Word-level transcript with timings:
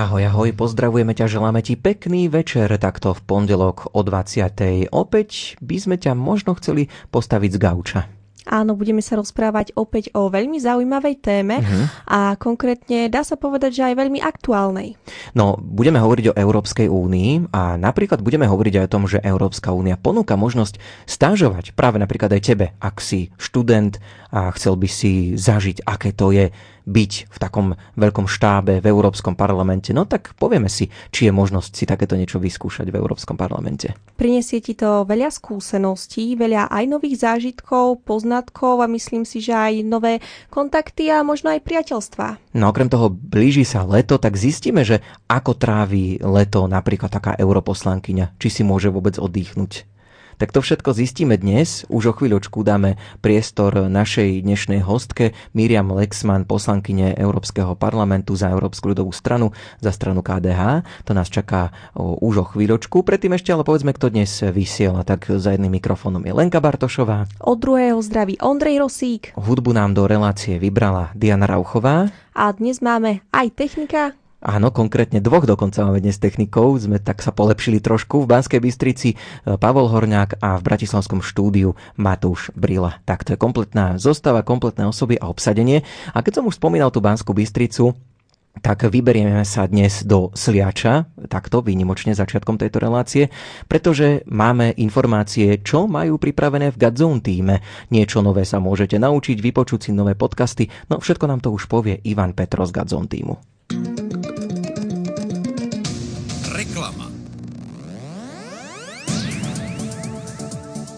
Ahoj, 0.00 0.32
ahoj, 0.32 0.56
pozdravujeme 0.56 1.12
ťa, 1.12 1.28
želáme 1.28 1.60
ti 1.60 1.76
pekný 1.76 2.32
večer, 2.32 2.72
takto 2.80 3.12
v 3.12 3.20
pondelok 3.20 3.92
o 3.92 4.00
20. 4.00 4.88
Opäť 4.96 5.60
by 5.60 5.76
sme 5.76 6.00
ťa 6.00 6.16
možno 6.16 6.56
chceli 6.56 6.88
postaviť 7.12 7.50
z 7.52 7.58
gauča. 7.60 8.00
Áno, 8.48 8.72
budeme 8.72 9.04
sa 9.04 9.20
rozprávať 9.20 9.76
opäť 9.76 10.08
o 10.16 10.32
veľmi 10.32 10.56
zaujímavej 10.56 11.20
téme 11.20 11.60
uh-huh. 11.60 11.84
a 12.08 12.32
konkrétne 12.40 13.12
dá 13.12 13.20
sa 13.20 13.36
povedať, 13.36 13.76
že 13.76 13.92
aj 13.92 14.00
veľmi 14.00 14.24
aktuálnej. 14.24 14.96
No, 15.36 15.60
budeme 15.60 16.00
hovoriť 16.00 16.32
o 16.32 16.38
Európskej 16.48 16.88
únii 16.88 17.52
a 17.52 17.76
napríklad 17.76 18.24
budeme 18.24 18.48
hovoriť 18.48 18.80
aj 18.80 18.84
o 18.88 18.92
tom, 18.96 19.04
že 19.04 19.20
Európska 19.20 19.76
únia 19.76 20.00
ponúka 20.00 20.40
možnosť 20.40 20.80
stážovať 21.04 21.76
práve 21.76 22.00
napríklad 22.00 22.32
aj 22.32 22.40
tebe, 22.40 22.66
ak 22.80 23.04
si 23.04 23.28
študent 23.36 24.00
a 24.32 24.48
chcel 24.56 24.80
by 24.80 24.88
si 24.88 25.36
zažiť, 25.36 25.84
aké 25.84 26.16
to 26.16 26.32
je 26.32 26.48
byť 26.90 27.12
v 27.30 27.36
takom 27.38 27.78
veľkom 27.94 28.26
štábe 28.26 28.82
v 28.82 28.86
Európskom 28.90 29.38
parlamente, 29.38 29.94
no 29.94 30.04
tak 30.10 30.34
povieme 30.34 30.66
si, 30.66 30.90
či 31.14 31.30
je 31.30 31.32
možnosť 31.32 31.70
si 31.70 31.84
takéto 31.86 32.18
niečo 32.18 32.42
vyskúšať 32.42 32.90
v 32.90 32.98
Európskom 32.98 33.38
parlamente. 33.38 33.94
Prinesie 34.18 34.58
ti 34.58 34.74
to 34.74 35.06
veľa 35.06 35.30
skúseností, 35.30 36.34
veľa 36.34 36.66
aj 36.68 36.84
nových 36.90 37.22
zážitkov, 37.22 38.02
poznatkov 38.02 38.82
a 38.82 38.90
myslím 38.90 39.22
si, 39.22 39.38
že 39.38 39.54
aj 39.54 39.86
nové 39.86 40.18
kontakty 40.50 41.08
a 41.08 41.22
možno 41.22 41.54
aj 41.54 41.62
priateľstva. 41.62 42.58
No 42.58 42.74
okrem 42.74 42.90
toho 42.90 43.08
blíži 43.08 43.62
sa 43.62 43.86
leto, 43.86 44.18
tak 44.18 44.34
zistíme, 44.34 44.82
že 44.82 44.98
ako 45.30 45.54
trávi 45.54 46.18
leto 46.18 46.66
napríklad 46.66 47.14
taká 47.14 47.38
europoslankyňa, 47.38 48.34
či 48.42 48.48
si 48.50 48.62
môže 48.66 48.90
vôbec 48.90 49.14
oddychnúť. 49.22 49.89
Tak 50.40 50.56
to 50.56 50.64
všetko 50.64 50.96
zistíme 50.96 51.36
dnes. 51.36 51.84
Už 51.92 52.10
o 52.10 52.14
chvíľočku 52.16 52.64
dáme 52.64 52.96
priestor 53.20 53.92
našej 53.92 54.40
dnešnej 54.40 54.80
hostke 54.80 55.36
Miriam 55.52 55.92
Lexman, 55.92 56.48
poslankyne 56.48 57.12
Európskeho 57.12 57.76
parlamentu 57.76 58.40
za 58.40 58.48
Európsku 58.48 58.96
ľudovú 58.96 59.12
stranu, 59.12 59.52
za 59.84 59.92
stranu 59.92 60.24
KDH. 60.24 60.80
To 61.04 61.12
nás 61.12 61.28
čaká 61.28 61.76
už 61.92 62.34
o 62.40 62.46
chvíľočku. 62.56 63.04
Predtým 63.04 63.36
ešte 63.36 63.52
ale 63.52 63.68
povedzme, 63.68 63.92
kto 63.92 64.08
dnes 64.08 64.32
vysiela. 64.40 65.04
Tak 65.04 65.28
za 65.28 65.52
jedným 65.52 65.76
mikrofónom 65.76 66.24
je 66.24 66.32
Lenka 66.32 66.64
Bartošová. 66.64 67.28
Od 67.44 67.60
druhého 67.60 68.00
zdraví 68.00 68.40
Ondrej 68.40 68.80
Rosík. 68.80 69.36
Hudbu 69.36 69.76
nám 69.76 69.92
do 69.92 70.08
relácie 70.08 70.56
vybrala 70.56 71.12
Diana 71.12 71.44
Rauchová. 71.44 72.08
A 72.32 72.48
dnes 72.56 72.80
máme 72.80 73.20
aj 73.36 73.52
technika, 73.52 74.16
Áno, 74.40 74.72
konkrétne 74.72 75.20
dvoch 75.20 75.44
dokonca 75.44 75.84
máme 75.84 76.00
dnes 76.00 76.16
technikov. 76.16 76.80
Sme 76.80 76.96
tak 76.96 77.20
sa 77.20 77.28
polepšili 77.28 77.76
trošku. 77.76 78.24
V 78.24 78.30
Banskej 78.32 78.64
Bystrici 78.64 79.12
e, 79.12 79.16
Pavol 79.60 79.92
Horňák 79.92 80.40
a 80.40 80.56
v 80.56 80.64
Bratislavskom 80.64 81.20
štúdiu 81.20 81.76
Matúš 82.00 82.48
Brila. 82.56 83.04
Tak 83.04 83.28
to 83.28 83.36
je 83.36 83.38
kompletná 83.38 84.00
zostava, 84.00 84.40
kompletné 84.40 84.88
osoby 84.88 85.20
a 85.20 85.28
obsadenie. 85.28 85.84
A 86.16 86.24
keď 86.24 86.40
som 86.40 86.48
už 86.48 86.56
spomínal 86.56 86.88
tú 86.88 87.04
Banskú 87.04 87.36
Bystricu, 87.36 87.92
tak 88.64 88.88
vyberieme 88.88 89.44
sa 89.44 89.68
dnes 89.68 90.08
do 90.08 90.32
Sliača, 90.32 91.04
takto 91.28 91.60
výnimočne 91.60 92.16
začiatkom 92.16 92.56
tejto 92.56 92.80
relácie, 92.80 93.28
pretože 93.68 94.24
máme 94.24 94.72
informácie, 94.80 95.60
čo 95.60 95.84
majú 95.84 96.16
pripravené 96.16 96.72
v 96.72 96.80
Gadzone 96.80 97.20
týme. 97.20 97.60
Niečo 97.92 98.24
nové 98.24 98.48
sa 98.48 98.56
môžete 98.56 98.96
naučiť, 98.96 99.36
vypočuť 99.36 99.80
si 99.84 99.90
nové 99.92 100.16
podcasty, 100.16 100.66
no 100.88 100.96
všetko 100.96 101.28
nám 101.28 101.44
to 101.44 101.52
už 101.52 101.68
povie 101.68 102.00
Ivan 102.08 102.32
Petro 102.32 102.64
z 102.64 102.72
Gadzone 102.72 103.06
týmu. 103.06 103.59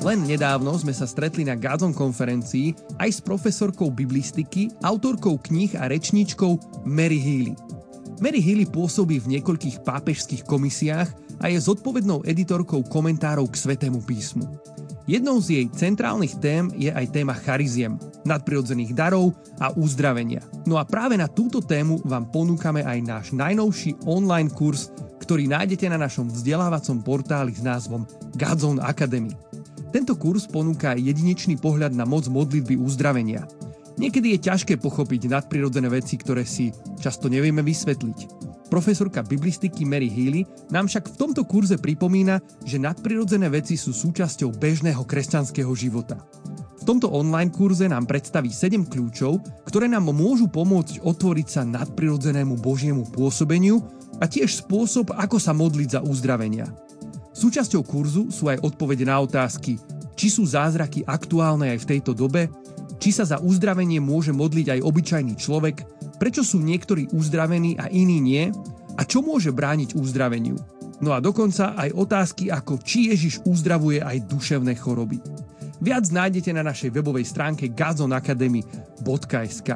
Len 0.03 0.27
nedávno 0.27 0.75
sme 0.75 0.91
sa 0.91 1.07
stretli 1.07 1.47
na 1.47 1.55
Gazon 1.55 1.95
konferencii 1.95 2.75
aj 2.99 3.07
s 3.07 3.21
profesorkou 3.23 3.87
biblistiky, 3.95 4.75
autorkou 4.83 5.39
kníh 5.39 5.79
a 5.79 5.87
rečníčkou 5.87 6.83
Mary 6.83 7.23
Healy. 7.23 7.55
Mary 8.19 8.43
Healy 8.43 8.67
pôsobí 8.67 9.23
v 9.23 9.39
niekoľkých 9.39 9.87
pápežských 9.87 10.43
komisiách 10.43 11.07
a 11.39 11.47
je 11.47 11.59
zodpovednou 11.63 12.27
editorkou 12.27 12.83
komentárov 12.83 13.47
k 13.47 13.55
Svetému 13.55 14.03
písmu. 14.03 14.43
Jednou 15.07 15.39
z 15.39 15.63
jej 15.63 15.67
centrálnych 15.71 16.35
tém 16.43 16.67
je 16.75 16.91
aj 16.91 17.15
téma 17.15 17.39
chariziem, 17.39 17.95
nadprirodzených 18.27 18.99
darov 18.99 19.39
a 19.63 19.71
uzdravenia. 19.71 20.43
No 20.67 20.83
a 20.83 20.87
práve 20.87 21.15
na 21.15 21.31
túto 21.31 21.63
tému 21.63 22.03
vám 22.03 22.27
ponúkame 22.27 22.83
aj 22.83 22.99
náš 23.07 23.27
najnovší 23.35 24.03
online 24.07 24.51
kurz, 24.51 24.91
ktorý 25.23 25.47
nájdete 25.47 25.87
na 25.87 25.99
našom 25.99 26.27
vzdelávacom 26.27 27.07
portáli 27.07 27.55
s 27.55 27.63
názvom 27.63 28.03
Godzone 28.35 28.83
Academy. 28.83 29.52
Tento 29.93 30.17
kurz 30.17 30.49
ponúka 30.49 30.97
jedinečný 30.97 31.61
pohľad 31.61 31.93
na 31.93 32.09
moc 32.09 32.25
modlitby 32.25 32.81
uzdravenia. 32.81 33.45
Niekedy 34.01 34.33
je 34.35 34.49
ťažké 34.49 34.81
pochopiť 34.81 35.29
nadprirodzené 35.29 35.93
veci, 35.93 36.17
ktoré 36.17 36.49
si 36.49 36.73
často 36.97 37.29
nevieme 37.29 37.61
vysvetliť. 37.61 38.19
Profesorka 38.73 39.21
biblistiky 39.21 39.85
Mary 39.85 40.09
Healy 40.09 40.73
nám 40.73 40.89
však 40.89 41.13
v 41.13 41.19
tomto 41.21 41.45
kurze 41.45 41.77
pripomína, 41.77 42.41
že 42.65 42.81
nadprirodzené 42.81 43.53
veci 43.53 43.77
sú 43.77 43.93
súčasťou 43.93 44.57
bežného 44.57 45.05
kresťanského 45.05 45.69
života. 45.77 46.25
V 46.81 46.89
tomto 46.89 47.13
online 47.13 47.53
kurze 47.53 47.85
nám 47.85 48.09
predstaví 48.09 48.49
7 48.49 48.89
kľúčov, 48.89 49.45
ktoré 49.69 49.93
nám 49.93 50.09
môžu 50.09 50.49
pomôcť 50.49 51.05
otvoriť 51.05 51.47
sa 51.47 51.63
nadprirodzenému 51.69 52.65
Božiemu 52.65 53.05
pôsobeniu 53.13 53.85
a 54.19 54.25
tiež 54.25 54.65
spôsob, 54.65 55.13
ako 55.13 55.37
sa 55.37 55.53
modliť 55.53 55.89
za 55.95 56.01
uzdravenia. 56.01 56.65
Súčasťou 57.43 57.83
kurzu 57.83 58.31
sú 58.31 58.47
aj 58.47 58.63
odpovede 58.63 59.03
na 59.03 59.19
otázky, 59.19 59.75
či 60.15 60.31
sú 60.31 60.47
zázraky 60.47 61.03
aktuálne 61.03 61.75
aj 61.75 61.83
v 61.83 61.89
tejto 61.91 62.15
dobe, 62.15 62.47
či 63.03 63.11
sa 63.11 63.27
za 63.27 63.43
uzdravenie 63.43 63.99
môže 63.99 64.31
modliť 64.31 64.79
aj 64.79 64.85
obyčajný 64.87 65.35
človek, 65.35 65.83
prečo 66.23 66.47
sú 66.47 66.63
niektorí 66.63 67.11
uzdravení 67.11 67.75
a 67.83 67.91
iní 67.91 68.23
nie 68.23 68.47
a 68.95 69.03
čo 69.03 69.27
môže 69.27 69.51
brániť 69.51 69.99
uzdraveniu. 69.99 70.55
No 71.03 71.11
a 71.11 71.19
dokonca 71.19 71.75
aj 71.75 71.91
otázky 71.99 72.47
ako 72.47 72.79
či 72.79 73.11
Ježiš 73.11 73.43
uzdravuje 73.43 73.99
aj 73.99 74.23
duševné 74.31 74.79
choroby. 74.79 75.19
Viac 75.83 76.15
nájdete 76.15 76.55
na 76.55 76.63
našej 76.63 76.95
webovej 76.95 77.27
stránke 77.27 77.75
gazonacademy.sk. 77.75 79.71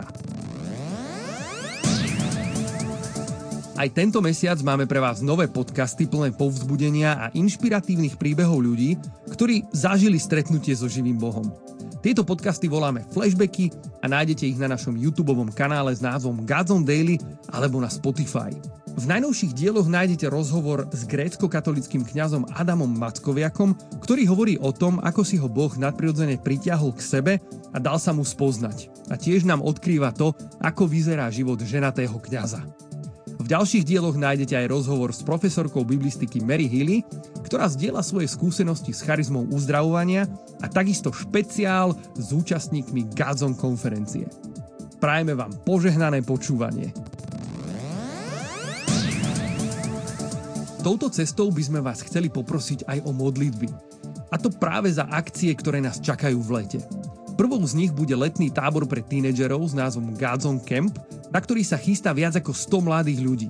Aj 3.76 3.92
tento 3.92 4.24
mesiac 4.24 4.56
máme 4.64 4.88
pre 4.88 5.04
vás 5.04 5.20
nové 5.20 5.52
podcasty 5.52 6.08
plné 6.08 6.32
povzbudenia 6.32 7.12
a 7.20 7.26
inšpiratívnych 7.36 8.16
príbehov 8.16 8.64
ľudí, 8.64 8.96
ktorí 9.28 9.68
zažili 9.68 10.16
stretnutie 10.16 10.72
so 10.72 10.88
živým 10.88 11.20
Bohom. 11.20 11.52
Tieto 12.00 12.24
podcasty 12.24 12.72
voláme 12.72 13.04
Flashbacky 13.12 13.68
a 14.00 14.08
nájdete 14.08 14.48
ich 14.48 14.56
na 14.56 14.72
našom 14.72 14.96
YouTube 14.96 15.36
kanále 15.52 15.92
s 15.92 16.00
názvom 16.00 16.48
Godzone 16.48 16.88
Daily 16.88 17.20
alebo 17.52 17.76
na 17.76 17.92
Spotify. 17.92 18.48
V 18.96 19.04
najnovších 19.04 19.52
dieloch 19.52 19.92
nájdete 19.92 20.24
rozhovor 20.32 20.88
s 20.88 21.04
grécko-katolickým 21.04 22.08
kňazom 22.08 22.48
Adamom 22.56 22.88
Mackoviakom, 22.88 23.76
ktorý 24.00 24.24
hovorí 24.24 24.56
o 24.56 24.72
tom, 24.72 25.04
ako 25.04 25.20
si 25.20 25.36
ho 25.36 25.52
Boh 25.52 25.76
nadprirodzene 25.76 26.40
pritiahol 26.40 26.96
k 26.96 27.04
sebe 27.04 27.32
a 27.44 27.76
dal 27.76 28.00
sa 28.00 28.16
mu 28.16 28.24
spoznať. 28.24 28.88
A 29.12 29.20
tiež 29.20 29.44
nám 29.44 29.60
odkrýva 29.60 30.16
to, 30.16 30.32
ako 30.64 30.88
vyzerá 30.88 31.28
život 31.28 31.60
ženatého 31.60 32.16
kňaza. 32.16 32.85
V 33.36 33.44
ďalších 33.44 33.84
dieloch 33.84 34.16
nájdete 34.16 34.56
aj 34.56 34.72
rozhovor 34.72 35.12
s 35.12 35.20
profesorkou 35.20 35.84
biblistiky 35.84 36.40
Mary 36.40 36.66
Healy, 36.66 37.04
ktorá 37.44 37.68
zdieľa 37.68 38.00
svoje 38.00 38.32
skúsenosti 38.32 38.96
s 38.96 39.04
charizmou 39.04 39.44
uzdravovania 39.52 40.24
a 40.64 40.66
takisto 40.66 41.12
špeciál 41.12 41.94
s 42.16 42.32
účastníkmi 42.32 43.12
Gazon 43.12 43.52
konferencie. 43.52 44.26
Prajeme 44.96 45.36
vám 45.36 45.52
požehnané 45.62 46.24
počúvanie. 46.24 46.90
Touto 50.80 51.10
cestou 51.10 51.50
by 51.50 51.62
sme 51.66 51.80
vás 51.82 52.00
chceli 52.06 52.30
poprosiť 52.30 52.86
aj 52.86 52.98
o 53.04 53.10
modlitby. 53.10 53.68
A 54.30 54.38
to 54.38 54.54
práve 54.54 54.86
za 54.90 55.04
akcie, 55.10 55.50
ktoré 55.52 55.82
nás 55.82 55.98
čakajú 55.98 56.38
v 56.40 56.50
lete. 56.62 56.80
Prvou 57.36 57.60
z 57.68 57.76
nich 57.76 57.92
bude 57.92 58.16
letný 58.16 58.48
tábor 58.48 58.88
pre 58.88 59.04
tínedžerov 59.04 59.66
s 59.66 59.74
názvom 59.76 60.16
Godzone 60.16 60.62
Camp, 60.64 60.96
na 61.36 61.44
ktorý 61.44 61.60
sa 61.68 61.76
chystá 61.76 62.16
viac 62.16 62.32
ako 62.40 62.56
100 62.56 62.88
mladých 62.88 63.20
ľudí. 63.20 63.48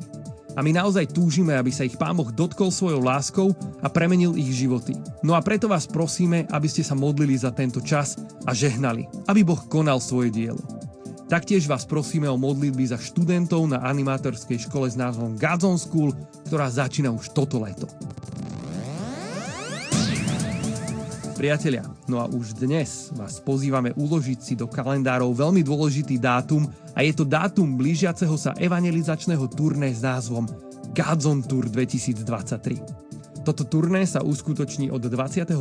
A 0.59 0.65
my 0.65 0.75
naozaj 0.75 1.15
túžime, 1.15 1.55
aby 1.55 1.71
sa 1.71 1.87
ich 1.87 1.95
Pán 1.95 2.19
Boh 2.19 2.35
dotkol 2.35 2.75
svojou 2.75 2.99
láskou 2.99 3.55
a 3.79 3.87
premenil 3.87 4.35
ich 4.35 4.59
životy. 4.59 4.99
No 5.23 5.39
a 5.39 5.41
preto 5.45 5.71
vás 5.71 5.87
prosíme, 5.87 6.51
aby 6.51 6.67
ste 6.67 6.83
sa 6.83 6.99
modlili 6.99 7.39
za 7.39 7.55
tento 7.55 7.79
čas 7.79 8.19
a 8.43 8.51
žehnali, 8.51 9.07
aby 9.31 9.47
Boh 9.47 9.63
konal 9.71 10.03
svoje 10.03 10.35
dielo. 10.35 10.59
Taktiež 11.31 11.71
vás 11.71 11.87
prosíme 11.87 12.27
o 12.27 12.35
modlitby 12.35 12.91
za 12.91 12.99
študentov 12.99 13.71
na 13.71 13.79
animátorskej 13.87 14.67
škole 14.67 14.91
s 14.91 14.99
názvom 14.99 15.39
Godzone 15.39 15.79
School, 15.79 16.11
ktorá 16.51 16.67
začína 16.67 17.15
už 17.15 17.39
toto 17.39 17.63
leto. 17.63 17.87
Priatelia, 21.37 21.85
no 22.09 22.17
a 22.17 22.25
už 22.33 22.57
dnes 22.57 23.13
vás 23.13 23.45
pozývame 23.45 23.93
uložiť 23.93 24.39
si 24.41 24.55
do 24.57 24.65
kalendárov 24.65 25.37
veľmi 25.37 25.61
dôležitý 25.61 26.17
dátum 26.17 26.65
a 26.97 27.05
je 27.05 27.13
to 27.13 27.29
dátum 27.29 27.77
blížiaceho 27.77 28.41
sa 28.41 28.57
evangelizačného 28.57 29.45
turné 29.53 29.93
s 29.93 30.01
názvom 30.01 30.49
Godzone 30.97 31.45
Tour 31.45 31.69
2023. 31.69 33.45
Toto 33.45 33.69
turné 33.69 34.09
sa 34.09 34.25
uskutoční 34.25 34.89
od 34.89 35.05
23. 35.05 35.53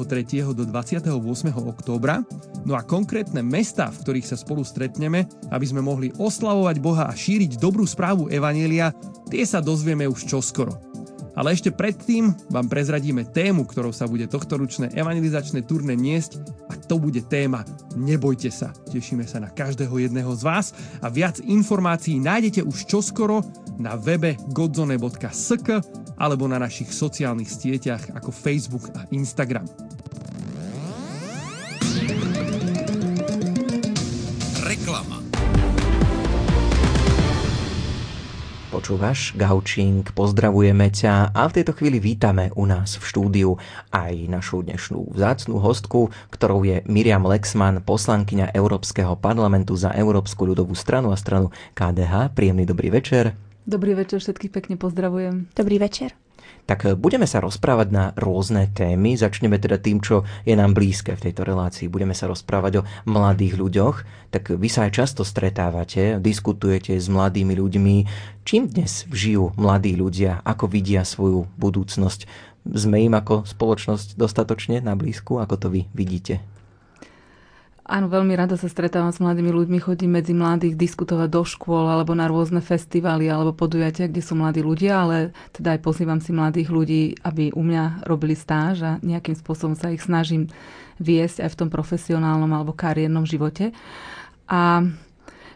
do 0.56 0.64
28. 0.64 1.12
októbra, 1.52 2.24
no 2.64 2.72
a 2.72 2.82
konkrétne 2.82 3.44
mesta, 3.44 3.92
v 3.92 4.00
ktorých 4.00 4.32
sa 4.32 4.40
spolu 4.40 4.64
stretneme, 4.64 5.28
aby 5.52 5.66
sme 5.68 5.84
mohli 5.84 6.16
oslavovať 6.16 6.76
Boha 6.80 7.12
a 7.12 7.14
šíriť 7.14 7.60
dobrú 7.60 7.84
správu 7.84 8.32
Evanielia, 8.32 8.96
tie 9.28 9.44
sa 9.44 9.60
dozvieme 9.60 10.08
už 10.08 10.24
čoskoro. 10.24 10.95
Ale 11.36 11.52
ešte 11.52 11.72
predtým 11.72 12.32
vám 12.48 12.72
prezradíme 12.72 13.28
tému, 13.28 13.68
ktorou 13.68 13.92
sa 13.92 14.08
bude 14.08 14.26
tohto 14.26 14.56
ručné 14.56 14.92
evangelizačné 14.96 15.68
turné 15.68 15.94
niesť 15.94 16.40
a 16.72 16.80
to 16.80 16.96
bude 16.96 17.28
téma 17.28 17.68
Nebojte 17.96 18.52
sa. 18.52 18.76
Tešíme 18.92 19.24
sa 19.24 19.40
na 19.40 19.52
každého 19.52 19.96
jedného 20.00 20.32
z 20.36 20.42
vás 20.44 20.76
a 21.00 21.08
viac 21.08 21.40
informácií 21.44 22.20
nájdete 22.20 22.64
už 22.64 22.88
čoskoro 22.88 23.44
na 23.80 23.96
webe 23.96 24.36
godzone.sk 24.52 25.84
alebo 26.16 26.48
na 26.48 26.60
našich 26.60 26.92
sociálnych 26.92 27.52
sieťach 27.52 28.16
ako 28.16 28.32
Facebook 28.32 28.92
a 28.96 29.08
Instagram. 29.12 29.68
Počúvaš 38.76 39.32
Gaučing, 39.40 40.04
pozdravujeme 40.04 40.92
ťa 40.92 41.32
a 41.32 41.48
v 41.48 41.56
tejto 41.56 41.80
chvíli 41.80 42.04
vítame 42.04 42.52
u 42.60 42.68
nás 42.68 43.00
v 43.00 43.08
štúdiu 43.08 43.56
aj 43.96 44.28
našu 44.28 44.68
dnešnú 44.68 45.16
vzácnú 45.16 45.64
hostku, 45.64 46.12
ktorou 46.28 46.68
je 46.68 46.84
Miriam 46.84 47.24
Lexman, 47.24 47.80
poslankyňa 47.80 48.52
Európskeho 48.52 49.16
parlamentu 49.16 49.80
za 49.80 49.96
Európsku 49.96 50.44
ľudovú 50.44 50.76
stranu 50.76 51.16
a 51.16 51.18
stranu 51.18 51.56
KDH. 51.72 52.36
Príjemný 52.36 52.68
dobrý 52.68 52.92
večer. 52.92 53.40
Dobrý 53.64 53.96
večer, 53.96 54.20
všetkých 54.20 54.52
pekne 54.52 54.76
pozdravujem. 54.76 55.56
Dobrý 55.56 55.80
večer 55.80 56.25
tak 56.66 56.86
e, 56.86 56.98
budeme 56.98 57.30
sa 57.30 57.40
rozprávať 57.40 57.88
na 57.94 58.06
rôzne 58.18 58.70
témy. 58.74 59.16
Začneme 59.16 59.62
teda 59.62 59.78
tým, 59.78 60.02
čo 60.02 60.26
je 60.44 60.58
nám 60.58 60.74
blízke 60.74 61.14
v 61.14 61.30
tejto 61.30 61.46
relácii. 61.46 61.92
Budeme 61.92 62.18
sa 62.18 62.26
rozprávať 62.26 62.82
o 62.82 62.86
mladých 63.06 63.56
ľuďoch. 63.58 63.96
Tak 64.34 64.58
vy 64.58 64.68
sa 64.68 64.90
aj 64.90 64.92
často 64.98 65.22
stretávate, 65.22 66.18
diskutujete 66.18 66.98
s 66.98 67.08
mladými 67.08 67.54
ľuďmi. 67.56 67.96
Čím 68.44 68.70
dnes 68.74 69.06
žijú 69.14 69.54
mladí 69.56 69.94
ľudia? 69.94 70.42
Ako 70.42 70.66
vidia 70.70 71.06
svoju 71.06 71.46
budúcnosť? 71.58 72.26
Sme 72.66 73.06
im 73.06 73.14
ako 73.14 73.46
spoločnosť 73.46 74.18
dostatočne 74.18 74.82
na 74.82 74.98
blízku? 74.98 75.38
Ako 75.38 75.56
to 75.62 75.68
vy 75.70 75.86
vidíte? 75.94 76.55
Áno, 77.86 78.10
veľmi 78.10 78.34
rada 78.34 78.58
sa 78.58 78.66
stretávam 78.66 79.14
s 79.14 79.22
mladými 79.22 79.54
ľuďmi, 79.54 79.78
chodím 79.78 80.18
medzi 80.18 80.34
mladých 80.34 80.74
diskutovať 80.74 81.30
do 81.30 81.46
škôl 81.46 81.86
alebo 81.86 82.18
na 82.18 82.26
rôzne 82.26 82.58
festivaly 82.58 83.30
alebo 83.30 83.54
podujatia, 83.54 84.10
kde 84.10 84.26
sú 84.26 84.34
mladí 84.34 84.66
ľudia, 84.66 85.06
ale 85.06 85.38
teda 85.54 85.78
aj 85.78 85.86
pozývam 85.86 86.18
si 86.18 86.34
mladých 86.34 86.74
ľudí, 86.74 87.14
aby 87.22 87.54
u 87.54 87.62
mňa 87.62 88.10
robili 88.10 88.34
stáž 88.34 88.82
a 88.82 88.92
nejakým 89.06 89.38
spôsobom 89.38 89.78
sa 89.78 89.94
ich 89.94 90.02
snažím 90.02 90.50
viesť 90.98 91.46
aj 91.46 91.50
v 91.54 91.60
tom 91.62 91.70
profesionálnom 91.70 92.50
alebo 92.50 92.74
kariérnom 92.74 93.30
živote. 93.30 93.70
A 94.50 94.82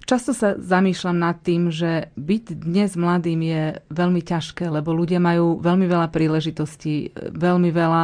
často 0.06 0.30
sa 0.30 0.54
zamýšľam 0.54 1.18
nad 1.18 1.42
tým, 1.42 1.74
že 1.74 2.14
byť 2.14 2.62
dnes 2.62 2.94
mladým 2.94 3.42
je 3.42 3.64
veľmi 3.90 4.22
ťažké, 4.22 4.70
lebo 4.70 4.94
ľudia 4.94 5.18
majú 5.18 5.58
veľmi 5.66 5.90
veľa 5.90 6.14
príležitostí, 6.14 7.10
veľmi 7.34 7.74
veľa 7.74 8.04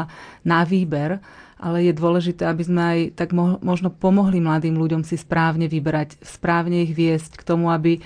na 0.50 0.66
výber 0.66 1.22
ale 1.66 1.90
je 1.90 1.98
dôležité, 1.98 2.46
aby 2.46 2.62
sme 2.62 2.82
aj 2.86 3.00
tak 3.18 3.34
možno 3.66 3.90
pomohli 3.90 4.38
mladým 4.38 4.78
ľuďom 4.78 5.02
si 5.02 5.18
správne 5.18 5.66
vybrať, 5.66 6.22
správne 6.22 6.86
ich 6.86 6.94
viesť 6.94 7.42
k 7.42 7.48
tomu, 7.48 7.74
aby 7.74 8.06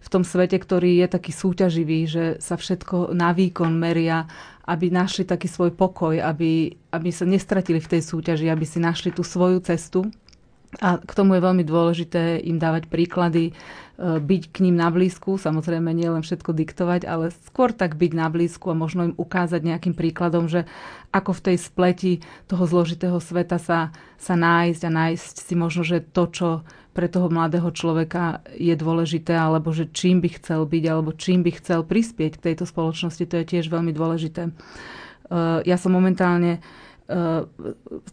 v 0.00 0.08
tom 0.08 0.22
svete, 0.22 0.54
ktorý 0.62 1.02
je 1.02 1.06
taký 1.10 1.34
súťaživý, 1.34 2.00
že 2.06 2.24
sa 2.38 2.54
všetko 2.54 3.10
na 3.10 3.34
výkon 3.34 3.74
meria, 3.74 4.30
aby 4.62 4.94
našli 4.94 5.26
taký 5.26 5.50
svoj 5.50 5.74
pokoj, 5.74 6.22
aby, 6.22 6.70
aby 6.94 7.10
sa 7.10 7.26
nestratili 7.26 7.82
v 7.82 7.98
tej 7.98 8.02
súťaži, 8.06 8.46
aby 8.46 8.62
si 8.62 8.78
našli 8.78 9.10
tú 9.10 9.26
svoju 9.26 9.58
cestu. 9.66 10.06
A 10.78 11.02
k 11.02 11.12
tomu 11.18 11.34
je 11.34 11.42
veľmi 11.42 11.66
dôležité 11.66 12.38
im 12.46 12.62
dávať 12.62 12.86
príklady, 12.86 13.50
E, 14.00 14.16
byť 14.16 14.42
k 14.48 14.64
ním 14.64 14.80
na 14.80 14.88
blízku, 14.88 15.36
samozrejme 15.36 15.92
nie 15.92 16.08
len 16.08 16.24
všetko 16.24 16.56
diktovať, 16.56 17.04
ale 17.04 17.36
skôr 17.44 17.68
tak 17.76 18.00
byť 18.00 18.12
na 18.16 18.32
blízku 18.32 18.72
a 18.72 18.80
možno 18.80 19.12
im 19.12 19.14
ukázať 19.14 19.60
nejakým 19.60 19.92
príkladom, 19.92 20.48
že 20.48 20.64
ako 21.12 21.36
v 21.36 21.44
tej 21.52 21.56
spleti 21.60 22.12
toho 22.48 22.64
zložitého 22.64 23.20
sveta 23.20 23.60
sa, 23.60 23.92
sa 24.16 24.34
nájsť 24.40 24.82
a 24.88 24.90
nájsť 24.90 25.34
si 25.44 25.52
možno, 25.52 25.84
že 25.84 26.00
to, 26.00 26.24
čo 26.32 26.48
pre 26.96 27.12
toho 27.12 27.28
mladého 27.28 27.68
človeka 27.76 28.40
je 28.56 28.72
dôležité, 28.72 29.36
alebo 29.36 29.68
že 29.68 29.92
čím 29.92 30.24
by 30.24 30.32
chcel 30.40 30.64
byť, 30.64 30.84
alebo 30.88 31.12
čím 31.12 31.44
by 31.44 31.60
chcel 31.60 31.84
prispieť 31.84 32.40
k 32.40 32.44
tejto 32.50 32.64
spoločnosti, 32.64 33.28
to 33.28 33.36
je 33.36 33.50
tiež 33.52 33.68
veľmi 33.68 33.92
dôležité. 33.92 34.48
E, 34.48 34.52
ja 35.68 35.76
som 35.76 35.92
momentálne 35.92 36.64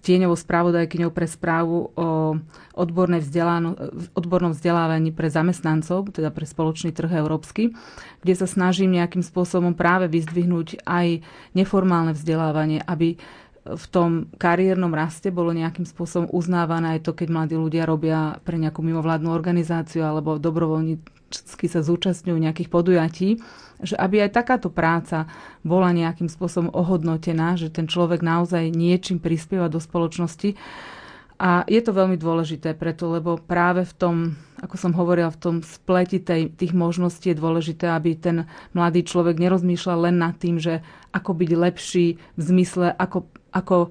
tieňovou 0.01 0.38
správodajkyňou 0.38 1.11
pre 1.13 1.27
správu 1.29 1.94
o 1.94 2.07
odborné 2.73 3.21
odbornom 4.17 4.51
vzdelávaní 4.57 5.13
pre 5.13 5.29
zamestnancov, 5.29 6.09
teda 6.09 6.33
pre 6.33 6.49
spoločný 6.49 6.89
trh 6.89 7.21
európsky, 7.21 7.77
kde 8.25 8.33
sa 8.33 8.49
snažím 8.49 8.97
nejakým 8.97 9.21
spôsobom 9.21 9.77
práve 9.77 10.09
vyzdvihnúť 10.09 10.81
aj 10.85 11.21
neformálne 11.53 12.17
vzdelávanie, 12.17 12.81
aby 12.81 13.21
v 13.67 13.85
tom 13.91 14.31
kariérnom 14.39 14.95
raste 14.95 15.27
bolo 15.27 15.51
nejakým 15.51 15.83
spôsobom 15.83 16.31
uznávané 16.31 16.97
aj 16.97 17.03
to, 17.03 17.11
keď 17.11 17.27
mladí 17.27 17.55
ľudia 17.59 17.83
robia 17.83 18.39
pre 18.47 18.55
nejakú 18.55 18.79
mimovládnu 18.79 19.27
organizáciu 19.27 20.07
alebo 20.07 20.39
dobrovoľnícky 20.39 21.17
sa 21.68 21.81
zúčastňujú 21.83 22.38
nejakých 22.39 22.69
podujatí, 22.71 23.29
že 23.83 23.95
aby 24.00 24.25
aj 24.25 24.38
takáto 24.38 24.74
práca 24.74 25.29
bola 25.62 25.94
nejakým 25.94 26.31
spôsobom 26.31 26.74
ohodnotená, 26.74 27.59
že 27.59 27.69
ten 27.69 27.85
človek 27.85 28.25
naozaj 28.25 28.74
niečím 28.74 29.21
prispieva 29.21 29.69
do 29.69 29.77
spoločnosti. 29.77 30.57
A 31.38 31.62
je 31.69 31.77
to 31.85 31.94
veľmi 31.94 32.18
dôležité 32.18 32.74
preto, 32.74 33.13
lebo 33.13 33.38
práve 33.38 33.85
v 33.85 33.94
tom, 33.94 34.15
ako 34.57 34.74
som 34.74 34.97
hovorila, 34.97 35.29
v 35.29 35.38
tom 35.38 35.56
spleti 35.62 36.18
tej, 36.18 36.50
tých 36.50 36.74
možností 36.74 37.30
je 37.30 37.38
dôležité, 37.38 37.94
aby 37.94 38.18
ten 38.18 38.50
mladý 38.73 39.06
človek 39.06 39.38
nerozmýšľal 39.38 40.09
len 40.09 40.18
nad 40.18 40.33
tým, 40.33 40.57
že 40.57 40.81
ako 41.13 41.38
byť 41.38 41.51
lepší 41.53 42.18
v 42.18 42.41
zmysle, 42.41 42.89
ako, 42.89 43.30
ako 43.53 43.77
e, 43.85 43.89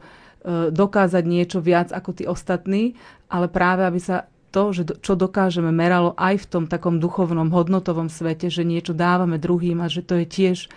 dokázať 0.75 1.23
niečo 1.23 1.63
viac 1.63 1.95
ako 1.95 2.11
tí 2.19 2.27
ostatní, 2.27 2.99
ale 3.31 3.47
práve 3.47 3.87
aby 3.87 4.03
sa 4.03 4.27
to, 4.57 4.73
že 4.73 4.83
čo 5.05 5.21
dokážeme, 5.21 5.69
meralo 5.69 6.17
aj 6.17 6.41
v 6.41 6.49
tom 6.49 6.65
takom 6.65 6.97
duchovnom, 6.97 7.53
hodnotovom 7.53 8.09
svete, 8.09 8.49
že 8.49 8.65
niečo 8.65 8.97
dávame 8.97 9.37
druhým 9.37 9.85
a 9.85 9.93
že 9.93 10.01
to 10.01 10.17
je 10.17 10.25
tiež 10.25 10.59
e, 10.65 10.69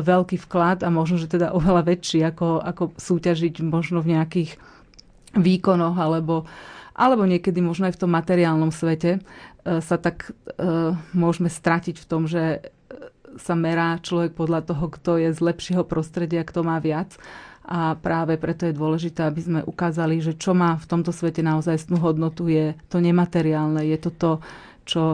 veľký 0.00 0.40
vklad 0.48 0.80
a 0.80 0.88
možno, 0.88 1.20
že 1.20 1.28
teda 1.28 1.52
oveľa 1.52 1.92
väčší, 1.92 2.24
ako, 2.24 2.64
ako 2.64 2.96
súťažiť 2.96 3.60
možno 3.60 4.00
v 4.00 4.16
nejakých 4.16 4.56
výkonoch 5.36 6.00
alebo, 6.00 6.48
alebo 6.96 7.28
niekedy 7.28 7.60
možno 7.60 7.92
aj 7.92 8.00
v 8.00 8.08
tom 8.08 8.16
materiálnom 8.16 8.72
svete 8.72 9.20
e, 9.20 9.84
sa 9.84 10.00
tak 10.00 10.32
e, 10.32 10.96
môžeme 11.12 11.52
stratiť 11.52 12.00
v 12.00 12.08
tom, 12.08 12.24
že 12.24 12.64
sa 13.36 13.52
merá 13.52 14.00
človek 14.00 14.32
podľa 14.32 14.72
toho, 14.72 14.88
kto 14.88 15.20
je 15.20 15.36
z 15.36 15.40
lepšieho 15.44 15.84
prostredia, 15.84 16.48
kto 16.48 16.64
má 16.64 16.80
viac 16.80 17.20
a 17.68 18.00
práve 18.00 18.40
preto 18.40 18.64
je 18.64 18.72
dôležité, 18.72 19.28
aby 19.28 19.40
sme 19.44 19.60
ukázali, 19.60 20.24
že 20.24 20.40
čo 20.40 20.56
má 20.56 20.80
v 20.80 20.88
tomto 20.88 21.12
svete 21.12 21.44
naozaj 21.44 21.92
hodnotu, 22.00 22.48
je 22.48 22.72
to 22.88 22.96
nemateriálne, 23.04 23.84
je 23.84 23.98
to 24.00 24.10
to, 24.16 24.32
čo, 24.88 25.04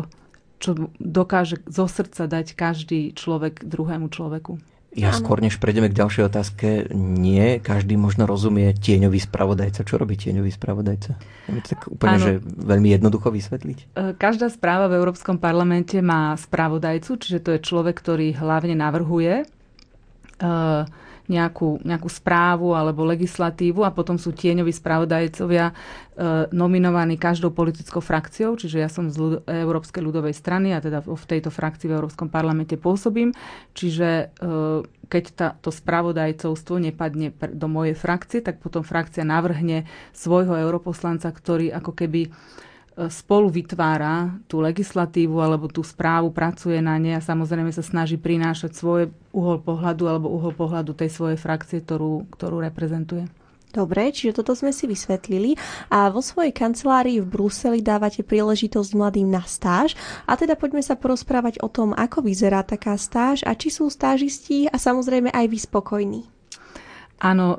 čo 0.62 0.70
dokáže 1.02 1.66
zo 1.66 1.90
srdca 1.90 2.30
dať 2.30 2.54
každý 2.54 3.10
človek 3.18 3.66
druhému 3.66 4.06
človeku. 4.06 4.62
Ja 4.94 5.10
ano. 5.10 5.18
skôr, 5.18 5.42
než 5.42 5.58
prejdeme 5.58 5.90
k 5.90 5.98
ďalšej 5.98 6.22
otázke, 6.30 6.94
nie 6.94 7.58
každý 7.58 7.98
možno 7.98 8.30
rozumie 8.30 8.70
tieňový 8.78 9.18
spravodajca. 9.18 9.82
Čo 9.82 9.98
robí 9.98 10.14
tieňový 10.14 10.54
spravodajca? 10.54 11.18
Tak 11.50 11.90
úplne, 11.90 12.14
ano. 12.14 12.22
že 12.22 12.32
veľmi 12.46 12.94
jednoducho 12.94 13.34
vysvetliť. 13.34 13.78
E, 13.82 14.14
každá 14.14 14.46
správa 14.54 14.86
v 14.86 15.02
Európskom 15.02 15.42
parlamente 15.42 15.98
má 15.98 16.38
spravodajcu, 16.38 17.10
čiže 17.18 17.42
to 17.42 17.50
je 17.58 17.66
človek, 17.66 17.98
ktorý 17.98 18.38
hlavne 18.38 18.78
navrhuje 18.78 19.42
uh, 19.42 20.86
nejakú, 21.24 21.80
nejakú 21.80 22.08
správu 22.12 22.76
alebo 22.76 23.08
legislatívu 23.08 23.80
a 23.80 23.94
potom 23.94 24.20
sú 24.20 24.36
tieňoví 24.36 24.68
spravodajcovia 24.70 25.70
e, 25.70 25.74
nominovaní 26.52 27.16
každou 27.16 27.48
politickou 27.48 28.04
frakciou, 28.04 28.60
čiže 28.60 28.76
ja 28.76 28.92
som 28.92 29.08
z 29.08 29.40
Európskej 29.48 30.04
ľudovej 30.04 30.36
strany 30.36 30.76
a 30.76 30.84
teda 30.84 31.00
v 31.00 31.24
tejto 31.24 31.48
frakcii 31.48 31.88
v 31.88 31.96
Európskom 31.96 32.28
parlamente 32.28 32.76
pôsobím, 32.76 33.32
čiže 33.72 34.08
e, 34.36 34.84
keď 35.08 35.24
tá, 35.32 35.48
to 35.60 35.72
spravodajcovstvo 35.72 36.76
nepadne 36.80 37.32
do 37.32 37.68
mojej 37.68 37.96
frakcie, 37.96 38.44
tak 38.44 38.60
potom 38.60 38.84
frakcia 38.84 39.24
navrhne 39.24 39.88
svojho 40.12 40.56
europoslanca, 40.60 41.32
ktorý 41.32 41.72
ako 41.72 41.92
keby 41.92 42.32
spolu 43.10 43.50
vytvára 43.50 44.38
tú 44.46 44.62
legislatívu 44.62 45.42
alebo 45.42 45.66
tú 45.66 45.82
správu, 45.82 46.30
pracuje 46.30 46.78
na 46.78 46.94
nej 46.94 47.18
a 47.18 47.22
samozrejme 47.22 47.74
sa 47.74 47.82
snaží 47.82 48.14
prinášať 48.14 48.70
svoj 48.70 49.02
uhol 49.34 49.58
pohľadu 49.62 50.06
alebo 50.06 50.30
uhol 50.30 50.54
pohľadu 50.54 50.94
tej 50.94 51.10
svojej 51.10 51.38
frakcie, 51.38 51.82
ktorú, 51.82 52.30
ktorú 52.30 52.62
reprezentuje. 52.62 53.26
Dobre, 53.74 54.14
čiže 54.14 54.38
toto 54.38 54.54
sme 54.54 54.70
si 54.70 54.86
vysvetlili 54.86 55.58
a 55.90 56.06
vo 56.06 56.22
svojej 56.22 56.54
kancelárii 56.54 57.18
v 57.18 57.26
Bruseli 57.26 57.82
dávate 57.82 58.22
príležitosť 58.22 58.94
mladým 58.94 59.26
na 59.26 59.42
stáž 59.42 59.98
a 60.30 60.38
teda 60.38 60.54
poďme 60.54 60.78
sa 60.78 60.94
porozprávať 60.94 61.58
o 61.58 61.66
tom, 61.66 61.90
ako 61.90 62.22
vyzerá 62.22 62.62
taká 62.62 62.94
stáž 62.94 63.42
a 63.42 63.50
či 63.58 63.74
sú 63.74 63.90
stážisti 63.90 64.70
a 64.70 64.78
samozrejme 64.78 65.34
aj 65.34 65.46
vy 65.50 65.58
spokojní. 65.58 66.22
Áno, 67.18 67.58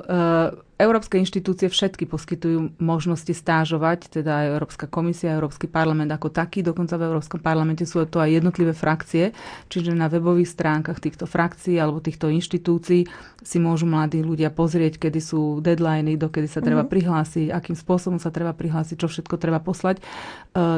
Európske 0.76 1.16
inštitúcie 1.16 1.72
všetky 1.72 2.04
poskytujú 2.04 2.76
možnosti 2.76 3.32
stážovať, 3.32 4.12
teda 4.20 4.44
aj 4.44 4.46
Európska 4.60 4.84
komisia, 4.84 5.32
Európsky 5.32 5.64
parlament 5.64 6.12
ako 6.12 6.28
taký. 6.28 6.60
Dokonca 6.60 7.00
v 7.00 7.08
Európskom 7.08 7.40
parlamente 7.40 7.88
sú 7.88 8.04
to 8.04 8.20
aj 8.20 8.36
jednotlivé 8.36 8.76
frakcie, 8.76 9.32
čiže 9.72 9.96
na 9.96 10.12
webových 10.12 10.52
stránkach 10.52 11.00
týchto 11.00 11.24
frakcií 11.24 11.80
alebo 11.80 12.04
týchto 12.04 12.28
inštitúcií 12.28 13.08
si 13.40 13.56
môžu 13.56 13.88
mladí 13.88 14.20
ľudia 14.20 14.52
pozrieť, 14.52 15.00
kedy 15.00 15.20
sú 15.22 15.64
deadliny, 15.64 16.20
dokedy 16.20 16.44
sa 16.44 16.60
treba 16.60 16.84
mm-hmm. 16.84 16.92
prihlásiť, 16.92 17.46
akým 17.54 17.78
spôsobom 17.78 18.20
sa 18.20 18.28
treba 18.28 18.52
prihlásiť, 18.52 19.00
čo 19.00 19.08
všetko 19.08 19.40
treba 19.40 19.62
poslať. 19.62 20.02
E, 20.02 20.02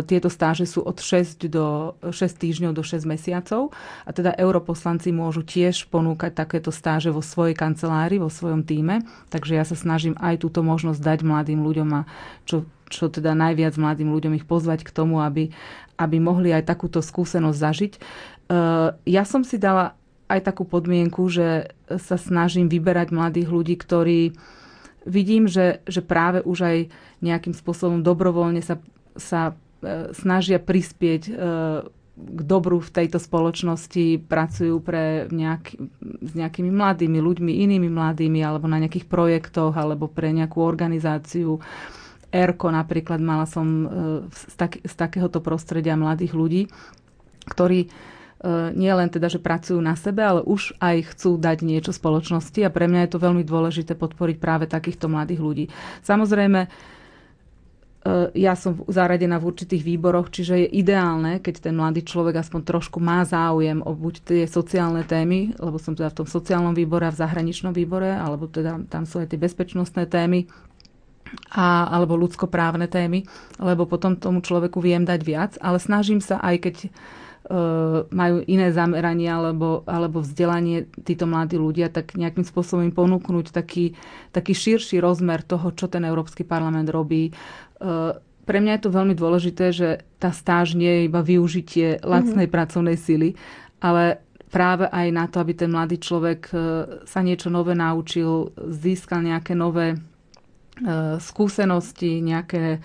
tieto 0.07 0.31
stáže 0.31 0.69
sú 0.69 0.85
od 0.85 1.01
6, 1.01 1.49
do, 1.51 1.97
6 2.07 2.13
týždňov 2.13 2.71
do 2.77 2.85
6 2.85 3.03
mesiacov 3.03 3.75
a 4.07 4.11
teda 4.15 4.37
europoslanci 4.37 5.11
môžu 5.11 5.43
tiež 5.43 5.91
ponúkať 5.91 6.39
takéto 6.39 6.69
stáže 6.69 7.09
vo 7.11 7.25
svojej 7.25 7.57
kancelárii, 7.57 8.21
vo 8.21 8.31
svojom 8.31 8.63
týme. 8.63 9.03
Takže 9.33 9.57
ja 9.57 9.65
sa 9.65 9.75
snažím 9.89 10.13
aj 10.21 10.45
túto 10.45 10.61
možnosť 10.61 11.01
dať 11.01 11.19
mladým 11.25 11.65
ľuďom 11.65 11.89
a 11.97 12.01
čo, 12.45 12.69
čo 12.93 13.09
teda 13.09 13.33
najviac 13.33 13.73
mladým 13.81 14.13
ľuďom 14.13 14.37
ich 14.37 14.45
pozvať 14.45 14.85
k 14.85 14.93
tomu, 14.93 15.25
aby, 15.25 15.49
aby 15.97 16.17
mohli 16.21 16.53
aj 16.53 16.69
takúto 16.69 17.01
skúsenosť 17.01 17.57
zažiť. 17.57 17.93
E, 17.97 18.01
ja 18.93 19.25
som 19.25 19.41
si 19.41 19.57
dala 19.57 19.97
aj 20.29 20.45
takú 20.45 20.69
podmienku, 20.69 21.25
že 21.33 21.73
sa 21.89 22.21
snažím 22.21 22.69
vyberať 22.69 23.09
mladých 23.17 23.49
ľudí, 23.49 23.75
ktorí 23.81 24.37
vidím, 25.09 25.49
že, 25.49 25.81
že 25.89 26.05
práve 26.05 26.45
už 26.45 26.59
aj 26.69 26.79
nejakým 27.25 27.57
spôsobom 27.57 28.05
dobrovoľne 28.05 28.61
sa, 28.61 28.77
sa 29.17 29.57
e, 29.81 30.13
snažia 30.13 30.61
prispieť 30.61 31.23
e, 31.25 31.33
k 32.19 32.41
dobru 32.43 32.83
v 32.83 32.91
tejto 32.91 33.23
spoločnosti 33.23 34.27
pracujú 34.27 34.83
pre 34.83 35.31
nejak, 35.31 35.79
s 36.03 36.33
nejakými 36.35 36.71
mladými 36.75 37.19
ľuďmi, 37.23 37.53
inými 37.63 37.87
mladými, 37.87 38.43
alebo 38.43 38.67
na 38.67 38.83
nejakých 38.83 39.07
projektoch, 39.07 39.79
alebo 39.79 40.11
pre 40.11 40.35
nejakú 40.35 40.59
organizáciu. 40.59 41.63
ERKO 42.29 42.69
napríklad 42.75 43.23
mala 43.23 43.49
som 43.49 43.67
e, 43.67 43.87
z, 44.29 44.55
tak, 44.59 44.83
z 44.85 44.95
takéhoto 44.99 45.41
prostredia 45.41 45.97
mladých 45.97 46.37
ľudí, 46.37 46.63
ktorí 47.49 47.87
e, 47.87 47.89
nie 48.77 48.93
len 48.93 49.09
teda, 49.09 49.33
že 49.33 49.41
pracujú 49.41 49.81
na 49.81 49.97
sebe, 49.97 50.21
ale 50.21 50.45
už 50.45 50.77
aj 50.77 51.17
chcú 51.17 51.41
dať 51.41 51.65
niečo 51.65 51.97
spoločnosti 51.97 52.61
a 52.67 52.75
pre 52.75 52.85
mňa 52.85 53.09
je 53.09 53.13
to 53.17 53.25
veľmi 53.25 53.47
dôležité 53.49 53.97
podporiť 53.97 54.37
práve 54.37 54.69
takýchto 54.69 55.09
mladých 55.09 55.41
ľudí. 55.41 55.65
Samozrejme, 56.05 56.69
ja 58.33 58.55
som 58.55 58.79
zaradená 58.87 59.37
v 59.43 59.49
určitých 59.51 59.83
výboroch, 59.83 60.31
čiže 60.31 60.55
je 60.65 60.69
ideálne, 60.81 61.43
keď 61.43 61.69
ten 61.69 61.75
mladý 61.75 62.07
človek 62.07 62.41
aspoň 62.41 62.61
trošku 62.65 63.03
má 63.03 63.27
záujem 63.27 63.83
o 63.83 63.91
buď 63.93 64.15
tie 64.23 64.43
sociálne 64.47 65.03
témy, 65.03 65.59
lebo 65.59 65.77
som 65.77 65.93
teda 65.93 66.15
v 66.15 66.19
tom 66.25 66.29
sociálnom 66.29 66.73
výbore 66.73 67.09
a 67.09 67.15
v 67.15 67.21
zahraničnom 67.21 67.75
výbore, 67.75 68.15
alebo 68.15 68.47
teda 68.47 68.87
tam 68.87 69.05
sú 69.05 69.21
aj 69.21 69.35
tie 69.35 69.41
bezpečnostné 69.41 70.07
témy, 70.07 70.47
a, 71.53 71.89
alebo 71.93 72.17
ľudskoprávne 72.17 72.89
témy, 72.89 73.25
lebo 73.61 73.85
potom 73.85 74.17
tomu 74.17 74.41
človeku 74.41 74.81
viem 74.81 75.05
dať 75.05 75.21
viac, 75.25 75.53
ale 75.61 75.77
snažím 75.77 76.25
sa 76.25 76.41
aj 76.41 76.57
keď 76.65 76.77
majú 78.13 78.45
iné 78.45 78.69
zamerania 78.69 79.41
alebo, 79.41 79.81
alebo 79.89 80.21
vzdelanie 80.21 80.85
títo 81.01 81.25
mladí 81.25 81.57
ľudia, 81.57 81.89
tak 81.89 82.13
nejakým 82.13 82.45
spôsobom 82.45 82.85
im 82.85 82.93
ponúknuť 82.93 83.57
taký, 83.57 83.97
taký 84.37 84.53
širší 84.53 85.01
rozmer 85.01 85.41
toho, 85.41 85.73
čo 85.73 85.89
ten 85.89 86.05
Európsky 86.05 86.45
parlament 86.45 86.93
robí. 86.93 87.29
E, 87.29 87.33
pre 88.45 88.59
mňa 88.61 88.73
je 88.77 88.83
to 88.85 88.97
veľmi 88.97 89.15
dôležité, 89.17 89.65
že 89.73 89.89
tá 90.21 90.29
stáž 90.29 90.77
nie 90.77 90.89
je 90.89 91.03
iba 91.09 91.25
využitie 91.25 92.05
lacnej 92.05 92.49
mm-hmm. 92.49 92.57
pracovnej 92.57 92.97
sily, 93.01 93.33
ale 93.81 94.21
práve 94.53 94.85
aj 94.89 95.07
na 95.09 95.25
to, 95.29 95.41
aby 95.41 95.53
ten 95.57 95.73
mladý 95.73 95.97
človek 95.97 96.41
e, 96.53 96.57
sa 97.09 97.21
niečo 97.25 97.49
nové 97.49 97.73
naučil, 97.73 98.53
získal 98.61 99.25
nejaké 99.25 99.57
nové 99.57 99.97
skúsenosti, 101.19 102.23
nejaké, 102.23 102.79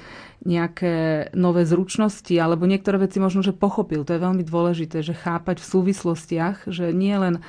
nejaké 0.44 1.30
nové 1.38 1.64
zručnosti, 1.64 2.34
alebo 2.36 2.68
niektoré 2.68 3.00
veci 3.00 3.22
možno, 3.22 3.46
že 3.46 3.56
pochopil. 3.56 4.04
To 4.04 4.14
je 4.14 4.24
veľmi 4.24 4.44
dôležité, 4.44 5.06
že 5.06 5.16
chápať 5.16 5.62
v 5.62 5.70
súvislostiach, 5.70 6.68
že 6.68 6.92
nie 6.92 7.14
len 7.16 7.40
e, 7.40 7.42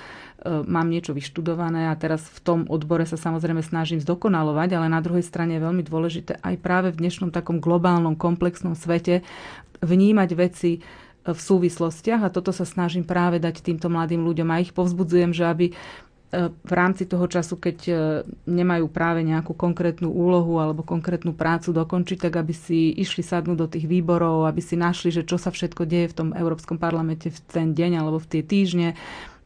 mám 0.64 0.86
niečo 0.86 1.16
vyštudované 1.16 1.90
a 1.90 1.98
teraz 1.98 2.22
v 2.28 2.38
tom 2.44 2.60
odbore 2.68 3.08
sa 3.08 3.16
samozrejme 3.16 3.64
snažím 3.64 3.98
zdokonalovať, 4.04 4.76
ale 4.76 4.92
na 4.92 5.00
druhej 5.00 5.24
strane 5.24 5.56
je 5.56 5.64
veľmi 5.64 5.82
dôležité 5.82 6.38
aj 6.44 6.54
práve 6.60 6.88
v 6.92 7.00
dnešnom 7.00 7.32
takom 7.32 7.58
globálnom, 7.58 8.14
komplexnom 8.14 8.76
svete 8.76 9.24
vnímať 9.80 10.30
veci 10.36 10.72
e, 10.76 10.80
v 11.24 11.40
súvislostiach 11.40 12.20
a 12.20 12.32
toto 12.32 12.52
sa 12.52 12.68
snažím 12.68 13.08
práve 13.08 13.40
dať 13.40 13.64
týmto 13.64 13.88
mladým 13.88 14.20
ľuďom 14.22 14.48
a 14.52 14.60
ich 14.60 14.76
povzbudzujem, 14.76 15.32
že 15.32 15.48
aby 15.48 15.66
v 16.42 16.72
rámci 16.72 17.06
toho 17.06 17.24
času, 17.30 17.60
keď 17.60 17.78
e, 17.86 17.92
nemajú 18.48 18.90
práve 18.90 19.22
nejakú 19.22 19.54
konkrétnu 19.54 20.10
úlohu 20.10 20.58
alebo 20.58 20.82
konkrétnu 20.82 21.36
prácu 21.36 21.70
dokončiť, 21.70 22.28
tak 22.28 22.34
aby 22.40 22.54
si 22.54 22.90
išli 22.96 23.22
sadnúť 23.22 23.58
do 23.58 23.68
tých 23.70 23.86
výborov, 23.86 24.48
aby 24.48 24.60
si 24.60 24.74
našli, 24.74 25.14
že 25.14 25.22
čo 25.22 25.38
sa 25.38 25.54
všetko 25.54 25.86
deje 25.86 26.10
v 26.10 26.16
tom 26.16 26.28
Európskom 26.34 26.76
parlamente 26.80 27.30
v 27.30 27.38
ten 27.46 27.68
deň 27.72 28.02
alebo 28.02 28.18
v 28.18 28.30
tie 28.30 28.42
týždne. 28.42 28.98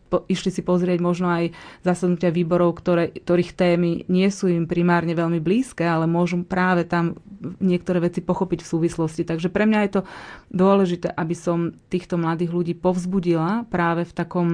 Po, 0.08 0.24
išli 0.24 0.48
si 0.48 0.64
pozrieť 0.64 1.04
možno 1.04 1.28
aj 1.28 1.52
zasadnutia 1.84 2.32
výborov, 2.32 2.80
ktoré, 2.80 3.12
ktorých 3.12 3.52
témy 3.52 4.08
nie 4.08 4.28
sú 4.32 4.48
im 4.48 4.64
primárne 4.64 5.12
veľmi 5.12 5.36
blízke, 5.36 5.84
ale 5.84 6.08
môžu 6.08 6.40
práve 6.48 6.88
tam 6.88 7.20
niektoré 7.60 8.00
veci 8.00 8.24
pochopiť 8.24 8.64
v 8.64 8.70
súvislosti. 8.72 9.28
Takže 9.28 9.52
pre 9.52 9.68
mňa 9.68 9.80
je 9.84 9.92
to 10.00 10.02
dôležité, 10.48 11.12
aby 11.12 11.36
som 11.36 11.76
týchto 11.92 12.16
mladých 12.16 12.56
ľudí 12.56 12.72
povzbudila 12.72 13.68
práve 13.68 14.08
v 14.08 14.16
takom 14.16 14.48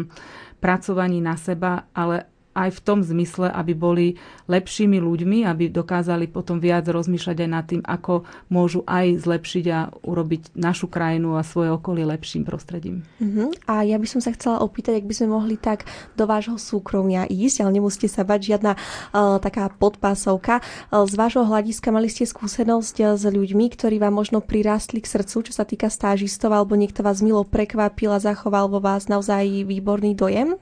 pracovaní 0.65 1.21
na 1.21 1.37
seba, 1.37 1.83
ale 1.95 2.25
aj 2.55 2.71
v 2.79 2.81
tom 2.81 2.99
zmysle, 3.03 3.51
aby 3.51 3.73
boli 3.75 4.07
lepšími 4.47 5.03
ľuďmi, 5.03 5.43
aby 5.45 5.69
dokázali 5.69 6.31
potom 6.31 6.63
viac 6.63 6.87
rozmýšľať 6.87 7.37
aj 7.43 7.51
nad 7.51 7.65
tým, 7.67 7.83
ako 7.83 8.25
môžu 8.49 8.87
aj 8.87 9.27
zlepšiť 9.27 9.65
a 9.75 9.91
urobiť 10.07 10.55
našu 10.55 10.87
krajinu 10.87 11.35
a 11.35 11.43
svoje 11.43 11.75
okolie 11.75 12.07
lepším 12.07 12.47
prostredím. 12.47 13.03
Uh-huh. 13.19 13.51
A 13.67 13.83
ja 13.83 13.99
by 13.99 14.07
som 14.07 14.23
sa 14.23 14.31
chcela 14.33 14.63
opýtať, 14.63 15.03
ak 15.03 15.09
by 15.11 15.15
sme 15.15 15.29
mohli 15.35 15.59
tak 15.59 15.85
do 16.15 16.25
vášho 16.25 16.57
súkromia 16.57 17.27
ísť, 17.27 17.67
ale 17.67 17.77
nemusíte 17.77 18.07
sa 18.07 18.23
bať 18.23 18.55
žiadna 18.55 18.73
uh, 18.79 19.43
taká 19.43 19.69
podpásovka. 19.75 20.63
Uh, 20.89 21.05
z 21.05 21.15
vášho 21.19 21.43
hľadiska 21.43 21.91
mali 21.91 22.07
ste 22.07 22.25
skúsenosť 22.25 22.97
uh, 23.03 23.07
s 23.19 23.25
ľuďmi, 23.27 23.67
ktorí 23.75 23.99
vám 23.99 24.15
možno 24.15 24.39
prirástli 24.39 25.03
k 25.03 25.11
srdcu, 25.11 25.51
čo 25.51 25.53
sa 25.53 25.67
týka 25.67 25.91
stážistov, 25.91 26.55
alebo 26.55 26.79
niekto 26.79 27.03
vás 27.03 27.19
milo 27.19 27.43
prekvapil 27.43 28.15
a 28.15 28.23
zachoval 28.23 28.71
vo 28.71 28.79
vás 28.79 29.11
naozaj 29.11 29.67
výborný 29.67 30.15
dojem? 30.15 30.55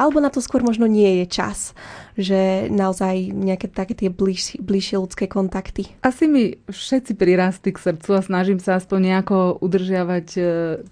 Alebo 0.00 0.24
na 0.24 0.32
to 0.32 0.40
skôr 0.40 0.64
možno 0.64 0.88
nie 0.88 1.20
je 1.20 1.26
čas, 1.28 1.76
že 2.16 2.72
naozaj 2.72 3.36
nejaké 3.36 3.68
také 3.68 3.92
tie 3.92 4.08
bližšie, 4.08 4.64
bližšie 4.64 4.96
ľudské 4.96 5.28
kontakty. 5.28 5.92
Asi 6.00 6.24
mi 6.24 6.56
všetci 6.72 7.12
prirástli 7.20 7.76
k 7.76 7.84
srdcu 7.92 8.16
a 8.16 8.24
snažím 8.24 8.56
sa 8.56 8.80
aspoň 8.80 8.98
nejako 9.12 9.60
udržiavať 9.60 10.28
e, 10.36 10.42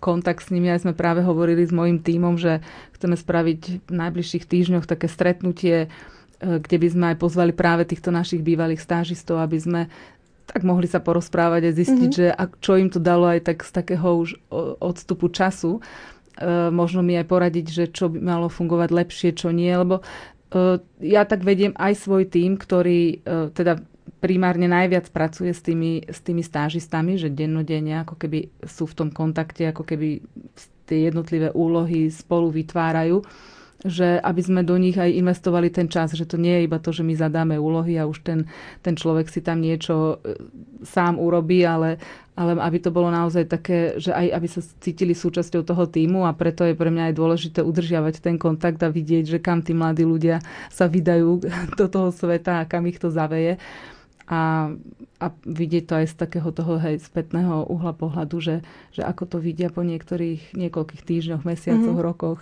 kontakt 0.04 0.44
s 0.44 0.52
nimi. 0.52 0.68
Aj 0.68 0.84
sme 0.84 0.92
práve 0.92 1.24
hovorili 1.24 1.64
s 1.64 1.72
mojim 1.72 2.04
tímom, 2.04 2.36
že 2.36 2.60
chceme 3.00 3.16
spraviť 3.16 3.88
v 3.88 3.92
najbližších 3.96 4.44
týždňoch 4.44 4.84
také 4.84 5.08
stretnutie, 5.08 5.76
e, 5.84 5.88
kde 6.38 6.76
by 6.76 6.88
sme 6.92 7.04
aj 7.14 7.16
pozvali 7.16 7.56
práve 7.56 7.88
týchto 7.88 8.12
našich 8.12 8.44
bývalých 8.44 8.84
stážistov, 8.84 9.40
aby 9.40 9.56
sme 9.56 9.80
tak 10.48 10.64
mohli 10.64 10.88
sa 10.88 11.04
porozprávať 11.04 11.68
a 11.68 11.76
zistiť, 11.76 12.12
mm-hmm. 12.16 12.32
že 12.32 12.56
čo 12.64 12.80
im 12.80 12.88
to 12.88 12.96
dalo 12.96 13.28
aj 13.28 13.52
tak 13.52 13.60
z 13.60 13.68
takého 13.68 14.16
už 14.16 14.40
odstupu 14.80 15.28
času. 15.28 15.84
E, 16.38 16.70
možno 16.70 17.02
mi 17.02 17.18
aj 17.18 17.26
poradiť, 17.26 17.66
že 17.66 17.84
čo 17.90 18.06
by 18.06 18.22
malo 18.22 18.46
fungovať 18.46 18.88
lepšie, 18.94 19.30
čo 19.34 19.50
nie, 19.50 19.74
lebo 19.74 19.98
e, 19.98 20.78
ja 21.02 21.26
tak 21.26 21.42
vediem 21.42 21.74
aj 21.74 21.98
svoj 21.98 22.30
tým, 22.30 22.54
ktorý 22.54 23.00
e, 23.18 23.50
teda 23.50 23.82
primárne 24.22 24.70
najviac 24.70 25.10
pracuje 25.10 25.50
s 25.50 25.62
tými, 25.62 26.06
s 26.06 26.22
tými 26.22 26.46
stážistami, 26.46 27.18
že 27.18 27.34
dennodenne 27.34 28.06
ako 28.06 28.14
keby 28.14 28.54
sú 28.66 28.86
v 28.86 28.96
tom 28.96 29.08
kontakte, 29.10 29.66
ako 29.66 29.82
keby 29.82 30.22
tie 30.86 31.10
jednotlivé 31.10 31.50
úlohy 31.52 32.08
spolu 32.08 32.54
vytvárajú 32.54 33.22
že 33.78 34.18
aby 34.18 34.42
sme 34.42 34.66
do 34.66 34.74
nich 34.74 34.98
aj 34.98 35.06
investovali 35.06 35.70
ten 35.70 35.86
čas, 35.86 36.10
že 36.10 36.26
to 36.26 36.34
nie 36.34 36.50
je 36.50 36.66
iba 36.66 36.82
to, 36.82 36.90
že 36.90 37.06
my 37.06 37.14
zadáme 37.14 37.54
úlohy 37.62 37.94
a 37.94 38.10
už 38.10 38.26
ten, 38.26 38.50
ten 38.82 38.98
človek 38.98 39.30
si 39.30 39.38
tam 39.38 39.62
niečo 39.62 40.18
sám 40.82 41.14
urobí, 41.22 41.62
ale, 41.62 42.02
ale 42.38 42.54
aby 42.54 42.78
to 42.78 42.94
bolo 42.94 43.10
naozaj 43.10 43.50
také, 43.50 43.98
že 43.98 44.14
aj 44.14 44.30
aby 44.30 44.46
sa 44.46 44.62
cítili 44.78 45.10
súčasťou 45.10 45.66
toho 45.66 45.90
týmu 45.90 46.22
a 46.22 46.30
preto 46.30 46.62
je 46.62 46.78
pre 46.78 46.86
mňa 46.86 47.10
aj 47.10 47.14
dôležité 47.18 47.60
udržiavať 47.66 48.22
ten 48.22 48.38
kontakt 48.38 48.78
a 48.86 48.94
vidieť, 48.94 49.26
že 49.26 49.38
kam 49.42 49.58
tí 49.58 49.74
mladí 49.74 50.06
ľudia 50.06 50.38
sa 50.70 50.86
vydajú 50.86 51.42
do 51.80 51.86
toho 51.90 52.14
sveta 52.14 52.62
a 52.62 52.68
kam 52.70 52.86
ich 52.86 53.02
to 53.02 53.10
zaveje. 53.10 53.58
A, 54.28 54.70
a 55.18 55.26
vidieť 55.42 55.84
to 55.88 55.94
aj 55.98 56.06
z 56.12 56.14
takého 56.14 56.52
toho 56.52 56.78
hej, 56.78 57.00
spätného 57.00 57.64
uhla 57.66 57.96
pohľadu, 57.96 58.38
že, 58.38 58.56
že 58.92 59.02
ako 59.02 59.24
to 59.24 59.36
vidia 59.40 59.72
po 59.72 59.80
niektorých 59.80 60.52
niekoľkých 60.52 61.02
týždňoch, 61.02 61.42
mesiacoch, 61.48 61.96
mm-hmm. 61.96 62.06
rokoch. 62.06 62.38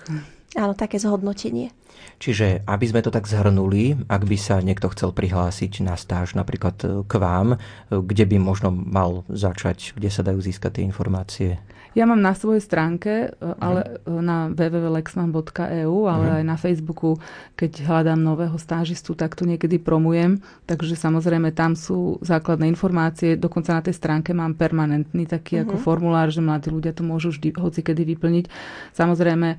Áno, 0.57 0.73
také 0.73 0.97
zhodnotenie. 0.97 1.69
Čiže, 2.17 2.65
aby 2.65 2.85
sme 2.89 3.05
to 3.05 3.13
tak 3.13 3.29
zhrnuli, 3.29 4.09
ak 4.09 4.25
by 4.25 4.37
sa 4.41 4.65
niekto 4.65 4.89
chcel 4.89 5.13
prihlásiť 5.13 5.85
na 5.85 6.01
stáž 6.01 6.33
napríklad 6.33 6.77
e, 6.81 6.87
k 7.05 7.13
vám, 7.21 7.57
e, 7.57 7.59
kde 7.93 8.25
by 8.25 8.37
možno 8.41 8.73
mal 8.73 9.29
začať, 9.29 9.93
kde 9.93 10.09
sa 10.09 10.25
dajú 10.25 10.41
získať 10.41 10.81
tie 10.81 10.85
informácie? 10.89 11.51
Ja 11.97 12.05
mám 12.05 12.21
na 12.21 12.37
svojej 12.37 12.61
stránke, 12.61 13.33
e, 13.33 13.49
ale 13.61 14.01
uh-huh. 14.05 14.21
na 14.25 14.49
www.lexman.eu, 14.49 15.97
ale 16.09 16.25
uh-huh. 16.25 16.39
aj 16.41 16.45
na 16.45 16.57
Facebooku, 16.57 17.21
keď 17.57 17.89
hľadám 17.89 18.21
nového 18.21 18.57
stážistu, 18.57 19.13
tak 19.13 19.37
to 19.37 19.45
niekedy 19.45 19.77
promujem. 19.77 20.41
Takže 20.65 20.97
samozrejme 20.97 21.53
tam 21.53 21.77
sú 21.77 22.21
základné 22.25 22.69
informácie. 22.69 23.37
Dokonca 23.37 23.77
na 23.77 23.85
tej 23.85 23.97
stránke 23.97 24.33
mám 24.33 24.57
permanentný 24.57 25.29
taký 25.29 25.61
uh-huh. 25.61 25.73
ako 25.73 25.77
formulár, 25.81 26.29
že 26.33 26.41
mladí 26.41 26.73
ľudia 26.73 26.97
to 26.97 27.05
môžu 27.05 27.33
vždy 27.33 27.57
hoci 27.57 27.81
kedy 27.81 28.09
vyplniť. 28.17 28.45
Samozrejme, 28.97 29.57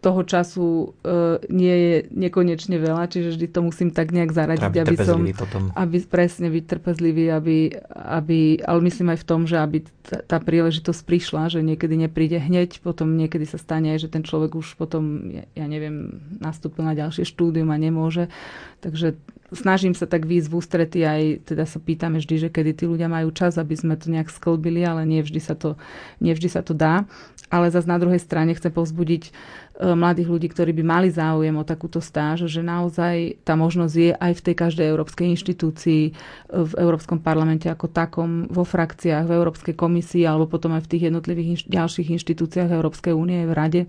toho 0.00 0.24
času 0.24 0.96
uh, 1.04 1.36
nie 1.52 1.76
je 1.76 1.94
nekonečne 2.08 2.80
veľa, 2.80 3.12
čiže 3.12 3.36
vždy 3.36 3.46
to 3.52 3.60
musím 3.60 3.92
tak 3.92 4.16
nejak 4.16 4.32
zaradiť, 4.32 4.72
aby 4.80 4.96
som, 4.96 5.20
potom. 5.36 5.68
aby 5.76 5.96
presne 6.08 6.48
byť 6.48 6.64
trpezlivý, 6.64 7.28
aby, 7.28 7.76
aby, 7.92 8.64
ale 8.64 8.80
myslím 8.88 9.12
aj 9.12 9.20
v 9.20 9.28
tom, 9.28 9.44
že 9.44 9.60
aby 9.60 9.84
tá, 10.00 10.24
tá 10.24 10.38
príležitosť 10.40 11.00
prišla, 11.04 11.52
že 11.52 11.60
niekedy 11.60 12.00
nepríde 12.00 12.40
hneď, 12.40 12.80
potom 12.80 13.12
niekedy 13.12 13.44
sa 13.44 13.60
stane 13.60 13.92
aj, 13.92 14.08
že 14.08 14.12
ten 14.12 14.24
človek 14.24 14.56
už 14.56 14.80
potom, 14.80 15.28
ja, 15.28 15.44
ja 15.52 15.66
neviem, 15.68 16.16
nastúpil 16.40 16.80
na 16.80 16.96
ďalšie 16.96 17.28
štúdium 17.28 17.68
a 17.68 17.76
nemôže. 17.76 18.32
Takže 18.80 19.20
snažím 19.52 19.92
sa 19.92 20.08
tak 20.08 20.24
výjsť 20.24 20.48
v 20.48 20.56
ústrety 20.56 21.00
aj, 21.04 21.22
teda 21.44 21.68
sa 21.68 21.76
pýtame 21.76 22.24
vždy, 22.24 22.48
že 22.48 22.48
kedy 22.48 22.72
tí 22.72 22.84
ľudia 22.88 23.12
majú 23.12 23.28
čas, 23.36 23.60
aby 23.60 23.76
sme 23.76 24.00
to 24.00 24.08
nejak 24.08 24.32
sklbili, 24.32 24.80
ale 24.80 25.04
nie 25.04 25.20
vždy 25.20 25.40
sa 25.44 25.52
to, 25.52 25.76
nie 26.24 26.32
vždy 26.32 26.48
sa 26.48 26.64
to 26.64 26.72
dá. 26.72 27.04
Ale 27.50 27.66
zase 27.68 27.90
na 27.90 27.98
druhej 27.98 28.22
strane 28.22 28.54
chcem 28.54 28.70
povzbudiť 28.70 29.24
E, 29.30 29.59
mladých 29.80 30.28
ľudí, 30.28 30.46
ktorí 30.46 30.72
by 30.72 30.84
mali 30.84 31.08
záujem 31.08 31.52
o 31.52 31.64
takúto 31.64 31.98
stáž, 31.98 32.44
že 32.44 32.60
naozaj 32.60 33.40
tá 33.40 33.54
možnosť 33.54 33.94
je 33.94 34.12
aj 34.12 34.32
v 34.34 34.42
tej 34.42 34.54
každej 34.54 34.86
európskej 34.86 35.26
inštitúcii, 35.30 36.02
e, 36.04 36.12
v 36.44 36.72
Európskom 36.76 37.18
parlamente 37.18 37.64
ako 37.64 37.86
takom, 37.86 38.30
vo 38.46 38.62
frakciách, 38.62 39.24
v 39.24 39.34
Európskej 39.34 39.74
komisii 39.74 40.22
alebo 40.22 40.46
potom 40.46 40.72
aj 40.72 40.84
v 40.84 40.90
tých 40.90 41.02
jednotlivých 41.06 41.48
inš- 41.54 41.66
ďalších 41.66 42.08
inštitúciách 42.12 42.68
Európskej 42.70 43.12
únie, 43.12 43.40
v 43.42 43.52
Rade. 43.52 43.82
E, 43.82 43.88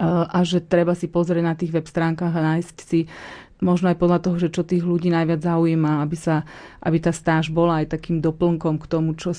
a 0.00 0.38
že 0.40 0.60
treba 0.60 0.92
si 0.92 1.06
pozrieť 1.06 1.44
na 1.44 1.54
tých 1.54 1.70
web 1.70 1.84
stránkach 1.84 2.32
a 2.32 2.46
nájsť 2.50 2.76
si 2.78 3.00
možno 3.62 3.94
aj 3.94 3.96
podľa 3.96 4.18
toho, 4.18 4.36
že 4.36 4.50
čo 4.50 4.66
tých 4.66 4.82
ľudí 4.82 5.08
najviac 5.08 5.40
zaujíma, 5.40 6.02
aby, 6.02 6.16
sa, 6.18 6.42
aby 6.82 6.98
tá 6.98 7.14
stáž 7.14 7.48
bola 7.54 7.80
aj 7.80 7.94
takým 7.94 8.18
doplnkom 8.18 8.82
k 8.82 8.86
tomu, 8.90 9.14
čo, 9.14 9.32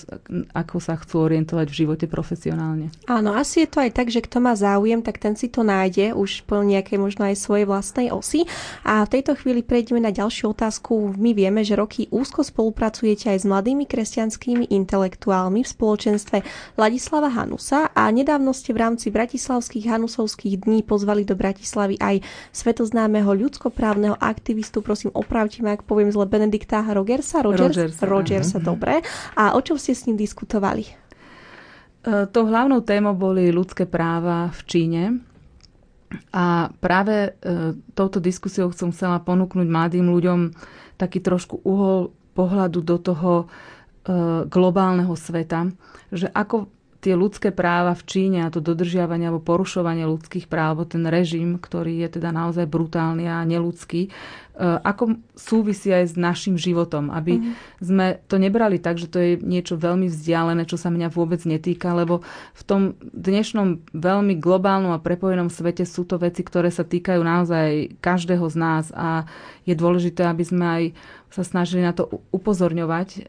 ako 0.55 0.79
sa 0.79 0.95
chcú 0.95 1.27
orientovať 1.27 1.67
v 1.67 1.77
živote 1.85 2.05
profesionálne. 2.07 2.89
Áno, 3.05 3.35
asi 3.35 3.67
je 3.67 3.69
to 3.69 3.83
aj 3.83 3.91
tak, 3.91 4.07
že 4.07 4.23
kto 4.23 4.39
má 4.39 4.55
záujem, 4.55 5.03
tak 5.03 5.19
ten 5.19 5.35
si 5.35 5.51
to 5.51 5.61
nájde 5.61 6.15
už 6.15 6.47
po 6.47 6.63
nejakej 6.63 6.97
možno 6.97 7.27
aj 7.27 7.35
svojej 7.35 7.67
vlastnej 7.67 8.07
osy. 8.09 8.47
A 8.87 9.03
v 9.03 9.19
tejto 9.19 9.35
chvíli 9.35 9.59
prejdeme 9.61 9.99
na 9.99 10.15
ďalšiu 10.15 10.55
otázku. 10.55 11.13
My 11.19 11.35
vieme, 11.35 11.67
že 11.67 11.75
roky 11.75 12.07
úzko 12.07 12.47
spolupracujete 12.47 13.27
aj 13.27 13.43
s 13.43 13.45
mladými 13.45 13.83
kresťanskými 13.83 14.71
intelektuálmi 14.71 15.61
v 15.61 15.69
spoločenstve 15.69 16.37
Ladislava 16.79 17.27
Hanusa 17.27 17.91
a 17.91 18.07
nedávno 18.07 18.55
ste 18.55 18.71
v 18.71 18.87
rámci 18.87 19.11
Bratislavských 19.11 19.91
Hanusovských 19.91 20.63
dní 20.63 20.87
pozvali 20.87 21.27
do 21.27 21.35
Bratislavy 21.35 21.99
aj 21.99 22.23
svetoznámeho 22.55 23.27
ľudskoprávneho 23.35 24.12
iného 24.13 24.21
aktivistu, 24.21 24.85
prosím, 24.85 25.09
opravte 25.13 25.65
ma, 25.65 25.73
ak 25.73 25.89
poviem 25.89 26.13
zle, 26.13 26.29
Benedikta 26.29 26.85
Rogersa. 26.93 27.41
Rogers, 27.41 27.73
Rogersa, 27.73 28.05
Rogersa 28.05 28.57
uh-huh. 28.61 28.69
dobre. 28.69 29.01
A 29.33 29.57
o 29.57 29.59
čom 29.61 29.77
ste 29.81 29.97
s 29.97 30.05
ním 30.05 30.17
diskutovali? 30.17 30.85
E, 30.85 30.93
tou 32.29 32.45
hlavnou 32.45 32.85
témou 32.85 33.17
boli 33.17 33.49
ľudské 33.49 33.89
práva 33.89 34.53
v 34.53 34.61
Číne. 34.69 35.03
A 36.29 36.69
práve 36.77 37.33
e, 37.41 37.73
touto 37.97 38.21
diskusiou 38.21 38.69
som 38.69 38.93
chcela 38.93 39.17
ponúknuť 39.17 39.65
mladým 39.65 40.05
ľuďom 40.13 40.53
taký 41.01 41.25
trošku 41.25 41.65
uhol 41.65 42.13
pohľadu 42.37 42.85
do 42.85 42.97
toho 43.01 43.33
e, 43.41 43.45
globálneho 44.45 45.13
sveta, 45.17 45.73
že 46.13 46.29
ako 46.29 46.69
tie 47.03 47.19
ľudské 47.19 47.51
práva 47.51 47.91
v 47.91 48.07
Číne 48.07 48.39
a 48.47 48.53
to 48.53 48.63
dodržiavanie 48.63 49.27
alebo 49.27 49.43
porušovanie 49.43 50.07
ľudských 50.07 50.47
práv, 50.47 50.87
ten 50.87 51.03
režim, 51.03 51.59
ktorý 51.59 52.07
je 52.07 52.15
teda 52.15 52.31
naozaj 52.31 52.63
brutálny 52.63 53.27
a 53.27 53.43
neludský, 53.43 54.07
E, 54.53 54.77
ako 54.85 55.17
súvisí 55.33 55.89
aj 55.89 56.13
s 56.13 56.15
našim 56.15 56.61
životom, 56.61 57.09
aby 57.09 57.41
mm. 57.41 57.53
sme 57.81 58.21
to 58.29 58.37
nebrali 58.37 58.77
tak, 58.77 59.01
že 59.01 59.09
to 59.09 59.17
je 59.17 59.31
niečo 59.41 59.81
veľmi 59.81 60.05
vzdialené, 60.05 60.69
čo 60.69 60.77
sa 60.77 60.93
mňa 60.93 61.09
vôbec 61.09 61.41
netýka, 61.41 61.89
lebo 61.97 62.21
v 62.53 62.61
tom 62.61 62.81
dnešnom 63.01 63.81
veľmi 63.97 64.37
globálnom 64.37 64.93
a 64.93 65.01
prepojenom 65.01 65.49
svete 65.49 65.89
sú 65.89 66.05
to 66.05 66.21
veci, 66.21 66.45
ktoré 66.45 66.69
sa 66.69 66.85
týkajú 66.85 67.17
naozaj 67.25 67.97
každého 67.97 68.45
z 68.45 68.55
nás 68.61 68.93
a 68.93 69.25
je 69.65 69.73
dôležité, 69.73 70.21
aby 70.29 70.45
sme 70.45 70.65
aj 70.69 70.83
sa 71.33 71.41
snažili 71.41 71.81
na 71.81 71.97
to 71.97 72.21
upozorňovať 72.29 73.09
e, 73.09 73.19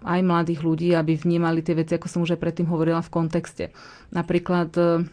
aj 0.00 0.20
mladých 0.24 0.64
ľudí, 0.64 0.96
aby 0.96 1.12
vnímali 1.12 1.60
tie 1.60 1.76
veci, 1.76 1.92
ako 1.92 2.08
som 2.08 2.24
už 2.24 2.32
aj 2.32 2.40
predtým 2.40 2.64
hovorila, 2.72 3.04
v 3.04 3.12
kontexte. 3.12 3.68
Napríklad 4.08 4.72
e, 4.80 5.04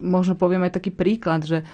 možno 0.00 0.32
poviem 0.32 0.64
aj 0.64 0.80
taký 0.80 0.88
príklad, 0.88 1.44
že 1.44 1.68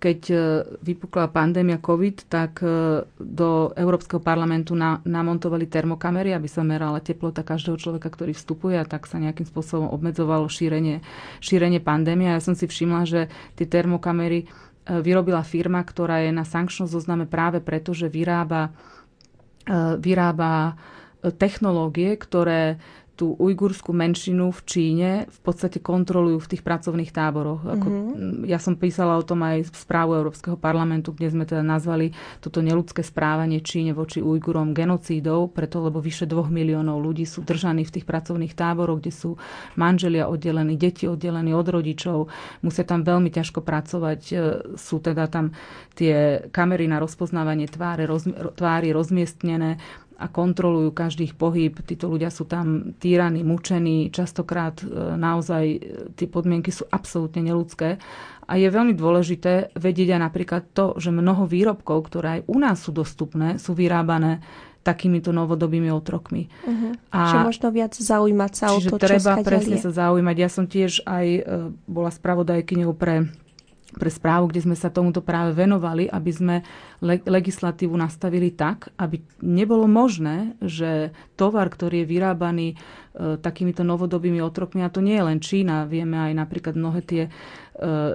keď 0.00 0.20
e, 0.32 0.36
vypukla 0.80 1.28
pandémia 1.28 1.76
COVID, 1.76 2.24
tak 2.32 2.64
e, 2.64 3.04
do 3.20 3.68
Európskeho 3.76 4.16
parlamentu 4.16 4.72
na, 4.72 5.04
namontovali 5.04 5.68
termokamery, 5.68 6.32
aby 6.32 6.48
sa 6.48 6.64
merala 6.64 7.04
teplota 7.04 7.44
každého 7.44 7.76
človeka, 7.76 8.08
ktorý 8.08 8.32
vstupuje 8.32 8.80
a 8.80 8.88
tak 8.88 9.04
sa 9.04 9.20
nejakým 9.20 9.44
spôsobom 9.44 9.92
obmedzovalo 9.92 10.48
šírenie, 10.48 11.04
šírenie 11.44 11.84
pandémie. 11.84 12.32
A 12.32 12.40
ja 12.40 12.42
som 12.42 12.56
si 12.56 12.64
všimla, 12.64 13.04
že 13.04 13.20
tie 13.60 13.68
termokamery 13.68 14.40
e, 14.40 14.46
vyrobila 14.98 15.46
firma, 15.46 15.78
ktorá 15.86 16.26
je 16.26 16.34
na 16.34 16.42
sankčnom 16.42 16.90
zozname 16.90 17.30
práve 17.30 17.62
preto, 17.62 17.94
že 17.94 18.10
vyrába, 18.10 18.74
vyrába 20.02 20.74
technológie, 21.38 22.18
ktoré 22.18 22.82
tú 23.20 23.36
ujgurskú 23.36 23.92
menšinu 23.92 24.48
v 24.48 24.60
Číne 24.64 25.08
v 25.28 25.38
podstate 25.44 25.76
kontrolujú 25.76 26.40
v 26.40 26.50
tých 26.56 26.64
pracovných 26.64 27.12
táboroch. 27.12 27.60
Ako, 27.68 27.86
mm-hmm. 27.92 28.48
Ja 28.48 28.56
som 28.56 28.80
písala 28.80 29.20
o 29.20 29.24
tom 29.28 29.44
aj 29.44 29.68
v 29.68 29.76
správu 29.76 30.16
Európskeho 30.16 30.56
parlamentu, 30.56 31.12
kde 31.12 31.28
sme 31.28 31.44
teda 31.44 31.60
nazvali 31.60 32.16
toto 32.40 32.64
neludské 32.64 33.04
správanie 33.04 33.60
Číne 33.60 33.92
voči 33.92 34.24
Ujgurom 34.24 34.72
genocídou, 34.72 35.52
preto 35.52 35.84
lebo 35.84 36.00
vyše 36.00 36.24
dvoch 36.24 36.48
miliónov 36.48 36.96
ľudí 36.96 37.28
sú 37.28 37.44
držaní 37.44 37.84
v 37.84 38.00
tých 38.00 38.08
pracovných 38.08 38.56
táboroch, 38.56 39.04
kde 39.04 39.12
sú 39.12 39.36
manželia 39.76 40.24
oddelení, 40.24 40.80
deti 40.80 41.04
oddelení 41.04 41.52
od 41.52 41.68
rodičov, 41.68 42.32
musia 42.64 42.88
tam 42.88 43.04
veľmi 43.04 43.28
ťažko 43.28 43.60
pracovať, 43.60 44.20
e, 44.32 44.34
sú 44.80 44.96
teda 45.04 45.28
tam 45.28 45.52
tie 45.92 46.48
kamery 46.48 46.88
na 46.88 46.96
rozpoznávanie 46.96 47.68
tváre, 47.68 48.08
roz, 48.08 48.24
tvári 48.56 48.96
rozmiestnené 48.96 49.76
a 50.20 50.28
kontrolujú 50.28 50.92
každý 50.92 51.32
ich 51.32 51.34
pohyb. 51.34 51.72
Títo 51.80 52.12
ľudia 52.12 52.28
sú 52.28 52.44
tam 52.44 52.92
týraní, 53.00 53.40
mučení, 53.40 54.12
častokrát 54.12 54.84
e, 54.84 55.16
naozaj 55.16 55.64
e, 55.64 55.78
tie 56.12 56.28
podmienky 56.28 56.68
sú 56.68 56.84
absolútne 56.92 57.40
neludské. 57.40 57.96
A 58.44 58.52
je 58.60 58.68
veľmi 58.68 58.92
dôležité 58.92 59.72
vedieť 59.72 60.18
aj 60.18 60.20
napríklad 60.20 60.62
to, 60.76 60.92
že 61.00 61.08
mnoho 61.08 61.48
výrobkov, 61.48 62.12
ktoré 62.12 62.28
aj 62.38 62.40
u 62.52 62.56
nás 62.60 62.84
sú 62.84 62.92
dostupné, 62.92 63.56
sú 63.56 63.72
vyrábané 63.72 64.44
takýmito 64.80 65.32
novodobými 65.32 65.92
otrokmi. 65.92 66.48
Uh-huh. 66.64 66.92
A 67.12 67.18
Čiže 67.20 67.38
možno 67.52 67.68
viac 67.68 67.92
zaujímať 67.92 68.52
sa 68.56 68.66
o 68.72 68.80
to, 68.80 68.96
čo 68.96 68.98
treba 69.00 69.40
presne 69.44 69.76
sa 69.76 69.92
zaujímať. 69.92 70.36
Ja 70.40 70.48
som 70.48 70.64
tiež 70.64 71.04
aj 71.04 71.26
e, 71.28 71.40
bola 71.84 72.10
spravodajkyňou 72.12 72.92
pre 72.96 73.28
pre 73.96 74.10
správu, 74.10 74.50
kde 74.50 74.64
sme 74.70 74.76
sa 74.78 74.92
tomuto 74.92 75.22
práve 75.24 75.56
venovali, 75.56 76.06
aby 76.06 76.30
sme 76.30 76.56
le- 77.02 77.22
legislatívu 77.24 77.94
nastavili 77.94 78.54
tak, 78.54 78.94
aby 79.00 79.18
nebolo 79.42 79.90
možné, 79.90 80.54
že 80.62 81.10
tovar, 81.34 81.72
ktorý 81.72 82.04
je 82.04 82.10
vyrábaný 82.10 82.68
e, 82.72 82.76
takýmito 83.40 83.82
novodobými 83.82 84.38
otrokmi, 84.38 84.86
a 84.86 84.92
to 84.92 85.02
nie 85.02 85.18
je 85.18 85.26
len 85.26 85.38
Čína, 85.42 85.90
vieme 85.90 86.20
aj 86.20 86.32
napríklad 86.36 86.74
mnohé 86.78 87.00
tie 87.02 87.22
e, 87.26 87.30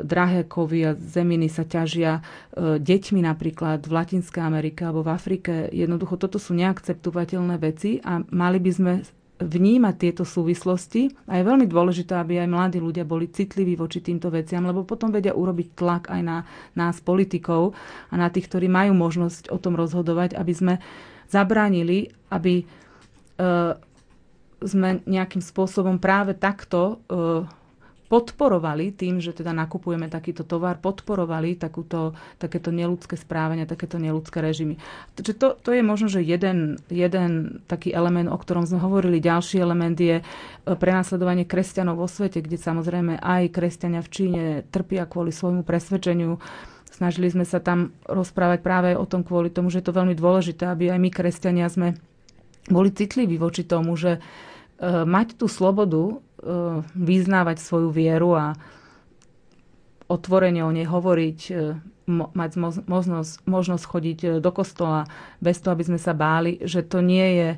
drahé 0.05 0.47
kovy 0.47 0.79
a 0.88 0.91
zeminy 0.95 1.51
sa 1.51 1.67
ťažia 1.67 2.21
e, 2.55 2.79
deťmi 2.79 3.25
napríklad 3.25 3.83
v 3.83 3.91
Latinskej 3.91 4.41
Amerike 4.43 4.88
alebo 4.88 5.03
v 5.03 5.11
Afrike. 5.11 5.53
Jednoducho 5.73 6.15
toto 6.15 6.39
sú 6.39 6.55
neakceptovateľné 6.55 7.55
veci 7.59 7.99
a 7.99 8.23
mali 8.31 8.61
by 8.61 8.71
sme 8.71 8.93
vnímať 9.35 9.95
tieto 9.99 10.23
súvislosti 10.23 11.11
a 11.27 11.35
je 11.35 11.43
veľmi 11.43 11.67
dôležité, 11.67 12.15
aby 12.15 12.39
aj 12.39 12.49
mladí 12.49 12.79
ľudia 12.79 13.03
boli 13.03 13.27
citliví 13.27 13.75
voči 13.75 13.99
týmto 13.99 14.31
veciam, 14.31 14.63
lebo 14.63 14.87
potom 14.87 15.11
vedia 15.11 15.35
urobiť 15.35 15.67
tlak 15.75 16.03
aj 16.07 16.21
na 16.23 16.37
nás 16.71 17.03
politikov 17.03 17.75
a 18.07 18.15
na 18.15 18.31
tých, 18.31 18.47
ktorí 18.47 18.71
majú 18.71 18.95
možnosť 18.95 19.51
o 19.51 19.59
tom 19.59 19.75
rozhodovať, 19.75 20.39
aby 20.39 20.53
sme 20.55 20.73
zabránili, 21.27 22.15
aby 22.31 22.63
e, 22.63 22.65
sme 24.63 24.89
nejakým 25.03 25.43
spôsobom 25.43 25.99
práve 25.99 26.31
takto 26.39 27.03
e, 27.11 27.19
podporovali 28.05 28.93
tým, 28.93 29.17
že 29.17 29.33
teda 29.33 29.49
nakupujeme 29.49 30.05
takýto 30.05 30.45
tovar, 30.45 30.77
podporovali 30.77 31.57
takúto, 31.57 32.13
takéto 32.37 32.69
neludské 32.69 33.17
správania, 33.17 33.65
takéto 33.65 33.97
neludské 33.97 34.45
režimy. 34.45 34.77
Takže 35.17 35.33
to, 35.33 35.47
to 35.57 35.73
je 35.73 35.81
možno, 35.81 36.07
že 36.07 36.21
jeden, 36.21 36.77
jeden 36.93 37.61
taký 37.65 37.89
element, 37.89 38.29
o 38.29 38.37
ktorom 38.37 38.69
sme 38.69 38.77
hovorili. 38.77 39.17
Ďalší 39.17 39.57
element 39.57 39.97
je 39.97 40.21
e, 40.21 40.23
prenasledovanie 40.63 41.49
kresťanov 41.49 41.97
vo 41.97 42.05
svete, 42.05 42.45
kde 42.45 42.61
samozrejme 42.61 43.17
aj 43.17 43.49
kresťania 43.49 44.05
v 44.05 44.11
Číne 44.13 44.43
trpia 44.69 45.09
kvôli 45.09 45.33
svojmu 45.33 45.65
presvedčeniu. 45.65 46.37
Snažili 46.93 47.27
sme 47.27 47.43
sa 47.43 47.57
tam 47.57 47.91
rozprávať 48.05 48.59
práve 48.61 48.89
o 48.93 49.03
tom 49.09 49.25
kvôli 49.25 49.49
tomu, 49.49 49.73
že 49.73 49.81
je 49.81 49.87
to 49.89 49.97
veľmi 49.97 50.15
dôležité, 50.15 50.69
aby 50.69 50.93
aj 50.93 50.99
my, 51.01 51.09
kresťania, 51.09 51.67
sme 51.67 51.97
boli 52.69 52.93
citliví 52.93 53.41
voči 53.41 53.65
tomu, 53.65 53.97
že 53.97 54.17
e, 54.17 54.19
mať 55.03 55.41
tú 55.41 55.49
slobodu 55.49 56.21
vyznávať 56.93 57.58
svoju 57.58 57.89
vieru 57.89 58.38
a 58.38 58.53
otvorene 60.05 60.62
o 60.62 60.69
nej 60.69 60.86
hovoriť, 60.86 61.39
e, 61.49 61.53
mať 62.10 62.51
možnosť, 62.86 63.34
možnosť 63.49 63.84
chodiť 63.89 64.19
e, 64.21 64.27
do 64.38 64.51
kostola 64.53 65.10
bez 65.41 65.58
toho, 65.58 65.73
aby 65.73 65.84
sme 65.89 65.97
sa 65.97 66.13
báli, 66.13 66.62
že 66.62 66.86
to 66.86 67.01
nie 67.01 67.27
je 67.41 67.49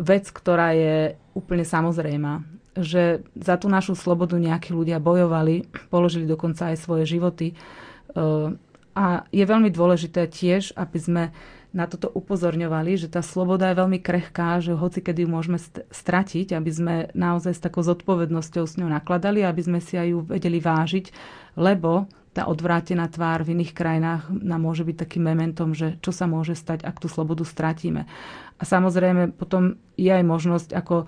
vec, 0.00 0.24
ktorá 0.32 0.72
je 0.72 1.20
úplne 1.36 1.60
samozrejmá. 1.60 2.40
Že 2.72 3.20
za 3.36 3.60
tú 3.60 3.68
našu 3.68 3.92
slobodu 3.92 4.40
nejakí 4.40 4.72
ľudia 4.72 4.96
bojovali, 4.96 5.68
položili 5.92 6.24
dokonca 6.24 6.72
aj 6.72 6.80
svoje 6.80 7.04
životy. 7.04 7.52
A 8.96 9.04
je 9.28 9.44
veľmi 9.44 9.68
dôležité 9.68 10.24
tiež, 10.24 10.72
aby 10.72 10.98
sme 11.00 11.22
na 11.72 11.88
toto 11.88 12.12
upozorňovali, 12.12 13.00
že 13.00 13.08
tá 13.08 13.24
sloboda 13.24 13.72
je 13.72 13.80
veľmi 13.80 13.98
krehká, 13.98 14.60
že 14.60 14.76
hoci 14.76 15.00
kedy 15.00 15.24
ju 15.24 15.28
môžeme 15.28 15.58
stratiť, 15.88 16.52
aby 16.52 16.70
sme 16.70 16.94
naozaj 17.16 17.56
s 17.56 17.64
takou 17.64 17.80
zodpovednosťou 17.80 18.64
s 18.68 18.76
ňou 18.76 18.92
nakladali, 18.92 19.40
aby 19.40 19.60
sme 19.64 19.80
si 19.80 19.96
aj 19.96 20.08
ju 20.12 20.18
vedeli 20.20 20.60
vážiť, 20.60 21.08
lebo 21.56 22.06
tá 22.32 22.48
odvrátená 22.48 23.08
tvár 23.12 23.44
v 23.44 23.56
iných 23.60 23.76
krajinách 23.76 24.32
nám 24.32 24.60
môže 24.64 24.88
byť 24.88 24.96
takým 24.96 25.24
mementom, 25.28 25.76
že 25.76 26.00
čo 26.00 26.16
sa 26.16 26.24
môže 26.24 26.56
stať, 26.56 26.84
ak 26.84 26.96
tú 26.96 27.08
slobodu 27.08 27.44
stratíme. 27.44 28.08
A 28.56 28.62
samozrejme 28.64 29.36
potom 29.36 29.76
je 30.00 30.08
aj 30.08 30.24
možnosť, 30.24 30.68
ako 30.72 31.04
e, 31.04 31.06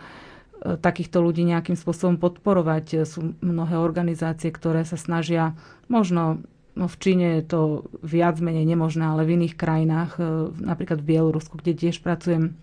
takýchto 0.76 1.24
ľudí 1.24 1.48
nejakým 1.48 1.80
spôsobom 1.80 2.20
podporovať. 2.20 3.08
Sú 3.08 3.32
mnohé 3.40 3.80
organizácie, 3.80 4.52
ktoré 4.52 4.84
sa 4.84 5.00
snažia 5.00 5.56
možno 5.88 6.44
No 6.74 6.90
v 6.90 6.98
Číne 6.98 7.38
je 7.38 7.44
to 7.46 7.60
viac 8.02 8.42
menej 8.42 8.66
nemožné, 8.66 9.06
ale 9.06 9.22
v 9.22 9.38
iných 9.38 9.54
krajinách, 9.54 10.18
e, 10.18 10.22
napríklad 10.58 10.98
v 10.98 11.08
Bielorusku, 11.14 11.54
kde 11.62 11.72
tiež 11.78 12.02
pracujem 12.02 12.58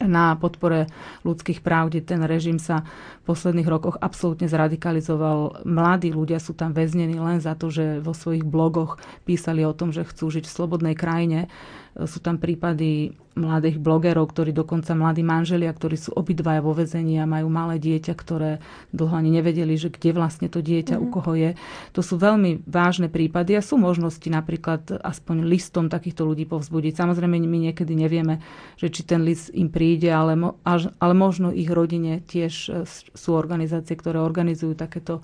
na 0.00 0.32
podpore 0.36 0.88
ľudských 1.26 1.60
práv, 1.60 1.92
kde 1.92 2.00
ten 2.00 2.20
režim 2.24 2.56
sa 2.56 2.88
v 3.20 3.34
posledných 3.34 3.68
rokoch 3.68 4.00
absolútne 4.00 4.48
zradikalizoval. 4.48 5.66
Mladí 5.68 6.08
ľudia 6.08 6.40
sú 6.40 6.56
tam 6.56 6.72
väznení 6.72 7.20
len 7.20 7.42
za 7.42 7.52
to, 7.52 7.68
že 7.68 8.00
vo 8.00 8.16
svojich 8.16 8.46
blogoch 8.46 8.96
písali 9.28 9.60
o 9.66 9.76
tom, 9.76 9.92
že 9.92 10.08
chcú 10.08 10.32
žiť 10.32 10.44
v 10.48 10.54
slobodnej 10.54 10.94
krajine. 10.96 11.52
Sú 11.94 12.18
tam 12.18 12.42
prípady 12.42 13.14
mladých 13.34 13.82
blogerov, 13.82 14.30
ktorí 14.30 14.54
dokonca 14.54 14.94
mladí 14.94 15.26
manželia, 15.26 15.74
ktorí 15.74 15.98
sú 15.98 16.14
obidvaja 16.14 16.62
vo 16.62 16.70
vezení 16.70 17.18
a 17.18 17.26
majú 17.26 17.50
malé 17.50 17.82
dieťa, 17.82 18.14
ktoré 18.14 18.62
dlho 18.94 19.10
ani 19.10 19.34
nevedeli, 19.34 19.74
že 19.74 19.90
kde 19.90 20.14
vlastne 20.14 20.46
to 20.46 20.62
dieťa, 20.62 20.94
mm-hmm. 20.94 21.04
u 21.04 21.08
mhm. 21.10 21.14
koho 21.14 21.32
je. 21.34 21.50
To 21.98 22.00
sú 22.00 22.14
veľmi 22.14 22.62
vážne 22.66 23.10
prípady 23.10 23.58
a 23.58 23.62
sú 23.62 23.74
možnosti 23.78 24.26
napríklad 24.30 25.02
aspoň 25.02 25.50
listom 25.50 25.90
takýchto 25.90 26.22
ľudí 26.22 26.46
povzbudiť. 26.46 26.94
Samozrejme, 26.94 27.42
my 27.42 27.58
niekedy 27.70 27.92
nevieme, 27.98 28.38
že 28.78 28.90
či 28.90 29.02
ten 29.02 29.26
list 29.26 29.50
im 29.50 29.66
príde, 29.70 30.14
ale, 30.14 30.38
ale 31.02 31.14
možno 31.14 31.50
ich 31.50 31.68
rodine 31.68 32.22
tiež 32.22 32.52
e, 32.70 32.86
sú 32.90 33.30
organizácie, 33.34 33.98
ktoré 33.98 34.22
organizujú 34.22 34.78
takéto 34.78 35.18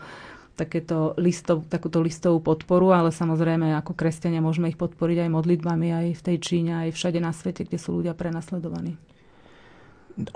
takéto 0.60 1.16
listov, 1.16 1.64
takúto 1.72 2.04
listovú 2.04 2.44
podporu, 2.44 2.92
ale 2.92 3.08
samozrejme 3.08 3.72
ako 3.80 3.96
kresťania 3.96 4.44
môžeme 4.44 4.68
ich 4.68 4.76
podporiť 4.76 5.24
aj 5.24 5.30
modlitbami 5.32 5.88
aj 5.88 6.06
v 6.20 6.24
tej 6.28 6.36
Číne, 6.36 6.72
aj 6.84 6.92
všade 6.92 7.16
na 7.16 7.32
svete, 7.32 7.64
kde 7.64 7.80
sú 7.80 7.96
ľudia 7.96 8.12
prenasledovaní. 8.12 9.00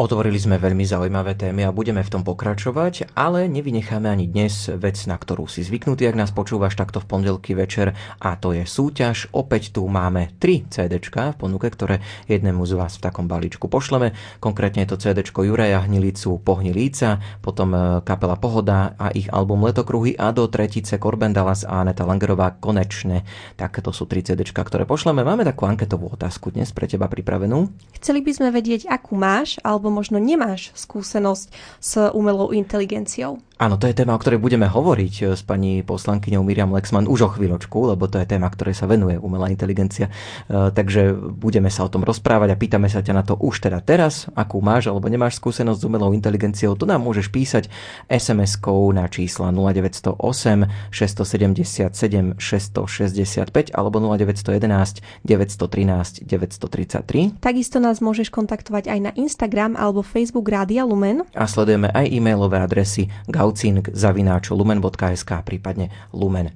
Otvorili 0.01 0.41
sme 0.41 0.57
veľmi 0.57 0.89
zaujímavé 0.89 1.37
témy 1.37 1.69
a 1.69 1.75
budeme 1.75 2.01
v 2.01 2.09
tom 2.09 2.25
pokračovať, 2.25 3.13
ale 3.13 3.45
nevynecháme 3.53 4.09
ani 4.09 4.25
dnes 4.25 4.73
vec, 4.73 4.97
na 5.05 5.21
ktorú 5.21 5.45
si 5.45 5.61
zvyknutý, 5.61 6.09
ak 6.09 6.17
nás 6.17 6.33
počúvaš 6.33 6.73
takto 6.73 7.05
v 7.05 7.09
pondelky 7.13 7.53
večer 7.53 7.93
a 8.17 8.33
to 8.41 8.57
je 8.57 8.65
súťaž. 8.65 9.29
Opäť 9.37 9.77
tu 9.77 9.85
máme 9.85 10.33
tri 10.41 10.65
CDčka 10.65 11.37
v 11.37 11.41
ponuke, 11.45 11.69
ktoré 11.69 12.01
jednému 12.33 12.65
z 12.65 12.81
vás 12.81 12.97
v 12.97 13.05
takom 13.05 13.29
balíčku 13.29 13.69
pošleme. 13.69 14.17
Konkrétne 14.41 14.89
je 14.89 14.97
to 14.97 15.01
CDčko 15.05 15.45
Juraja 15.45 15.85
Hnilicu 15.85 16.41
Pohni 16.41 16.73
líca, 16.73 17.21
potom 17.45 17.77
e, 17.77 17.81
kapela 18.09 18.41
Pohoda 18.41 18.97
a 18.97 19.13
ich 19.13 19.29
album 19.29 19.69
Letokruhy 19.69 20.17
a 20.17 20.33
do 20.33 20.49
tretice 20.49 20.97
Corben 20.97 21.37
Dallas 21.37 21.69
a 21.69 21.85
Aneta 21.85 22.09
Langerová 22.09 22.57
Konečne. 22.57 23.29
Tak 23.61 23.85
to 23.85 23.93
sú 23.93 24.09
tri 24.09 24.25
CDčka, 24.25 24.65
ktoré 24.65 24.89
pošleme. 24.89 25.21
Máme 25.21 25.45
takú 25.45 25.69
anketovú 25.69 26.15
otázku 26.17 26.57
dnes 26.57 26.73
pre 26.73 26.89
teba 26.89 27.05
pripravenú. 27.11 27.69
Chceli 28.01 28.25
by 28.25 28.33
sme 28.33 28.49
vedieť, 28.49 28.89
akú 28.89 29.19
máš 29.19 29.61
alebo 29.75 29.91
možno 29.91 30.23
nemáš 30.23 30.71
skúsenosť 30.79 31.51
s 31.83 31.93
umelou 32.15 32.55
inteligenciou. 32.55 33.43
Áno, 33.55 33.79
to 33.79 33.87
je 33.87 33.95
téma, 33.95 34.13
o 34.13 34.21
ktorej 34.21 34.43
budeme 34.43 34.67
hovoriť 34.67 35.15
eh, 35.23 35.27
s 35.39 35.47
pani 35.47 35.87
poslankyňou 35.87 36.43
Miriam 36.43 36.75
Lexman 36.75 37.07
už 37.07 37.21
o 37.23 37.31
chvíľočku, 37.39 37.97
lebo 37.97 38.11
to 38.11 38.19
je 38.19 38.27
téma, 38.27 38.51
ktorej 38.51 38.75
sa 38.75 38.91
venuje 38.91 39.15
umelá 39.15 39.47
inteligencia. 39.47 40.11
Eh, 40.11 40.75
takže 40.75 41.15
budeme 41.15 41.71
sa 41.71 41.87
o 41.87 41.91
tom 41.91 42.03
rozprávať 42.03 42.51
a 42.51 42.59
pýtame 42.59 42.91
sa 42.91 43.01
ťa 43.01 43.15
na 43.15 43.23
to 43.23 43.39
už 43.39 43.63
teda 43.63 43.79
teraz, 43.81 44.27
akú 44.35 44.59
máš 44.59 44.91
alebo 44.91 45.07
nemáš 45.07 45.39
skúsenosť 45.39 45.81
s 45.81 45.87
umelou 45.87 46.13
inteligenciou. 46.13 46.77
To 46.77 46.85
nám 46.85 47.07
môžeš 47.07 47.33
písať 47.33 47.71
SMS-kou 48.13 48.91
na 48.93 49.09
čísla 49.09 49.55
0908 49.55 50.93
677 50.93 52.37
665 52.37 53.71
alebo 53.71 53.97
0911 54.03 55.01
913 55.25 56.27
933. 56.27 57.41
Takisto 57.41 57.79
nás 57.81 58.05
môžeš 58.05 58.29
kontaktovať 58.29 58.93
aj 58.93 58.99
na 58.99 59.13
Instagram 59.17 59.64
alebo 59.73 60.05
Facebook 60.05 60.45
Rádia 60.53 60.85
Lumen. 60.85 61.25
A 61.33 61.49
sledujeme 61.49 61.89
aj 61.89 62.13
e-mailové 62.13 62.61
adresy 62.61 63.09
gaucing 63.33 63.81
zavináč 63.97 64.53
lumen.sk, 64.53 65.33
prípadne 65.49 65.89
lumen 66.13 66.53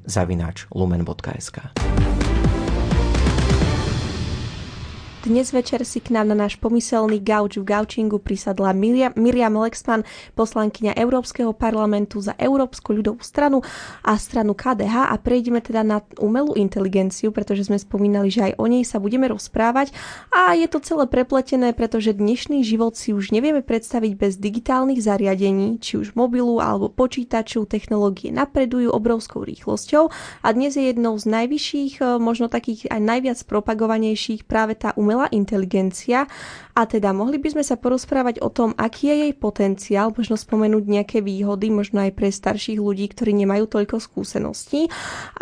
Dnes 5.28 5.52
večer 5.52 5.84
si 5.84 6.00
k 6.00 6.16
nám 6.16 6.32
na 6.32 6.48
náš 6.48 6.56
pomyselný 6.56 7.20
gauč 7.20 7.60
v 7.60 7.68
gaučingu 7.68 8.16
prisadla 8.16 8.72
Miriam 8.72 9.60
Lexman, 9.60 10.00
poslankyňa 10.32 10.96
Európskeho 10.96 11.52
parlamentu 11.52 12.16
za 12.24 12.32
Európsku 12.40 12.96
ľudovú 12.96 13.20
stranu 13.20 13.60
a 14.00 14.16
stranu 14.16 14.56
KDH 14.56 15.12
a 15.12 15.12
prejdeme 15.20 15.60
teda 15.60 15.84
na 15.84 16.00
umelú 16.16 16.56
inteligenciu, 16.56 17.28
pretože 17.28 17.68
sme 17.68 17.76
spomínali, 17.76 18.32
že 18.32 18.48
aj 18.48 18.52
o 18.56 18.64
nej 18.72 18.88
sa 18.88 18.96
budeme 18.96 19.28
rozprávať. 19.28 19.92
A 20.32 20.56
je 20.56 20.64
to 20.64 20.80
celé 20.80 21.04
prepletené, 21.04 21.76
pretože 21.76 22.16
dnešný 22.16 22.64
život 22.64 22.96
si 22.96 23.12
už 23.12 23.28
nevieme 23.28 23.60
predstaviť 23.60 24.16
bez 24.16 24.40
digitálnych 24.40 25.04
zariadení, 25.04 25.76
či 25.76 26.00
už 26.00 26.16
mobilu 26.16 26.56
alebo 26.56 26.88
počítaču, 26.88 27.68
technológie 27.68 28.32
napredujú 28.32 28.88
obrovskou 28.96 29.44
rýchlosťou 29.44 30.08
a 30.40 30.48
dnes 30.56 30.72
je 30.72 30.88
jednou 30.88 31.20
z 31.20 31.28
najvyšších, 31.28 32.16
možno 32.16 32.48
takých 32.48 32.88
aj 32.88 33.00
najviac 33.04 33.38
propagovanejších 33.44 34.48
práve 34.48 34.72
tá 34.72 34.96
umelá 34.96 35.17
umelá 35.18 35.26
inteligencia 35.34 36.30
a 36.78 36.86
teda 36.86 37.10
mohli 37.10 37.42
by 37.42 37.58
sme 37.58 37.64
sa 37.66 37.74
porozprávať 37.74 38.38
o 38.38 38.54
tom, 38.54 38.70
aký 38.78 39.10
je 39.10 39.16
jej 39.26 39.32
potenciál, 39.34 40.14
možno 40.14 40.38
spomenúť 40.38 40.86
nejaké 40.86 41.18
výhody, 41.18 41.74
možno 41.74 42.06
aj 42.06 42.14
pre 42.14 42.30
starších 42.30 42.78
ľudí, 42.78 43.10
ktorí 43.10 43.34
nemajú 43.34 43.66
toľko 43.66 43.98
skúseností 43.98 44.86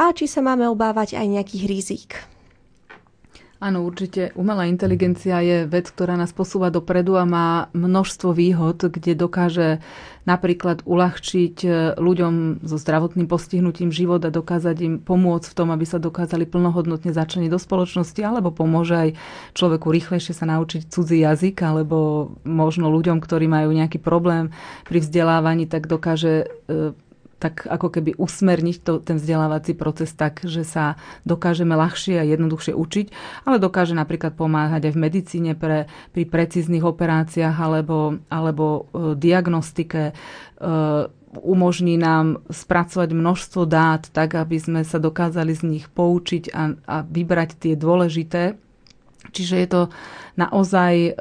a 0.01 0.17
či 0.17 0.25
sa 0.25 0.41
máme 0.41 0.65
obávať 0.73 1.21
aj 1.21 1.27
nejakých 1.29 1.65
rizík. 1.69 2.36
Áno, 3.57 3.89
určite. 3.89 4.37
Umelá 4.37 4.69
inteligencia 4.69 5.41
je 5.41 5.65
vec, 5.65 5.89
ktorá 5.89 6.13
nás 6.21 6.29
posúva 6.29 6.69
dopredu 6.69 7.17
a 7.17 7.25
má 7.25 7.73
množstvo 7.73 8.37
výhod, 8.37 8.85
kde 8.85 9.17
dokáže 9.17 9.81
napríklad 10.29 10.85
uľahčiť 10.85 11.57
e, 11.65 11.69
ľuďom 11.97 12.61
so 12.67 12.77
zdravotným 12.77 13.25
postihnutím 13.25 13.89
život 13.89 14.21
a 14.27 14.35
dokázať 14.35 14.77
im 14.85 14.95
pomôcť 15.01 15.49
v 15.49 15.57
tom, 15.57 15.73
aby 15.73 15.89
sa 15.89 15.97
dokázali 15.97 16.45
plnohodnotne 16.45 17.17
začleniť 17.17 17.49
do 17.49 17.57
spoločnosti, 17.57 18.21
alebo 18.21 18.53
pomôže 18.53 18.93
aj 18.93 19.11
človeku 19.57 19.89
rýchlejšie 19.89 20.37
sa 20.37 20.45
naučiť 20.51 20.93
cudzí 20.93 21.25
jazyk, 21.25 21.57
alebo 21.65 22.29
možno 22.45 22.93
ľuďom, 22.93 23.25
ktorí 23.25 23.49
majú 23.49 23.73
nejaký 23.73 24.03
problém 24.03 24.53
pri 24.85 25.01
vzdelávaní, 25.01 25.65
tak 25.65 25.89
dokáže 25.89 26.45
e, 26.69 26.93
tak 27.37 27.69
ako 27.69 27.93
keby 27.93 28.17
usmerniť 28.17 28.77
to, 28.81 28.93
ten 29.05 29.21
vzdelávací 29.21 29.77
proces 29.77 30.13
tak, 30.17 30.41
že 30.45 30.65
sa 30.65 30.97
dokážeme 31.29 31.77
ľahšie 31.77 32.17
a 32.17 32.25
jednoduchšie 32.25 32.73
učiť, 32.73 33.07
ale 33.45 33.61
dokáže 33.61 33.93
napríklad 33.93 34.33
pomáhať 34.33 34.89
aj 34.89 34.93
v 34.97 35.03
medicíne 35.03 35.53
pre, 35.53 35.85
pri 36.17 36.25
precíznych 36.25 36.85
operáciách 36.85 37.57
alebo, 37.57 38.17
alebo 38.33 38.65
e, 38.67 38.81
diagnostike. 39.21 40.11
E, 40.11 40.13
umožní 41.37 42.01
nám 42.01 42.41
spracovať 42.49 43.13
množstvo 43.13 43.69
dát 43.69 44.09
tak, 44.09 44.41
aby 44.41 44.57
sme 44.57 44.81
sa 44.89 44.97
dokázali 44.97 45.53
z 45.53 45.63
nich 45.69 45.85
poučiť 45.93 46.49
a, 46.57 46.73
a 46.89 46.97
vybrať 47.05 47.51
tie 47.61 47.75
dôležité. 47.77 48.57
Čiže 49.37 49.57
je 49.61 49.69
to 49.69 49.83
naozaj 50.41 50.95
e, 50.97 51.13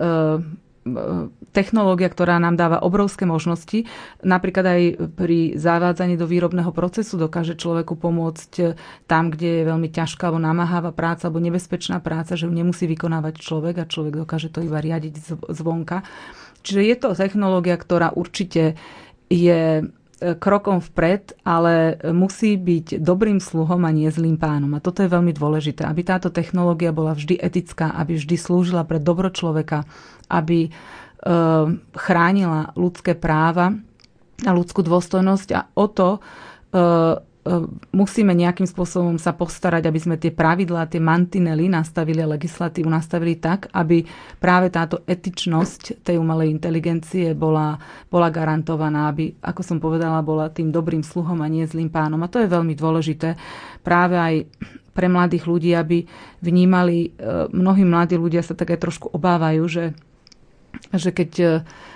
technológia, 1.49 2.13
ktorá 2.13 2.37
nám 2.37 2.61
dáva 2.61 2.77
obrovské 2.85 3.25
možnosti. 3.25 3.89
Napríklad 4.21 4.65
aj 4.69 4.81
pri 5.17 5.57
zavádzaní 5.57 6.13
do 6.13 6.29
výrobného 6.29 6.69
procesu 6.69 7.17
dokáže 7.17 7.57
človeku 7.57 7.97
pomôcť 7.97 8.77
tam, 9.09 9.33
kde 9.33 9.65
je 9.65 9.69
veľmi 9.69 9.89
ťažká 9.89 10.29
alebo 10.29 10.45
namáhavá 10.45 10.93
práca 10.93 11.25
alebo 11.25 11.41
nebezpečná 11.41 11.97
práca, 12.05 12.37
že 12.37 12.45
ju 12.45 12.53
nemusí 12.53 12.85
vykonávať 12.85 13.41
človek 13.41 13.75
a 13.81 13.89
človek 13.89 14.29
dokáže 14.29 14.53
to 14.53 14.61
iba 14.61 14.77
riadiť 14.77 15.41
zvonka. 15.49 16.05
Čiže 16.61 16.81
je 16.85 16.95
to 17.01 17.09
technológia, 17.17 17.81
ktorá 17.81 18.13
určite 18.13 18.77
je 19.25 19.89
krokom 20.15 20.79
vpred, 20.79 21.35
ale 21.43 21.99
musí 22.15 22.55
byť 22.55 23.03
dobrým 23.03 23.43
sluhom 23.43 23.83
a 23.83 23.91
nie 23.91 24.07
zlým 24.07 24.39
pánom. 24.39 24.71
A 24.73 24.79
toto 24.79 25.03
je 25.03 25.11
veľmi 25.11 25.35
dôležité, 25.35 25.83
aby 25.83 26.07
táto 26.07 26.31
technológia 26.31 26.95
bola 26.95 27.11
vždy 27.11 27.35
etická, 27.35 27.91
aby 27.99 28.15
vždy 28.15 28.35
slúžila 28.39 28.87
pre 28.87 29.03
dobro 29.03 29.27
človeka, 29.27 29.83
aby 30.29 30.67
e, 30.67 30.69
chránila 31.95 32.73
ľudské 32.77 33.13
práva 33.13 33.73
a 34.43 34.51
ľudskú 34.51 34.83
dôstojnosť 34.83 35.49
a 35.55 35.61
o 35.73 35.85
to 35.87 36.09
e, 36.17 36.19
musíme 37.93 38.33
nejakým 38.33 38.65
spôsobom 38.65 39.21
sa 39.21 39.29
postarať, 39.29 39.85
aby 39.85 39.99
sme 40.01 40.15
tie 40.17 40.33
pravidlá, 40.33 40.89
tie 40.89 40.97
mantinely 40.97 41.69
nastavili, 41.69 42.25
legislatívu 42.25 42.89
nastavili 42.89 43.37
tak, 43.37 43.69
aby 43.69 44.01
práve 44.41 44.73
táto 44.73 45.05
etičnosť 45.05 46.01
tej 46.01 46.17
umelej 46.17 46.49
inteligencie 46.49 47.37
bola, 47.37 47.77
bola 48.09 48.33
garantovaná, 48.33 49.13
aby, 49.13 49.37
ako 49.45 49.61
som 49.61 49.77
povedala, 49.77 50.25
bola 50.25 50.49
tým 50.49 50.73
dobrým 50.73 51.05
sluhom 51.05 51.37
a 51.45 51.47
nie 51.47 51.69
zlým 51.69 51.93
pánom. 51.93 52.17
A 52.25 52.31
to 52.33 52.41
je 52.41 52.49
veľmi 52.49 52.73
dôležité 52.73 53.37
práve 53.85 54.17
aj 54.17 54.35
pre 54.95 55.05
mladých 55.05 55.45
ľudí, 55.45 55.75
aby 55.77 56.07
vnímali, 56.41 57.13
e, 57.13 57.51
mnohí 57.53 57.85
mladí 57.85 58.17
ľudia 58.17 58.41
sa 58.41 58.57
tak 58.57 58.73
aj 58.73 58.79
trošku 58.79 59.13
obávajú, 59.13 59.63
že, 59.69 59.93
že 60.93 61.09
keď 61.09 61.31
e, 61.39 61.45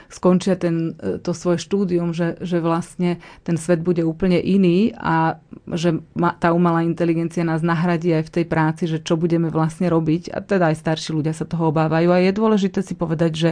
skončia 0.09 0.57
ten, 0.57 0.97
e, 0.97 1.21
to 1.21 1.37
svoje 1.37 1.61
štúdium, 1.61 2.15
že, 2.15 2.41
že 2.41 2.57
vlastne 2.57 3.21
ten 3.45 3.59
svet 3.59 3.85
bude 3.85 4.01
úplne 4.01 4.41
iný 4.41 4.95
a 4.97 5.37
že 5.69 6.01
ma, 6.17 6.33
tá 6.33 6.49
umelá 6.55 6.81
inteligencia 6.81 7.45
nás 7.45 7.61
nahradí 7.61 8.09
aj 8.09 8.25
v 8.25 8.33
tej 8.41 8.45
práci, 8.49 8.83
že 8.89 9.03
čo 9.03 9.19
budeme 9.19 9.53
vlastne 9.53 9.85
robiť. 9.91 10.33
A 10.33 10.41
teda 10.41 10.73
aj 10.73 10.81
starší 10.81 11.13
ľudia 11.13 11.37
sa 11.37 11.45
toho 11.45 11.69
obávajú. 11.69 12.09
A 12.09 12.23
je 12.23 12.33
dôležité 12.33 12.81
si 12.81 12.97
povedať, 12.97 13.31
že 13.37 13.49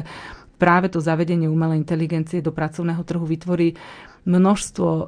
práve 0.58 0.90
to 0.90 0.98
zavedenie 0.98 1.46
umelej 1.46 1.86
inteligencie 1.86 2.42
do 2.42 2.50
pracovného 2.50 3.06
trhu 3.06 3.26
vytvorí 3.26 3.78
množstvo 4.28 4.90
e, 4.92 5.04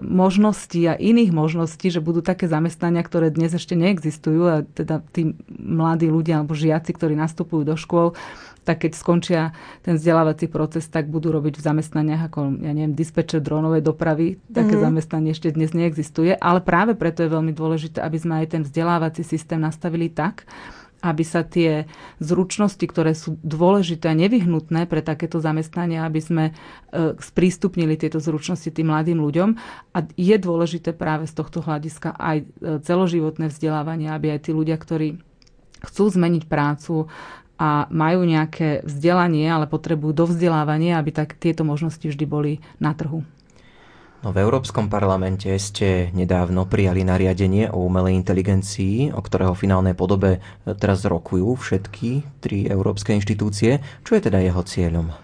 možností 0.00 0.88
a 0.88 0.96
iných 0.96 1.36
možností, 1.36 1.92
že 1.92 2.00
budú 2.00 2.24
také 2.24 2.48
zamestnania, 2.48 3.04
ktoré 3.04 3.28
dnes 3.28 3.52
ešte 3.52 3.76
neexistujú 3.76 4.42
a 4.48 4.56
teda 4.64 5.04
tí 5.12 5.36
mladí 5.52 6.08
ľudia 6.08 6.40
alebo 6.40 6.56
žiaci, 6.56 6.96
ktorí 6.96 7.12
nastupujú 7.12 7.60
do 7.68 7.76
škôl, 7.76 8.16
tak 8.64 8.88
keď 8.88 8.92
skončia 8.96 9.40
ten 9.84 10.00
vzdelávací 10.00 10.48
proces, 10.48 10.88
tak 10.88 11.12
budú 11.12 11.30
robiť 11.30 11.60
v 11.60 11.66
zamestnaniach 11.68 12.32
ako, 12.32 12.64
ja 12.64 12.72
neviem, 12.72 12.96
dispečer 12.96 13.44
dronovej 13.44 13.84
dopravy. 13.84 14.40
Také 14.50 14.74
mm-hmm. 14.74 14.86
zamestnanie 14.88 15.30
ešte 15.36 15.52
dnes 15.52 15.76
neexistuje, 15.76 16.32
ale 16.34 16.64
práve 16.64 16.96
preto 16.96 17.22
je 17.22 17.30
veľmi 17.30 17.52
dôležité, 17.52 18.00
aby 18.00 18.18
sme 18.18 18.40
aj 18.42 18.46
ten 18.56 18.62
vzdelávací 18.64 19.20
systém 19.20 19.60
nastavili 19.60 20.08
tak, 20.08 20.48
aby 21.04 21.20
sa 21.20 21.44
tie 21.44 21.84
zručnosti, 22.16 22.80
ktoré 22.80 23.12
sú 23.12 23.36
dôležité 23.44 24.08
a 24.08 24.16
nevyhnutné 24.16 24.88
pre 24.88 25.04
takéto 25.04 25.36
zamestnania, 25.36 26.08
aby 26.08 26.20
sme 26.24 26.44
e, 26.48 26.52
sprístupnili 27.20 28.00
tieto 28.00 28.16
zručnosti 28.24 28.72
tým 28.72 28.88
mladým 28.88 29.20
ľuďom. 29.20 29.50
A 29.92 29.98
je 30.16 30.36
dôležité 30.40 30.96
práve 30.96 31.28
z 31.28 31.36
tohto 31.36 31.60
hľadiska 31.60 32.16
aj 32.16 32.36
e, 32.40 32.44
celoživotné 32.80 33.52
vzdelávanie, 33.52 34.08
aby 34.08 34.32
aj 34.32 34.48
tí 34.48 34.56
ľudia, 34.56 34.80
ktorí 34.80 35.20
chcú 35.84 36.08
zmeniť 36.08 36.48
prácu, 36.48 37.12
a 37.54 37.86
majú 37.90 38.26
nejaké 38.26 38.82
vzdelanie, 38.82 39.46
ale 39.46 39.70
potrebujú 39.70 40.14
dovzdelávanie, 40.26 40.94
aby 40.94 41.14
tak 41.14 41.38
tieto 41.38 41.62
možnosti 41.62 42.02
vždy 42.02 42.24
boli 42.26 42.52
na 42.82 42.92
trhu. 42.94 43.22
No, 44.24 44.32
v 44.32 44.40
Európskom 44.40 44.88
parlamente 44.88 45.52
ste 45.60 46.08
nedávno 46.16 46.64
prijali 46.64 47.04
nariadenie 47.04 47.68
o 47.68 47.84
umelej 47.84 48.16
inteligencii, 48.24 49.12
o 49.12 49.20
ktorého 49.20 49.52
finálnej 49.52 49.92
podobe 49.92 50.40
teraz 50.80 51.04
rokujú 51.04 51.60
všetky 51.60 52.40
tri 52.40 52.64
európske 52.64 53.12
inštitúcie. 53.12 53.84
Čo 54.00 54.16
je 54.16 54.24
teda 54.24 54.40
jeho 54.40 54.64
cieľom? 54.64 55.23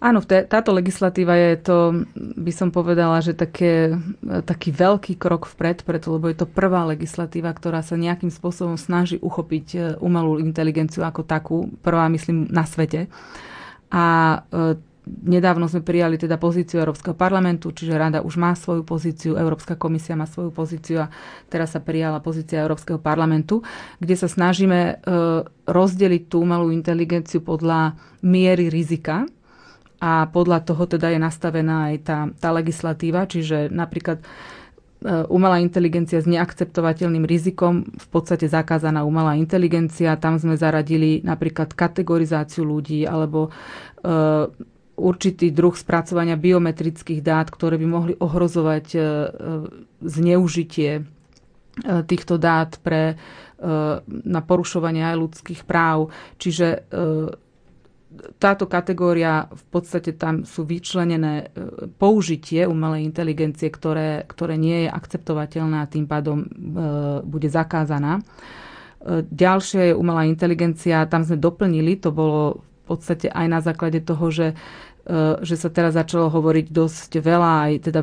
Áno, 0.00 0.24
táto 0.24 0.72
legislatíva 0.72 1.36
je 1.36 1.52
to, 1.60 1.76
by 2.16 2.52
som 2.56 2.72
povedala, 2.72 3.20
že 3.20 3.36
také, 3.36 3.92
taký 4.48 4.72
veľký 4.72 5.20
krok 5.20 5.44
vpred, 5.44 5.84
preto, 5.84 6.16
lebo 6.16 6.32
je 6.32 6.40
to 6.40 6.48
prvá 6.48 6.88
legislatíva, 6.88 7.52
ktorá 7.52 7.84
sa 7.84 8.00
nejakým 8.00 8.32
spôsobom 8.32 8.80
snaží 8.80 9.20
uchopiť 9.20 9.66
e, 9.76 9.78
umelú 10.00 10.40
inteligenciu 10.40 11.04
ako 11.04 11.20
takú, 11.28 11.68
prvá 11.84 12.08
myslím 12.08 12.48
na 12.48 12.64
svete. 12.64 13.12
A 13.92 14.04
e, 14.48 14.80
Nedávno 15.10 15.66
sme 15.66 15.82
prijali 15.82 16.14
teda 16.14 16.38
pozíciu 16.38 16.78
Európskeho 16.78 17.16
parlamentu, 17.16 17.74
čiže 17.74 17.98
rada 17.98 18.20
už 18.22 18.36
má 18.36 18.52
svoju 18.54 18.86
pozíciu, 18.86 19.34
Európska 19.34 19.74
komisia 19.74 20.14
má 20.14 20.28
svoju 20.28 20.54
pozíciu 20.54 21.02
a 21.02 21.10
teraz 21.48 21.74
sa 21.74 21.80
prijala 21.82 22.22
pozícia 22.22 22.62
Európskeho 22.62 23.00
parlamentu, 23.00 23.64
kde 23.98 24.14
sa 24.14 24.28
snažíme 24.28 24.80
e, 24.80 24.94
rozdeliť 25.66 26.22
tú 26.28 26.44
umelú 26.44 26.70
inteligenciu 26.70 27.42
podľa 27.42 27.96
miery 28.22 28.70
rizika, 28.70 29.24
a 30.00 30.24
podľa 30.32 30.64
toho 30.64 30.88
teda 30.88 31.12
je 31.12 31.20
nastavená 31.20 31.92
aj 31.92 31.96
tá, 32.08 32.18
tá 32.40 32.48
legislatíva, 32.56 33.28
čiže 33.28 33.68
napríklad 33.68 34.24
e, 34.24 34.26
umelá 35.28 35.60
inteligencia 35.60 36.24
s 36.24 36.26
neakceptovateľným 36.26 37.28
rizikom, 37.28 37.84
v 37.84 38.08
podstate 38.08 38.48
zakázaná 38.48 39.04
umelá 39.04 39.36
inteligencia, 39.36 40.16
tam 40.16 40.40
sme 40.40 40.56
zaradili 40.56 41.20
napríklad 41.20 41.76
kategorizáciu 41.76 42.64
ľudí 42.64 43.04
alebo 43.04 43.52
e, 44.00 44.10
určitý 44.96 45.52
druh 45.52 45.76
spracovania 45.76 46.40
biometrických 46.40 47.20
dát, 47.20 47.52
ktoré 47.52 47.76
by 47.76 47.86
mohli 47.86 48.14
ohrozovať 48.16 48.86
e, 48.96 49.00
zneužitie 50.00 51.04
týchto 51.80 52.36
dát 52.36 52.76
pre, 52.82 53.16
na 54.04 54.40
porušovanie 54.44 55.00
aj 55.00 55.16
ľudských 55.16 55.62
práv. 55.64 56.12
Čiže 56.36 56.90
táto 58.42 58.66
kategória, 58.66 59.46
v 59.46 59.64
podstate 59.70 60.18
tam 60.18 60.42
sú 60.42 60.66
vyčlenené 60.66 61.34
e, 61.40 61.86
použitie 61.94 62.66
umelej 62.66 63.06
inteligencie, 63.06 63.70
ktoré, 63.70 64.26
ktoré 64.26 64.58
nie 64.58 64.86
je 64.86 64.88
akceptovateľné 64.90 65.76
a 65.78 65.90
tým 65.90 66.10
pádom 66.10 66.42
e, 66.42 66.46
bude 67.22 67.46
zakázaná. 67.46 68.18
E, 68.18 68.22
ďalšia 69.30 69.94
je 69.94 69.98
umelá 69.98 70.26
inteligencia, 70.26 71.06
tam 71.06 71.22
sme 71.22 71.38
doplnili, 71.38 72.02
to 72.02 72.10
bolo 72.10 72.66
v 72.66 72.98
podstate 72.98 73.30
aj 73.30 73.46
na 73.46 73.60
základe 73.62 74.02
toho, 74.02 74.26
že 74.34 74.58
že 75.42 75.56
sa 75.56 75.68
teraz 75.72 75.96
začalo 75.96 76.28
hovoriť 76.28 76.66
dosť 76.70 77.10
veľa 77.18 77.52
aj 77.66 77.72
teda 77.90 78.00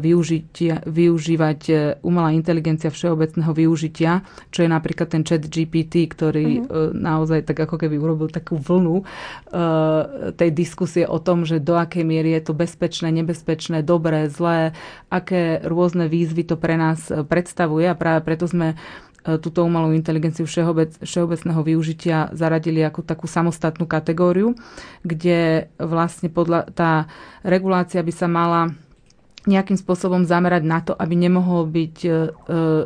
využívať 0.87 1.61
e, 1.69 1.73
umelá 2.03 2.33
inteligencia 2.33 2.89
všeobecného 2.89 3.51
využitia, 3.53 4.25
čo 4.49 4.65
je 4.65 4.69
napríklad 4.69 5.07
ten 5.07 5.23
chat 5.23 5.45
GPT, 5.45 6.09
ktorý 6.09 6.65
mm-hmm. 6.65 6.97
naozaj 6.97 7.45
tak 7.47 7.63
ako 7.63 7.77
keby 7.77 7.95
urobil 7.95 8.27
takú 8.27 8.57
vlnu 8.57 9.05
tej 10.35 10.49
diskusie 10.51 11.07
o 11.07 11.21
tom, 11.21 11.47
že 11.47 11.63
do 11.63 11.77
akej 11.77 12.03
miery 12.03 12.35
je 12.37 12.51
to 12.51 12.53
bezpečné, 12.57 13.13
nebezpečné, 13.13 13.85
dobré, 13.85 14.27
zlé, 14.27 14.75
aké 15.07 15.63
rôzne 15.63 16.09
výzvy 16.11 16.43
to 16.43 16.59
pre 16.59 16.75
nás 16.75 17.07
predstavuje 17.29 17.87
a 17.87 17.95
práve 17.95 18.25
preto 18.25 18.49
sme 18.49 18.75
E, 18.75 19.06
túto 19.43 19.67
umelú 19.67 19.91
inteligenciu 19.91 20.47
všeobec, 20.47 21.03
všeobecného 21.03 21.59
využitia 21.59 22.31
zaradili 22.31 22.79
ako 22.87 23.03
takú 23.03 23.27
samostatnú 23.27 23.83
kategóriu, 23.83 24.55
kde 25.03 25.67
vlastne 25.75 26.31
podľa, 26.31 26.71
tá 26.71 27.11
regulácia 27.43 27.99
by 27.99 28.13
sa 28.15 28.31
mala 28.31 28.71
nejakým 29.47 29.79
spôsobom 29.79 30.27
zamerať 30.27 30.63
na 30.67 30.79
to, 30.83 30.91
aby 30.91 31.15
nemohol 31.15 31.63
byť 31.71 31.97
e, 32.03 32.11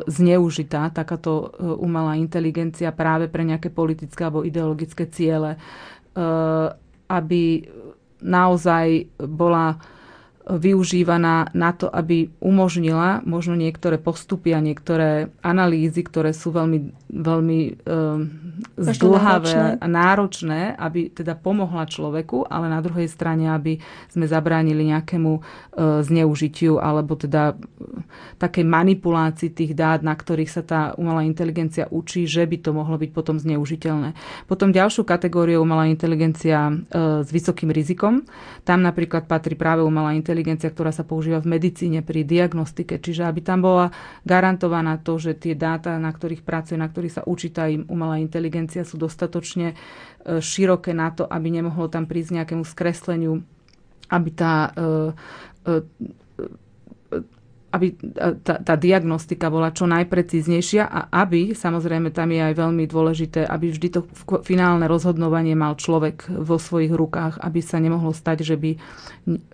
zneužitá 0.06 0.94
takáto 0.94 1.50
e, 1.50 1.66
umelá 1.82 2.14
inteligencia 2.14 2.94
práve 2.94 3.26
pre 3.26 3.42
nejaké 3.42 3.74
politické 3.74 4.22
alebo 4.22 4.46
ideologické 4.46 5.10
ciele, 5.10 5.58
e, 5.58 5.58
aby 7.10 7.66
naozaj 8.22 9.10
bola 9.18 9.74
využívaná 10.42 11.54
na 11.54 11.70
to, 11.70 11.86
aby 11.86 12.26
umožnila 12.42 13.22
možno 13.22 13.54
niektoré 13.54 13.94
postupy 13.94 14.50
a 14.50 14.58
niektoré 14.58 15.30
analýzy, 15.38 16.02
ktoré 16.02 16.34
sú 16.34 16.50
veľmi, 16.50 16.78
veľmi 17.14 17.60
um, 17.62 18.26
zdlhavé 18.74 19.78
a 19.78 19.86
náročné, 19.86 20.74
aby 20.74 21.14
teda 21.14 21.38
pomohla 21.38 21.86
človeku, 21.86 22.50
ale 22.50 22.66
na 22.66 22.82
druhej 22.82 23.06
strane, 23.06 23.54
aby 23.54 23.78
sme 24.10 24.26
zabránili 24.26 24.90
nejakému 24.90 25.32
uh, 25.38 25.42
zneužitiu 26.02 26.82
alebo 26.82 27.14
teda 27.14 27.54
uh, 27.54 28.02
takej 28.42 28.66
manipulácii 28.66 29.54
tých 29.54 29.78
dát, 29.78 30.02
na 30.02 30.18
ktorých 30.18 30.50
sa 30.50 30.66
tá 30.66 30.80
umelá 30.98 31.22
inteligencia 31.22 31.86
učí, 31.86 32.26
že 32.26 32.42
by 32.42 32.66
to 32.66 32.74
mohlo 32.74 32.98
byť 32.98 33.10
potom 33.14 33.38
zneužiteľné. 33.38 34.18
Potom 34.50 34.74
ďalšiu 34.74 35.06
kategóriu 35.06 35.62
umelá 35.62 35.86
inteligencia 35.86 36.66
uh, 36.66 37.22
s 37.22 37.30
vysokým 37.30 37.70
rizikom. 37.70 38.26
Tam 38.66 38.82
napríklad 38.82 39.30
patrí 39.30 39.54
práve 39.54 39.86
umelá 39.86 40.10
inteligencia 40.10 40.31
inteligencia, 40.32 40.72
ktorá 40.72 40.96
sa 40.96 41.04
používa 41.04 41.44
v 41.44 41.60
medicíne 41.60 42.00
pri 42.00 42.24
diagnostike. 42.24 42.96
Čiže 42.96 43.28
aby 43.28 43.44
tam 43.44 43.60
bola 43.60 43.92
garantovaná 44.24 44.96
to, 44.96 45.20
že 45.20 45.36
tie 45.36 45.52
dáta, 45.52 46.00
na 46.00 46.08
ktorých 46.08 46.40
pracuje, 46.40 46.80
na 46.80 46.88
ktorých 46.88 47.20
sa 47.20 47.22
učíta 47.28 47.68
im 47.68 47.84
umelá 47.92 48.16
inteligencia, 48.16 48.88
sú 48.88 48.96
dostatočne 48.96 49.76
e, 49.76 50.40
široké 50.40 50.96
na 50.96 51.12
to, 51.12 51.28
aby 51.28 51.52
nemohlo 51.52 51.92
tam 51.92 52.08
prísť 52.08 52.40
nejakému 52.40 52.64
skresleniu, 52.64 53.44
aby 54.08 54.30
tá 54.32 54.72
e, 54.72 55.84
aby 57.72 57.96
tá, 58.44 58.60
tá 58.60 58.74
diagnostika 58.76 59.48
bola 59.48 59.72
čo 59.72 59.88
najprecíznejšia 59.88 60.84
a 60.84 61.08
aby, 61.24 61.56
samozrejme 61.56 62.12
tam 62.12 62.28
je 62.28 62.44
aj 62.44 62.54
veľmi 62.54 62.84
dôležité, 62.84 63.48
aby 63.48 63.72
vždy 63.72 63.88
to 63.88 64.00
finálne 64.44 64.84
rozhodnovanie 64.84 65.56
mal 65.56 65.72
človek 65.80 66.28
vo 66.28 66.60
svojich 66.60 66.92
rukách, 66.92 67.40
aby 67.40 67.64
sa 67.64 67.80
nemohlo 67.80 68.12
stať, 68.12 68.44
že 68.44 68.60
by 68.60 68.76
e, 68.76 68.78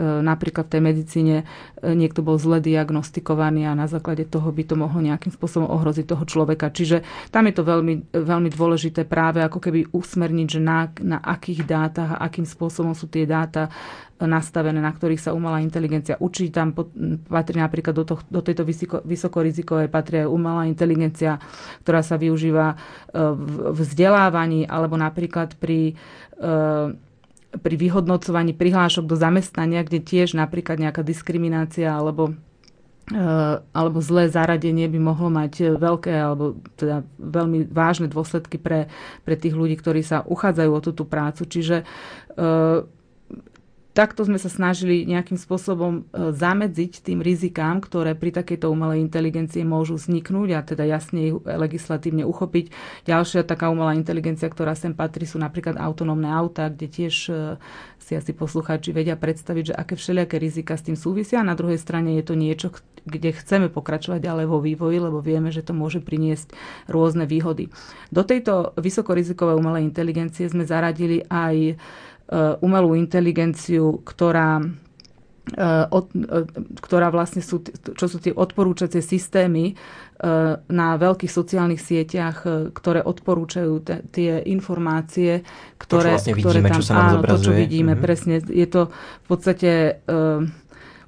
napríklad 0.03 0.67
v 0.67 0.73
tej 0.75 0.83
medicíne 0.83 1.37
e, 1.39 1.95
niekto 1.95 2.27
bol 2.27 2.43
zle 2.43 2.59
diagnostikovaný 2.59 3.71
a 3.71 3.79
na 3.79 3.87
základe 3.87 4.27
toho 4.27 4.51
by 4.51 4.67
to 4.67 4.75
mohlo 4.75 4.99
nejakým 4.99 5.31
spôsobom 5.31 5.71
ohroziť 5.71 6.11
toho 6.11 6.27
človeka. 6.27 6.75
Čiže 6.75 7.07
tam 7.31 7.47
je 7.47 7.55
to 7.55 7.63
veľmi, 7.63 8.11
veľmi 8.11 8.51
dôležité 8.51 9.07
práve 9.07 9.47
ako 9.47 9.63
keby 9.63 9.95
usmerniť, 9.95 10.59
že 10.59 10.61
na, 10.61 10.91
na 10.99 11.23
akých 11.23 11.63
dátach 11.63 12.19
a 12.19 12.27
akým 12.27 12.45
spôsobom 12.45 12.99
sú 12.99 13.07
tie 13.07 13.31
dáta 13.31 13.71
nastavené, 14.27 14.83
na 14.83 14.91
ktorých 14.91 15.23
sa 15.23 15.31
umelá 15.31 15.63
inteligencia 15.63 16.19
učí. 16.19 16.51
Tam 16.51 16.75
patrí 17.31 17.63
napríklad 17.63 17.95
do, 17.95 18.03
to, 18.03 18.19
do 18.27 18.43
tejto 18.43 18.67
vysoko, 18.67 18.99
vysokorizikovej 19.07 19.87
patrí 19.87 20.27
aj 20.27 20.29
umelá 20.33 20.67
inteligencia, 20.67 21.39
ktorá 21.87 22.03
sa 22.03 22.19
využíva 22.19 22.75
e, 22.75 22.77
v 23.15 23.79
vzdelávaní 23.79 24.67
alebo 24.67 24.99
napríklad 24.99 25.55
pri 25.55 25.95
e, 26.35 27.07
pri 27.49 27.75
vyhodnocovaní 27.81 28.53
prihlášok 28.53 29.09
do 29.09 29.17
zamestnania, 29.17 29.81
kde 29.81 30.05
tiež 30.05 30.37
napríklad 30.37 30.77
nejaká 30.77 31.01
diskriminácia 31.01 31.89
alebo 31.89 32.35
e, 33.09 33.23
alebo 33.71 34.03
zlé 34.03 34.27
zaradenie 34.35 34.91
by 34.91 34.99
mohlo 34.99 35.31
mať 35.31 35.79
veľké 35.79 36.11
alebo 36.11 36.59
teda 36.75 37.07
veľmi 37.23 37.71
vážne 37.71 38.11
dôsledky 38.11 38.59
pre, 38.59 38.91
pre 39.23 39.39
tých 39.39 39.55
ľudí, 39.55 39.79
ktorí 39.79 40.03
sa 40.03 40.27
uchádzajú 40.27 40.71
o 40.75 40.85
túto 40.85 41.07
prácu. 41.07 41.47
Čiže 41.47 41.87
takto 43.99 44.23
sme 44.23 44.39
sa 44.39 44.47
snažili 44.47 45.03
nejakým 45.11 45.35
spôsobom 45.35 46.07
e, 46.07 46.31
zamedziť 46.31 47.03
tým 47.03 47.19
rizikám, 47.19 47.83
ktoré 47.83 48.15
pri 48.15 48.31
takejto 48.31 48.71
umelej 48.71 49.03
inteligencii 49.03 49.67
môžu 49.67 49.99
vzniknúť 49.99 50.49
a 50.55 50.61
teda 50.63 50.87
jasne 50.87 51.19
ich 51.27 51.35
legislatívne 51.43 52.23
uchopiť. 52.23 52.71
Ďalšia 53.11 53.43
taká 53.43 53.75
umelá 53.75 53.99
inteligencia, 53.99 54.47
ktorá 54.47 54.79
sem 54.79 54.95
patrí, 54.95 55.27
sú 55.27 55.43
napríklad 55.43 55.75
autonómne 55.83 56.31
autá, 56.31 56.71
kde 56.71 56.87
tiež 56.87 57.15
e, 57.27 57.59
si 57.99 58.15
asi 58.15 58.31
poslucháči 58.31 58.95
vedia 58.95 59.19
predstaviť, 59.19 59.75
že 59.75 59.75
aké 59.75 59.99
všelijaké 59.99 60.39
rizika 60.39 60.79
s 60.79 60.87
tým 60.87 60.95
súvisia. 60.95 61.43
Na 61.43 61.59
druhej 61.59 61.83
strane 61.83 62.15
je 62.23 62.25
to 62.25 62.39
niečo, 62.39 62.71
kde 63.03 63.35
chceme 63.35 63.67
pokračovať 63.67 64.23
ďalej 64.23 64.47
vo 64.47 64.63
vývoji, 64.63 65.03
lebo 65.03 65.19
vieme, 65.19 65.51
že 65.51 65.67
to 65.67 65.75
môže 65.75 65.99
priniesť 65.99 66.55
rôzne 66.87 67.27
výhody. 67.27 67.73
Do 68.15 68.23
tejto 68.23 68.79
vysokorizikovej 68.79 69.59
umelej 69.59 69.91
inteligencie 69.91 70.47
sme 70.47 70.63
zaradili 70.63 71.27
aj 71.27 71.81
umelú 72.61 72.93
inteligenciu, 72.93 74.05
ktorá 74.05 74.61
eh, 74.61 75.87
od, 75.89 76.13
eh, 76.13 76.45
ktorá 76.85 77.09
vlastne 77.09 77.41
sú, 77.41 77.65
čo 77.65 78.07
sú 78.07 78.21
tie 78.21 78.33
odporúčacie 78.37 79.01
systémy 79.01 79.75
na 80.67 80.99
veľkých 80.99 81.31
sociálnych 81.31 81.79
sieťach, 81.79 82.43
ktoré 82.75 83.07
odporúčajú 83.07 83.75
t- 83.87 84.03
tie 84.11 84.43
informácie, 84.51 85.47
ktoré, 85.79 86.19
to, 86.19 86.27
čo 86.27 86.35
vlastne 86.35 86.35
ktoré 86.35 86.59
vidíme, 86.59 86.71
tam, 86.75 86.79
čo 86.83 86.83
sa 86.83 86.95
nám 86.99 87.07
áno, 87.07 87.21
to, 87.23 87.37
čo 87.39 87.53
vidíme, 87.55 87.93
mm-hmm. 87.95 88.03
presne. 88.03 88.35
Je 88.43 88.67
to 88.67 88.91
v 88.91 89.27
podstate 89.31 89.71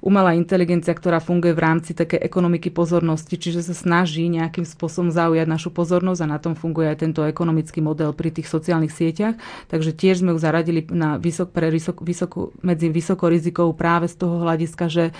umelá 0.01 0.33
inteligencia, 0.33 0.91
ktorá 0.97 1.21
funguje 1.21 1.53
v 1.53 1.61
rámci 1.61 1.93
také 1.93 2.17
ekonomiky 2.17 2.73
pozornosti, 2.73 3.37
čiže 3.37 3.61
sa 3.61 3.77
snaží 3.77 4.25
nejakým 4.27 4.65
spôsobom 4.65 5.13
zaujať 5.13 5.47
našu 5.47 5.69
pozornosť 5.69 6.21
a 6.25 6.31
na 6.33 6.39
tom 6.41 6.57
funguje 6.57 6.89
aj 6.89 7.05
tento 7.05 7.21
ekonomický 7.21 7.79
model 7.85 8.11
pri 8.17 8.33
tých 8.33 8.49
sociálnych 8.49 8.91
sieťach. 8.91 9.37
Takže 9.69 9.93
tiež 9.93 10.25
sme 10.25 10.33
ju 10.33 10.39
zaradili 10.41 10.81
na 10.89 11.21
vysok, 11.21 11.53
pre 11.53 11.69
vysok, 11.69 12.01
vysoko, 12.01 12.49
medzi 12.65 12.89
vysokorizikou 12.89 13.71
práve 13.77 14.09
z 14.09 14.17
toho 14.17 14.41
hľadiska, 14.41 14.89
že 14.89 15.13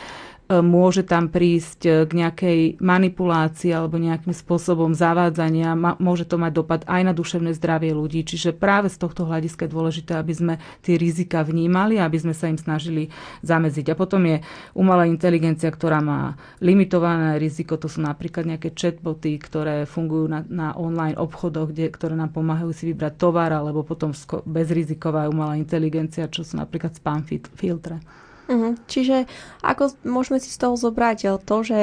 môže 0.60 1.08
tam 1.08 1.32
prísť 1.32 1.80
e, 1.88 1.92
k 2.04 2.12
nejakej 2.12 2.60
manipulácii 2.84 3.72
alebo 3.72 3.96
nejakým 3.96 4.36
spôsobom 4.36 4.92
zavádzania. 4.92 5.72
Môže 6.04 6.28
to 6.28 6.36
mať 6.36 6.52
dopad 6.52 6.82
aj 6.92 7.02
na 7.08 7.16
duševné 7.16 7.56
zdravie 7.56 7.96
ľudí. 7.96 8.28
Čiže 8.28 8.52
práve 8.52 8.92
z 8.92 9.00
tohto 9.00 9.24
hľadiska 9.24 9.66
je 9.66 9.72
dôležité, 9.72 10.20
aby 10.20 10.34
sme 10.36 10.54
tie 10.84 11.00
rizika 11.00 11.48
vnímali 11.48 11.96
a 11.96 12.12
aby 12.12 12.20
sme 12.20 12.36
sa 12.36 12.52
im 12.52 12.60
snažili 12.60 13.08
zamedziť. 13.48 13.88
A 13.88 13.96
potom 13.96 14.28
je 14.28 14.44
umelá 14.76 15.08
inteligencia, 15.08 15.72
ktorá 15.72 16.04
má 16.04 16.36
limitované 16.60 17.40
riziko. 17.40 17.80
To 17.80 17.88
sú 17.88 18.04
napríklad 18.04 18.44
nejaké 18.44 18.76
chatboty, 18.76 19.40
ktoré 19.40 19.88
fungujú 19.88 20.28
na, 20.28 20.44
na 20.52 20.76
online 20.76 21.16
obchodoch, 21.16 21.72
kde, 21.72 21.88
ktoré 21.88 22.20
nám 22.20 22.36
pomáhajú 22.36 22.76
si 22.76 22.92
vybrať 22.92 23.16
tovar, 23.16 23.56
alebo 23.56 23.88
potom 23.88 24.12
bezriziková 24.44 25.32
umelá 25.32 25.56
inteligencia, 25.56 26.28
čo 26.28 26.44
sú 26.44 26.60
napríklad 26.60 26.92
spam 26.98 27.24
filtre. 27.56 28.04
Uh-huh. 28.50 28.74
Čiže 28.90 29.30
ako 29.62 29.94
môžeme 30.04 30.42
si 30.42 30.50
z 30.50 30.58
toho 30.58 30.74
zobrať 30.74 31.20
eh, 31.24 31.38
to, 31.38 31.58
že 31.62 31.80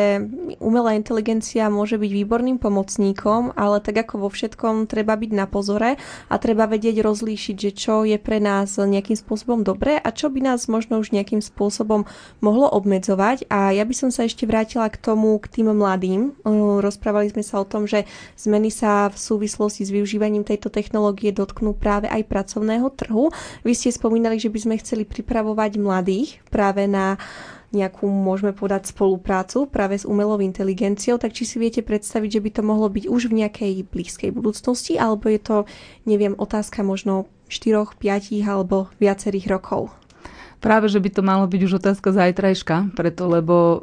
umelá 0.59 0.99
inteligencia 0.99 1.71
môže 1.71 1.97
byť 1.97 2.11
výborným 2.11 2.59
pomocníkom, 2.59 3.55
ale 3.55 3.79
tak 3.79 4.03
ako 4.05 4.27
vo 4.27 4.29
všetkom 4.29 4.91
treba 4.91 5.15
byť 5.15 5.31
na 5.33 5.47
pozore 5.47 5.97
a 6.29 6.35
treba 6.37 6.67
vedieť 6.67 7.01
rozlíšiť, 7.01 7.57
že 7.57 7.71
čo 7.73 8.03
je 8.03 8.19
pre 8.19 8.43
nás 8.43 8.75
nejakým 8.77 9.15
spôsobom 9.15 9.63
dobré 9.63 9.97
a 10.03 10.11
čo 10.11 10.29
by 10.29 10.43
nás 10.43 10.67
možno 10.67 10.99
už 10.99 11.15
nejakým 11.15 11.39
spôsobom 11.39 12.05
mohlo 12.43 12.67
obmedzovať. 12.67 13.47
A 13.49 13.71
ja 13.71 13.87
by 13.87 13.95
som 13.95 14.11
sa 14.11 14.27
ešte 14.27 14.45
vrátila 14.45 14.91
k 14.91 14.99
tomu, 14.99 15.39
k 15.39 15.47
tým 15.49 15.71
mladým. 15.71 16.35
Eh, 16.43 16.79
rozprávali 16.83 17.31
sme 17.31 17.47
sa 17.47 17.63
o 17.63 17.69
tom, 17.69 17.87
že 17.87 18.05
zmeny 18.35 18.75
sa 18.75 19.09
v 19.09 19.17
súvislosti 19.17 19.87
s 19.87 19.95
využívaním 19.95 20.43
tejto 20.43 20.69
technológie 20.69 21.31
dotknú 21.31 21.79
práve 21.79 22.11
aj 22.11 22.27
pracovného 22.27 22.91
trhu. 22.93 23.31
Vy 23.63 23.73
ste 23.79 23.95
spomínali, 23.95 24.43
že 24.43 24.51
by 24.51 24.59
sme 24.59 24.75
chceli 24.83 25.07
pripravovať 25.07 25.79
mladých 25.79 26.43
práve 26.49 26.85
na 26.89 27.17
nejakú, 27.69 28.09
môžeme 28.09 28.57
povedať, 28.57 28.89
spoluprácu 28.97 29.69
práve 29.69 30.01
s 30.01 30.09
umelou 30.09 30.41
inteligenciou, 30.41 31.21
tak 31.21 31.37
či 31.37 31.45
si 31.45 31.61
viete 31.61 31.85
predstaviť, 31.85 32.41
že 32.41 32.45
by 32.45 32.51
to 32.57 32.63
mohlo 32.65 32.89
byť 32.89 33.05
už 33.05 33.29
v 33.29 33.45
nejakej 33.45 33.73
blízkej 33.93 34.31
budúcnosti, 34.33 34.97
alebo 34.97 35.29
je 35.29 35.41
to, 35.41 35.57
neviem, 36.09 36.33
otázka 36.33 36.81
možno 36.81 37.29
4, 37.53 38.01
5 38.01 38.41
alebo 38.49 38.89
viacerých 38.97 39.53
rokov? 39.53 39.93
Práve, 40.59 40.91
že 40.91 40.99
by 40.99 41.11
to 41.13 41.23
malo 41.23 41.47
byť 41.47 41.61
už 41.61 41.73
otázka 41.79 42.11
zajtrajška, 42.11 42.97
preto 42.99 43.31
lebo 43.31 43.55
uh, 43.55 43.79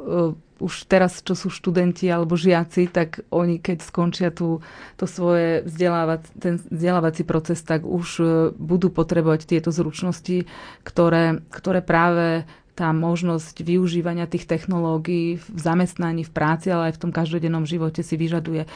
už 0.56 0.88
teraz, 0.88 1.20
čo 1.20 1.36
sú 1.36 1.52
študenti 1.52 2.08
alebo 2.08 2.36
žiaci, 2.36 2.88
tak 2.88 3.24
oni, 3.28 3.60
keď 3.60 3.78
skončia 3.84 4.28
tú, 4.32 4.64
to 4.96 5.04
svoje 5.04 5.64
vzdelávac, 5.68 6.24
ten 6.40 6.56
vzdelávací 6.56 7.22
proces, 7.28 7.60
tak 7.60 7.84
už 7.84 8.08
uh, 8.20 8.28
budú 8.56 8.88
potrebovať 8.88 9.44
tieto 9.44 9.68
zručnosti, 9.68 10.48
ktoré, 10.80 11.44
ktoré 11.52 11.84
práve 11.84 12.48
tá 12.76 12.92
možnosť 12.92 13.64
využívania 13.64 14.28
tých 14.28 14.44
technológií 14.44 15.40
v 15.40 15.58
zamestnaní, 15.60 16.28
v 16.28 16.32
práci, 16.32 16.68
ale 16.68 16.92
aj 16.92 17.00
v 17.00 17.02
tom 17.08 17.12
každodennom 17.12 17.64
živote 17.64 18.04
si 18.04 18.20
vyžaduje. 18.20 18.68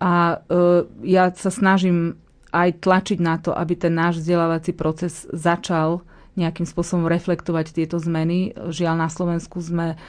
A 0.00 0.40
uh, 0.40 0.88
ja 1.04 1.32
sa 1.32 1.52
snažím 1.52 2.16
aj 2.52 2.84
tlačiť 2.84 3.18
na 3.20 3.40
to, 3.40 3.56
aby 3.56 3.76
ten 3.76 3.96
náš 3.96 4.20
vzdelávací 4.20 4.76
proces 4.76 5.24
začal 5.32 6.04
nejakým 6.36 6.64
spôsobom 6.64 7.08
reflektovať 7.08 7.76
tieto 7.76 8.00
zmeny. 8.00 8.56
Žiaľ, 8.56 8.94
na 8.96 9.08
Slovensku 9.12 9.60
sme 9.60 10.00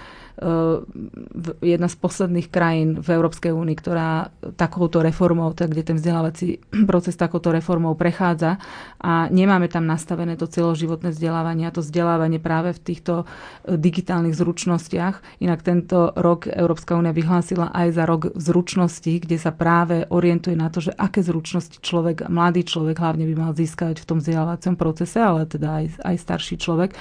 jedna 1.62 1.88
z 1.88 1.96
posledných 2.02 2.50
krajín 2.50 2.98
v 2.98 3.08
Európskej 3.14 3.54
únii, 3.54 3.78
ktorá 3.78 4.34
takouto 4.58 5.06
reformou, 5.06 5.54
tak, 5.54 5.78
kde 5.78 5.94
ten 5.94 5.98
vzdelávací 6.02 6.58
proces 6.90 7.14
takouto 7.14 7.54
reformou 7.54 7.94
prechádza 7.94 8.58
a 8.98 9.30
nemáme 9.30 9.70
tam 9.70 9.86
nastavené 9.86 10.34
to 10.34 10.50
celoživotné 10.50 11.14
vzdelávanie 11.14 11.70
a 11.70 11.76
to 11.76 11.86
vzdelávanie 11.86 12.42
práve 12.42 12.74
v 12.74 12.82
týchto 12.82 13.14
e, 13.24 13.78
digitálnych 13.78 14.34
zručnostiach. 14.34 15.38
Inak 15.38 15.62
tento 15.62 16.10
rok 16.18 16.50
Európska 16.50 16.98
únia 16.98 17.14
vyhlásila 17.14 17.70
aj 17.70 17.88
za 17.94 18.04
rok 18.10 18.34
zručností, 18.34 19.22
kde 19.22 19.38
sa 19.38 19.54
práve 19.54 20.10
orientuje 20.10 20.58
na 20.58 20.74
to, 20.74 20.82
že 20.82 20.98
aké 20.98 21.22
zručnosti 21.22 21.78
človek, 21.78 22.26
mladý 22.26 22.66
človek 22.66 22.98
hlavne 22.98 23.30
by 23.30 23.36
mal 23.38 23.52
získať 23.54 24.02
v 24.02 24.08
tom 24.10 24.18
vzdelávacom 24.18 24.74
procese, 24.82 25.22
ale 25.22 25.46
teda 25.46 25.86
aj, 25.86 25.86
aj 26.02 26.16
starší 26.18 26.58
človek. 26.58 26.98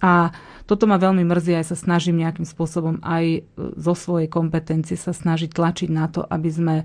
A 0.00 0.32
toto 0.64 0.88
ma 0.88 0.96
veľmi 0.96 1.24
mrzí, 1.28 1.60
aj 1.60 1.72
sa 1.72 1.76
snažím 1.76 2.24
nejakým 2.24 2.48
spôsobom 2.48 3.00
aj 3.04 3.24
e, 3.24 3.40
zo 3.76 3.94
svojej 3.94 4.28
kompetencie 4.32 4.96
sa 4.96 5.12
snažiť 5.12 5.52
tlačiť 5.52 5.88
na 5.92 6.08
to, 6.08 6.24
aby 6.24 6.50
sme 6.50 6.76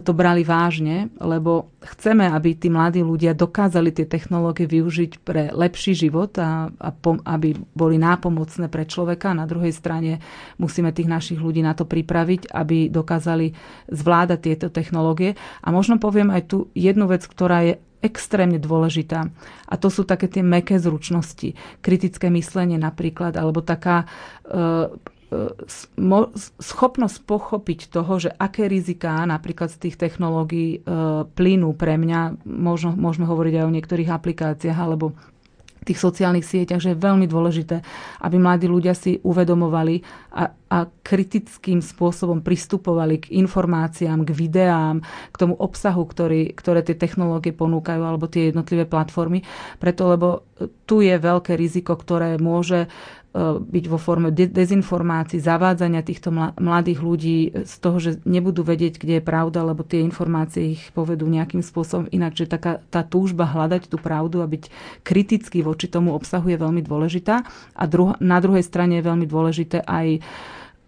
to 0.00 0.16
brali 0.16 0.40
vážne, 0.40 1.12
lebo 1.20 1.68
chceme, 1.84 2.24
aby 2.24 2.56
tí 2.56 2.72
mladí 2.72 3.04
ľudia 3.04 3.36
dokázali 3.36 3.92
tie 3.92 4.08
technológie 4.08 4.64
využiť 4.64 5.20
pre 5.20 5.52
lepší 5.52 5.92
život 5.92 6.32
a, 6.40 6.72
a 6.72 6.88
pom, 6.94 7.20
aby 7.20 7.52
boli 7.76 8.00
nápomocné 8.00 8.72
pre 8.72 8.88
človeka. 8.88 9.36
Na 9.36 9.44
druhej 9.44 9.74
strane 9.76 10.24
musíme 10.56 10.94
tých 10.96 11.10
našich 11.10 11.40
ľudí 11.42 11.60
na 11.60 11.76
to 11.76 11.84
pripraviť, 11.84 12.48
aby 12.54 12.88
dokázali 12.88 13.52
zvládať 13.92 14.38
tieto 14.40 14.68
technológie. 14.72 15.36
A 15.60 15.68
možno 15.68 16.00
poviem 16.00 16.32
aj 16.32 16.42
tu 16.48 16.58
jednu 16.72 17.04
vec, 17.10 17.28
ktorá 17.28 17.60
je 17.66 17.74
extrémne 18.02 18.58
dôležitá. 18.58 19.30
A 19.70 19.74
to 19.78 19.88
sú 19.88 20.02
také 20.02 20.26
tie 20.28 20.42
meké 20.42 20.76
zručnosti. 20.76 21.54
Kritické 21.80 22.28
myslenie 22.28 22.76
napríklad, 22.76 23.38
alebo 23.38 23.62
taká 23.62 24.04
e, 24.44 24.90
schopnosť 26.60 27.16
pochopiť 27.24 27.88
toho, 27.88 28.12
že 28.20 28.30
aké 28.36 28.68
riziká 28.68 29.24
napríklad 29.24 29.72
z 29.72 29.88
tých 29.88 29.96
technológií 29.96 30.78
e, 30.82 30.90
plynú 31.24 31.72
pre 31.72 31.96
mňa, 31.96 32.44
možno, 32.44 32.92
môžeme 32.92 33.24
hovoriť 33.24 33.54
aj 33.62 33.64
o 33.64 33.74
niektorých 33.74 34.10
aplikáciách 34.12 34.78
alebo 34.78 35.16
tých 35.82 35.98
sociálnych 35.98 36.46
sieťach, 36.46 36.78
že 36.78 36.94
je 36.94 37.04
veľmi 37.04 37.26
dôležité, 37.26 37.82
aby 38.22 38.36
mladí 38.38 38.70
ľudia 38.70 38.94
si 38.94 39.18
uvedomovali 39.22 40.02
a, 40.32 40.54
a 40.70 40.78
kritickým 41.02 41.82
spôsobom 41.82 42.40
pristupovali 42.40 43.20
k 43.22 43.26
informáciám, 43.36 44.22
k 44.22 44.30
videám, 44.32 45.02
k 45.04 45.36
tomu 45.36 45.58
obsahu, 45.58 46.06
ktorý, 46.06 46.54
ktoré 46.54 46.86
tie 46.86 46.94
technológie 46.94 47.50
ponúkajú 47.52 48.02
alebo 48.02 48.30
tie 48.30 48.54
jednotlivé 48.54 48.86
platformy. 48.86 49.42
Preto, 49.82 50.08
lebo 50.08 50.48
tu 50.86 51.02
je 51.02 51.18
veľké 51.18 51.58
riziko, 51.58 51.98
ktoré 51.98 52.38
môže 52.38 52.86
byť 53.32 53.84
vo 53.88 53.96
forme 53.96 54.28
dezinformácií, 54.28 55.40
zavádzania 55.40 56.04
týchto 56.04 56.28
mladých 56.60 57.00
ľudí 57.00 57.38
z 57.64 57.74
toho, 57.80 57.96
že 57.96 58.20
nebudú 58.28 58.60
vedieť, 58.60 59.00
kde 59.00 59.18
je 59.18 59.24
pravda, 59.24 59.64
lebo 59.64 59.80
tie 59.80 60.04
informácie 60.04 60.76
ich 60.76 60.92
povedú 60.92 61.24
nejakým 61.24 61.64
spôsobom 61.64 62.12
inak. 62.12 62.36
Čiže 62.36 62.52
taká, 62.52 62.84
tá 62.92 63.00
túžba 63.00 63.48
hľadať 63.48 63.88
tú 63.88 63.96
pravdu 63.96 64.44
a 64.44 64.46
byť 64.46 64.68
kritický 65.00 65.64
voči 65.64 65.88
tomu 65.88 66.12
obsahu 66.12 66.52
je 66.52 66.60
veľmi 66.60 66.84
dôležitá. 66.84 67.40
A 67.72 67.84
druh- 67.88 68.20
na 68.20 68.36
druhej 68.36 68.68
strane 68.68 69.00
je 69.00 69.08
veľmi 69.08 69.24
dôležité 69.24 69.80
aj 69.80 70.06
e, 70.12 70.20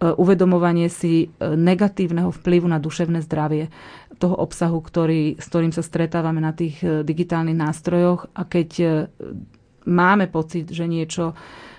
uvedomovanie 0.04 0.92
si 0.92 1.32
e, 1.32 1.56
negatívneho 1.56 2.28
vplyvu 2.28 2.68
na 2.68 2.76
duševné 2.76 3.24
zdravie 3.24 3.72
toho 4.20 4.36
obsahu, 4.36 4.84
ktorý, 4.84 5.40
s 5.40 5.48
ktorým 5.48 5.72
sa 5.72 5.80
stretávame 5.80 6.44
na 6.44 6.52
tých 6.52 6.76
digitálnych 6.84 7.56
nástrojoch. 7.56 8.28
A 8.36 8.44
keď 8.44 8.70
máme 9.88 10.28
pocit, 10.28 10.70
že 10.70 10.84
niečo 10.84 11.32
E, 11.34 11.73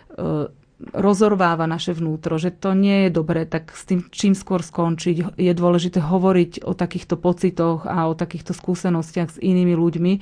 rozorváva 0.92 1.72
naše 1.72 1.96
vnútro, 1.96 2.36
že 2.36 2.52
to 2.52 2.76
nie 2.76 3.08
je 3.08 3.10
dobré, 3.16 3.48
tak 3.48 3.72
s 3.72 3.88
tým 3.88 4.04
čím 4.12 4.36
skôr 4.36 4.60
skončiť. 4.60 5.40
Je 5.40 5.54
dôležité 5.56 6.04
hovoriť 6.04 6.68
o 6.68 6.76
takýchto 6.76 7.16
pocitoch 7.16 7.88
a 7.88 8.12
o 8.12 8.14
takýchto 8.14 8.52
skúsenostiach 8.52 9.30
s 9.32 9.38
inými 9.40 9.72
ľuďmi, 9.72 10.14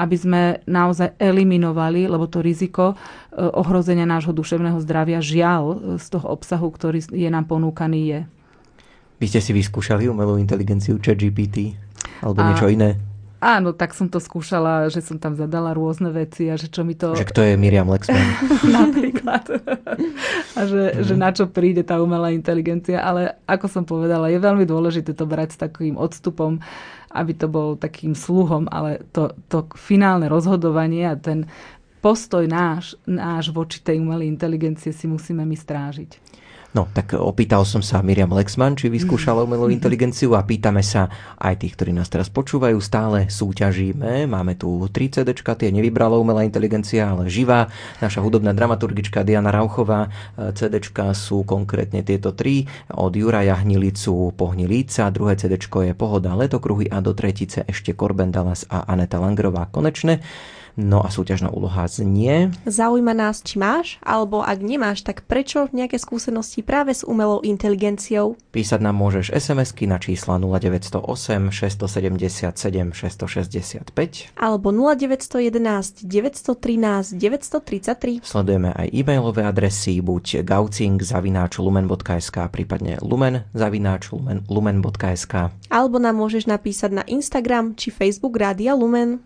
aby 0.00 0.16
sme 0.16 0.40
naozaj 0.64 1.12
eliminovali, 1.20 2.08
lebo 2.08 2.24
to 2.24 2.40
riziko 2.40 2.96
e, 2.96 3.44
ohrozenia 3.44 4.08
nášho 4.08 4.32
duševného 4.32 4.80
zdravia 4.80 5.20
žiaľ 5.20 5.96
z 6.00 6.06
toho 6.08 6.26
obsahu, 6.32 6.72
ktorý 6.72 7.04
je 7.12 7.28
nám 7.28 7.44
ponúkaný, 7.44 8.00
je. 8.08 8.20
Vy 9.20 9.26
ste 9.28 9.40
si 9.44 9.52
vyskúšali 9.52 10.08
umelú 10.08 10.40
inteligenciu 10.40 10.96
ChatGPT? 10.96 11.76
Alebo 12.24 12.40
a... 12.40 12.48
niečo 12.48 12.70
iné? 12.72 12.96
Áno, 13.38 13.70
tak 13.70 13.94
som 13.94 14.10
to 14.10 14.18
skúšala, 14.18 14.90
že 14.90 14.98
som 14.98 15.14
tam 15.14 15.38
zadala 15.38 15.70
rôzne 15.70 16.10
veci 16.10 16.50
a 16.50 16.58
že 16.58 16.66
čo 16.66 16.82
mi 16.82 16.98
to... 16.98 17.14
Že 17.14 17.30
kto 17.30 17.40
je 17.46 17.54
Miriam 17.54 17.86
Lexman? 17.86 18.18
Napríklad. 18.82 19.62
a 20.58 20.60
že, 20.66 20.82
mm. 20.90 21.06
že 21.06 21.14
na 21.14 21.30
čo 21.30 21.46
príde 21.46 21.86
tá 21.86 22.02
umelá 22.02 22.34
inteligencia. 22.34 22.98
Ale 22.98 23.38
ako 23.46 23.66
som 23.70 23.84
povedala, 23.86 24.26
je 24.26 24.42
veľmi 24.42 24.66
dôležité 24.66 25.14
to 25.14 25.22
brať 25.22 25.54
s 25.54 25.58
takým 25.62 25.94
odstupom, 25.94 26.58
aby 27.14 27.32
to 27.38 27.46
bol 27.46 27.78
takým 27.78 28.18
sluhom, 28.18 28.66
ale 28.74 29.06
to, 29.14 29.30
to 29.46 29.70
finálne 29.78 30.26
rozhodovanie 30.26 31.06
a 31.06 31.14
ten 31.14 31.46
postoj 32.02 32.42
náš, 32.46 32.98
náš 33.06 33.54
voči 33.54 33.78
tej 33.78 34.02
umelej 34.02 34.30
inteligencie 34.30 34.90
si 34.90 35.06
musíme 35.06 35.46
my 35.46 35.54
strážiť. 35.54 36.27
No, 36.76 36.84
tak 36.92 37.16
opýtal 37.16 37.64
som 37.64 37.80
sa 37.80 38.04
Miriam 38.04 38.28
Lexman, 38.28 38.76
či 38.76 38.92
vyskúšala 38.92 39.40
umelú 39.40 39.72
inteligenciu 39.76 40.36
a 40.36 40.44
pýtame 40.44 40.84
sa 40.84 41.08
aj 41.40 41.64
tých, 41.64 41.72
ktorí 41.72 41.96
nás 41.96 42.12
teraz 42.12 42.28
počúvajú. 42.28 42.76
Stále 42.76 43.32
súťažíme. 43.32 44.28
Máme 44.28 44.52
tu 44.60 44.84
3 44.84 44.92
CD, 44.92 45.32
tie 45.32 45.70
nevybrala 45.72 46.20
umelá 46.20 46.44
inteligencia, 46.44 47.08
ale 47.16 47.32
živá. 47.32 47.72
Naša 48.04 48.20
hudobná 48.20 48.52
dramaturgička 48.52 49.24
Diana 49.24 49.48
Rauchová. 49.48 50.12
CD 50.52 50.76
sú 51.16 51.48
konkrétne 51.48 52.04
tieto 52.04 52.36
tri. 52.36 52.68
Od 52.92 53.16
Juraja 53.16 53.56
Hnilicu 53.64 54.36
Pohnilíca. 54.36 55.08
Druhé 55.08 55.40
CD 55.40 55.56
je 55.56 55.96
Pohoda 55.96 56.36
letokruhy 56.36 56.92
a 56.92 57.00
do 57.00 57.16
tretice 57.16 57.64
ešte 57.64 57.96
Korben 57.96 58.28
Dallas 58.28 58.68
a 58.68 58.84
Aneta 58.84 59.16
Langrová 59.16 59.72
konečné. 59.72 60.20
No 60.78 61.02
a 61.02 61.10
súťažná 61.10 61.50
úloha 61.50 61.90
znie... 61.90 62.54
Zaujíma 62.62 63.10
nás, 63.10 63.42
či 63.42 63.58
máš, 63.58 63.98
alebo 63.98 64.46
ak 64.46 64.62
nemáš, 64.62 65.02
tak 65.02 65.26
prečo 65.26 65.66
nejaké 65.74 65.98
skúsenosti 65.98 66.62
práve 66.62 66.94
s 66.94 67.02
umelou 67.02 67.42
inteligenciou? 67.42 68.38
Písať 68.54 68.78
nám 68.78 68.94
môžeš 68.94 69.34
SMS-ky 69.34 69.90
na 69.90 69.98
čísla 69.98 70.38
0908 70.38 71.50
677 71.50 72.94
665 72.94 74.38
alebo 74.38 74.70
0911 74.70 76.06
913 76.06 77.18
933. 77.18 78.22
Sledujeme 78.22 78.70
aj 78.70 78.86
e-mailové 78.94 79.42
adresy 79.42 79.98
buď 79.98 80.46
gaucing 80.46 81.02
zavináč 81.02 81.58
lumen.sk 81.58 82.38
prípadne 82.54 83.02
lumen 83.02 83.42
zavináč 83.50 84.14
lumen, 84.14 84.46
lumen.sk 84.46 85.50
alebo 85.68 85.98
nám 85.98 86.22
môžeš 86.22 86.46
napísať 86.46 87.02
na 87.02 87.04
Instagram 87.10 87.74
či 87.74 87.90
Facebook 87.90 88.38
Rádia 88.38 88.78
Lumen. 88.78 89.20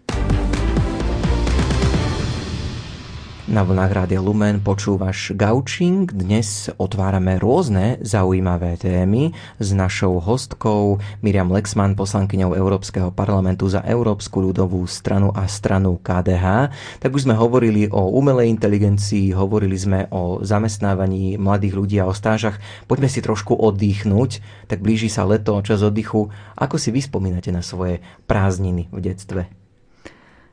Na 3.53 3.69
vlnách 3.69 3.93
Rádia 3.93 4.17
Lumen 4.25 4.65
počúvaš 4.65 5.37
Gaučing. 5.37 6.09
Dnes 6.09 6.73
otvárame 6.81 7.37
rôzne 7.37 8.01
zaujímavé 8.01 8.81
témy 8.81 9.37
s 9.61 9.77
našou 9.77 10.25
hostkou 10.25 11.05
Miriam 11.21 11.53
Lexman, 11.53 11.93
poslankyňou 11.93 12.57
Európskeho 12.57 13.13
parlamentu 13.13 13.69
za 13.69 13.85
Európsku 13.85 14.41
ľudovú 14.41 14.89
stranu 14.89 15.37
a 15.37 15.45
stranu 15.53 16.01
KDH. 16.01 16.73
Tak 16.97 17.13
už 17.13 17.29
sme 17.29 17.37
hovorili 17.37 17.93
o 17.93 18.09
umelej 18.17 18.49
inteligencii, 18.57 19.37
hovorili 19.37 19.77
sme 19.77 20.09
o 20.09 20.41
zamestnávaní 20.41 21.37
mladých 21.37 21.77
ľudí 21.77 22.01
a 22.01 22.09
o 22.09 22.17
stážach. 22.17 22.57
Poďme 22.89 23.13
si 23.13 23.21
trošku 23.21 23.53
oddychnúť, 23.53 24.41
tak 24.65 24.81
blíži 24.81 25.13
sa 25.13 25.29
leto, 25.29 25.61
čas 25.61 25.85
oddychu. 25.85 26.33
Ako 26.57 26.81
si 26.81 26.89
vyspomínate 26.89 27.53
na 27.53 27.61
svoje 27.61 28.01
prázdniny 28.25 28.89
v 28.89 29.13
detstve? 29.13 29.62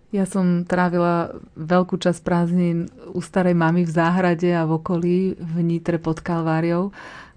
Ja 0.10 0.26
som 0.26 0.66
trávila 0.66 1.38
veľkú 1.54 2.02
časť 2.02 2.26
prázdnin 2.26 2.90
u 3.14 3.22
starej 3.22 3.54
mamy 3.54 3.86
v 3.86 3.94
záhrade 3.94 4.50
a 4.50 4.66
v 4.66 4.82
okolí 4.82 5.18
v 5.38 5.56
Nitre 5.62 6.02
pod 6.02 6.26
Kalváriou 6.26 6.90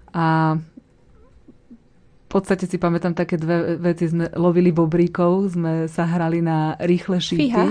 a 0.09 0.57
v 2.33 2.41
podstate 2.41 2.65
si 2.65 2.81
pamätám 2.81 3.13
také 3.13 3.37
dve 3.37 3.77
veci. 3.77 4.09
Sme 4.09 4.25
lovili 4.33 4.73
bobríkov, 4.73 5.53
sme 5.53 5.85
sa 5.85 6.09
hrali 6.09 6.41
na 6.41 6.73
rýchle 6.81 7.21
šípy 7.21 7.61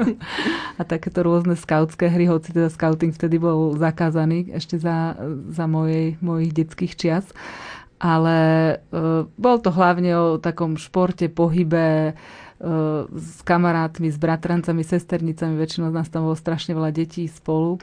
a 0.80 0.82
takéto 0.88 1.20
rôzne 1.20 1.52
skautské 1.52 2.08
hry, 2.08 2.24
hoci 2.24 2.56
teda 2.56 2.72
scouting 2.72 3.12
vtedy 3.12 3.36
bol 3.36 3.76
zakázaný 3.76 4.48
ešte 4.56 4.80
za, 4.80 5.12
za 5.52 5.68
mojej, 5.68 6.16
mojich 6.24 6.56
detských 6.56 6.96
čias. 6.96 7.28
Ale 8.00 8.36
e, 8.80 9.28
bol 9.28 9.56
to 9.60 9.68
hlavne 9.68 10.10
o 10.16 10.26
takom 10.40 10.80
športe, 10.80 11.28
pohybe, 11.28 12.16
s 13.10 13.42
kamarátmi, 13.42 14.06
s 14.06 14.18
bratrancami, 14.22 14.86
sesternicami, 14.86 15.58
väčšinou 15.58 15.90
nás 15.90 16.06
tam 16.06 16.30
bolo 16.30 16.38
strašne 16.38 16.78
veľa 16.78 16.94
detí 16.94 17.26
spolu. 17.26 17.82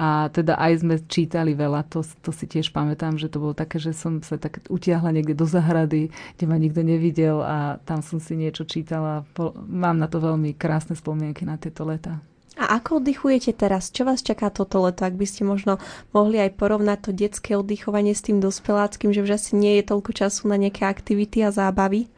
A 0.00 0.32
teda 0.32 0.56
aj 0.56 0.80
sme 0.80 0.96
čítali 1.04 1.52
veľa, 1.52 1.84
to, 1.92 2.00
to 2.24 2.32
si 2.32 2.48
tiež 2.48 2.72
pamätám, 2.72 3.20
že 3.20 3.28
to 3.28 3.36
bolo 3.36 3.52
také, 3.52 3.76
že 3.76 3.92
som 3.92 4.24
sa 4.24 4.40
tak 4.40 4.64
utiahla 4.72 5.12
niekde 5.12 5.36
do 5.36 5.44
zahrady, 5.44 6.08
kde 6.40 6.44
ma 6.48 6.56
nikto 6.56 6.80
nevidel 6.80 7.44
a 7.44 7.76
tam 7.84 8.00
som 8.00 8.16
si 8.16 8.32
niečo 8.32 8.64
čítala. 8.64 9.28
Mám 9.68 10.00
na 10.00 10.08
to 10.08 10.16
veľmi 10.24 10.56
krásne 10.56 10.96
spomienky 10.96 11.44
na 11.44 11.60
tieto 11.60 11.84
leta. 11.84 12.16
A 12.56 12.80
ako 12.80 13.00
oddychujete 13.00 13.52
teraz? 13.56 13.92
Čo 13.92 14.08
vás 14.08 14.24
čaká 14.24 14.48
toto 14.48 14.80
leto? 14.84 15.04
Ak 15.04 15.16
by 15.16 15.26
ste 15.28 15.44
možno 15.44 15.76
mohli 16.16 16.40
aj 16.40 16.60
porovnať 16.60 16.98
to 17.04 17.10
detské 17.12 17.50
oddychovanie 17.56 18.16
s 18.16 18.24
tým 18.24 18.40
dospeláckým, 18.40 19.12
že 19.12 19.24
už 19.24 19.36
asi 19.36 19.52
nie 19.56 19.80
je 19.80 19.88
toľko 19.88 20.12
času 20.16 20.48
na 20.48 20.56
nejaké 20.56 20.88
aktivity 20.88 21.44
a 21.44 21.52
zábavy? 21.52 22.08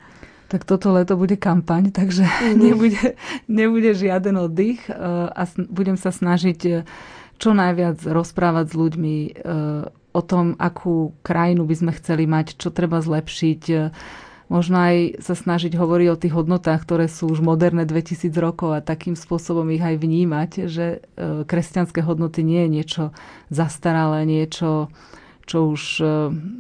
Tak 0.52 0.68
toto 0.68 0.92
leto 0.92 1.16
bude 1.16 1.40
kampaň, 1.40 1.88
takže 1.88 2.28
mm. 2.28 2.60
nebude, 2.68 3.04
nebude 3.48 3.96
žiaden 3.96 4.36
oddych 4.36 4.84
eh, 4.84 4.92
a 5.32 5.42
budem 5.72 5.96
sa 5.96 6.12
snažiť 6.12 6.60
eh, 6.68 6.84
čo 7.40 7.56
najviac 7.56 8.04
rozprávať 8.04 8.66
s 8.68 8.74
ľuďmi 8.76 9.16
eh, 9.16 9.32
o 10.12 10.20
tom, 10.20 10.60
akú 10.60 11.16
krajinu 11.24 11.64
by 11.64 11.72
sme 11.72 11.92
chceli 11.96 12.28
mať, 12.28 12.60
čo 12.60 12.68
treba 12.68 13.00
zlepšiť. 13.00 13.62
Možno 14.52 14.76
aj 14.76 15.24
sa 15.24 15.32
snažiť 15.32 15.72
hovoriť 15.72 16.08
o 16.12 16.20
tých 16.20 16.36
hodnotách, 16.36 16.84
ktoré 16.84 17.08
sú 17.08 17.32
už 17.32 17.40
moderné 17.40 17.88
2000 17.88 18.28
rokov 18.36 18.76
a 18.76 18.84
takým 18.84 19.16
spôsobom 19.16 19.64
ich 19.72 19.80
aj 19.80 19.96
vnímať, 19.96 20.68
že 20.68 21.00
kresťanské 21.48 22.04
hodnoty 22.04 22.44
nie 22.44 22.68
je 22.68 22.74
niečo 22.76 23.04
zastaralé, 23.48 24.28
niečo, 24.28 24.92
čo 25.48 25.72
už 25.72 26.04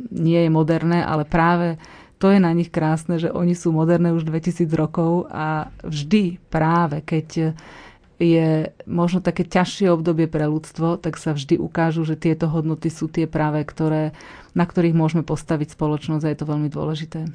nie 0.08 0.40
je 0.40 0.48
moderné, 0.48 1.04
ale 1.04 1.28
práve 1.28 1.76
to 2.22 2.30
je 2.30 2.38
na 2.38 2.54
nich 2.54 2.70
krásne, 2.70 3.18
že 3.18 3.34
oni 3.34 3.58
sú 3.58 3.74
moderné 3.74 4.14
už 4.14 4.22
2000 4.22 4.70
rokov 4.78 5.26
a 5.26 5.74
vždy 5.82 6.38
práve, 6.54 7.02
keď 7.02 7.58
je 8.22 8.70
možno 8.86 9.18
také 9.18 9.42
ťažšie 9.42 9.90
obdobie 9.90 10.30
pre 10.30 10.46
ľudstvo, 10.46 11.02
tak 11.02 11.18
sa 11.18 11.34
vždy 11.34 11.58
ukážu, 11.58 12.06
že 12.06 12.14
tieto 12.14 12.46
hodnoty 12.46 12.94
sú 12.94 13.10
tie 13.10 13.26
práve, 13.26 13.66
ktoré, 13.66 14.14
na 14.54 14.62
ktorých 14.62 14.94
môžeme 14.94 15.26
postaviť 15.26 15.74
spoločnosť 15.74 16.22
a 16.22 16.30
je 16.30 16.38
to 16.38 16.46
veľmi 16.46 16.70
dôležité. 16.70 17.26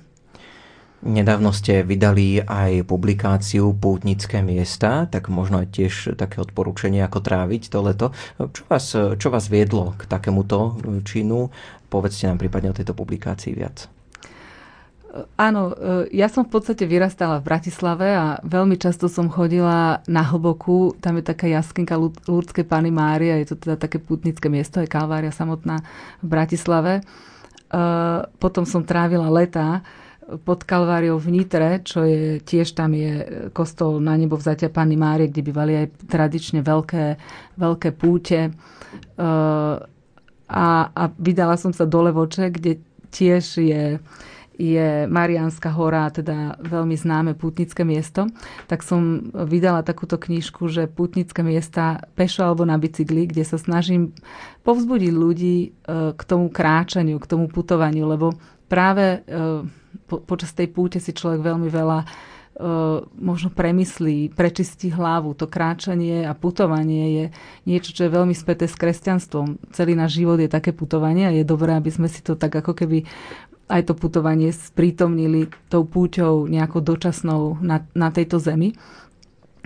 Nedávno 1.03 1.51
ste 1.51 1.83
vydali 1.83 2.41
aj 2.41 2.87
publikáciu 2.87 3.75
Pútnické 3.75 4.39
miesta, 4.39 5.05
tak 5.11 5.27
možno 5.27 5.61
aj 5.61 5.67
tiež 5.75 5.93
také 6.15 6.39
odporúčanie, 6.39 7.03
ako 7.03 7.21
tráviť 7.21 7.63
to 7.69 7.79
leto. 7.83 8.07
Čo 8.39 8.63
vás, 8.71 8.85
čo 9.19 9.27
vás 9.27 9.45
viedlo 9.51 9.99
k 9.99 10.07
takémuto 10.07 10.79
činu? 11.03 11.51
Povedzte 11.91 12.31
nám 12.31 12.39
prípadne 12.39 12.71
o 12.71 12.77
tejto 12.77 12.95
publikácii 12.95 13.51
viac. 13.53 13.96
Áno, 15.33 15.73
ja 16.13 16.29
som 16.29 16.45
v 16.45 16.53
podstate 16.53 16.85
vyrastala 16.85 17.41
v 17.41 17.47
Bratislave 17.49 18.13
a 18.13 18.37
veľmi 18.45 18.77
často 18.77 19.09
som 19.09 19.31
chodila 19.31 20.05
na 20.05 20.21
hlboku. 20.21 20.93
Tam 21.01 21.17
je 21.17 21.25
taká 21.25 21.49
jaskinka 21.49 21.97
Lúrdskej 21.97 22.67
Pany 22.67 22.93
Mária, 22.93 23.41
je 23.41 23.53
to 23.53 23.57
teda 23.57 23.81
také 23.81 23.97
putnické 23.97 24.45
miesto, 24.51 24.77
je 24.77 24.91
Kalvária 24.91 25.33
samotná 25.33 25.81
v 26.21 26.27
Bratislave. 26.27 27.01
Potom 28.37 28.63
som 28.69 28.85
trávila 28.85 29.27
leta 29.33 29.81
pod 30.43 30.67
Kalváriou 30.67 31.17
v 31.23 31.39
Nitre, 31.39 31.79
čo 31.87 32.03
je 32.03 32.43
tiež 32.43 32.75
tam 32.75 32.91
je 32.91 33.47
kostol 33.55 34.03
na 34.03 34.19
nebo 34.19 34.35
vzatia 34.35 34.67
Panny 34.67 34.99
Márie, 34.99 35.31
kde 35.31 35.41
bývali 35.41 35.73
aj 35.79 35.87
tradične 36.03 36.59
veľké, 36.61 37.15
veľké 37.55 37.89
púte. 37.95 38.51
A, 40.47 40.67
a 40.91 41.03
vydala 41.15 41.55
som 41.55 41.71
sa 41.71 41.87
do 41.87 42.03
Levoče, 42.03 42.51
kde 42.51 42.79
tiež 43.07 43.43
je 43.63 44.03
je 44.57 45.05
Mariánska 45.05 45.69
hora, 45.69 46.09
teda 46.09 46.57
veľmi 46.57 46.97
známe 46.97 47.31
putnické 47.37 47.85
miesto, 47.85 48.25
tak 48.65 48.81
som 48.81 49.29
vydala 49.29 49.85
takúto 49.85 50.17
knižku, 50.17 50.65
že 50.65 50.89
putnické 50.89 51.45
miesta 51.45 52.01
pešo 52.17 52.41
alebo 52.41 52.65
na 52.65 52.81
bicykli, 52.81 53.29
kde 53.29 53.45
sa 53.45 53.61
snažím 53.61 54.17
povzbudiť 54.65 55.13
ľudí 55.13 55.57
e, 55.61 55.69
k 56.17 56.21
tomu 56.25 56.49
kráčaniu, 56.49 57.21
k 57.21 57.29
tomu 57.29 57.45
putovaniu, 57.53 58.09
lebo 58.09 58.33
práve 58.65 59.21
e, 59.21 59.69
po, 60.09 60.25
počas 60.25 60.57
tej 60.57 60.73
púte 60.73 60.97
si 60.97 61.13
človek 61.13 61.43
veľmi 61.43 61.67
veľa 61.67 61.99
uh, 62.57 63.03
možno 63.17 63.51
premyslí, 63.51 64.33
prečistí 64.33 64.89
hlavu. 64.89 65.35
To 65.35 65.45
kráčanie 65.45 66.23
a 66.23 66.33
putovanie 66.33 67.05
je 67.11 67.25
niečo, 67.67 67.91
čo 67.91 68.07
je 68.07 68.15
veľmi 68.15 68.33
späté 68.33 68.65
s 68.65 68.79
kresťanstvom. 68.79 69.73
Celý 69.75 69.93
náš 69.93 70.17
život 70.17 70.39
je 70.39 70.49
také 70.49 70.71
putovanie 70.71 71.27
a 71.27 71.35
je 71.35 71.43
dobré, 71.43 71.75
aby 71.75 71.91
sme 71.91 72.07
si 72.07 72.23
to 72.23 72.39
tak 72.39 72.55
ako 72.55 72.73
keby 72.73 73.03
aj 73.67 73.91
to 73.91 73.93
putovanie 73.93 74.55
sprítomnili 74.55 75.51
tou 75.67 75.83
púťou 75.83 76.47
nejakou 76.47 76.79
dočasnou 76.79 77.59
na, 77.59 77.83
na 77.91 78.09
tejto 78.09 78.39
zemi. 78.39 78.75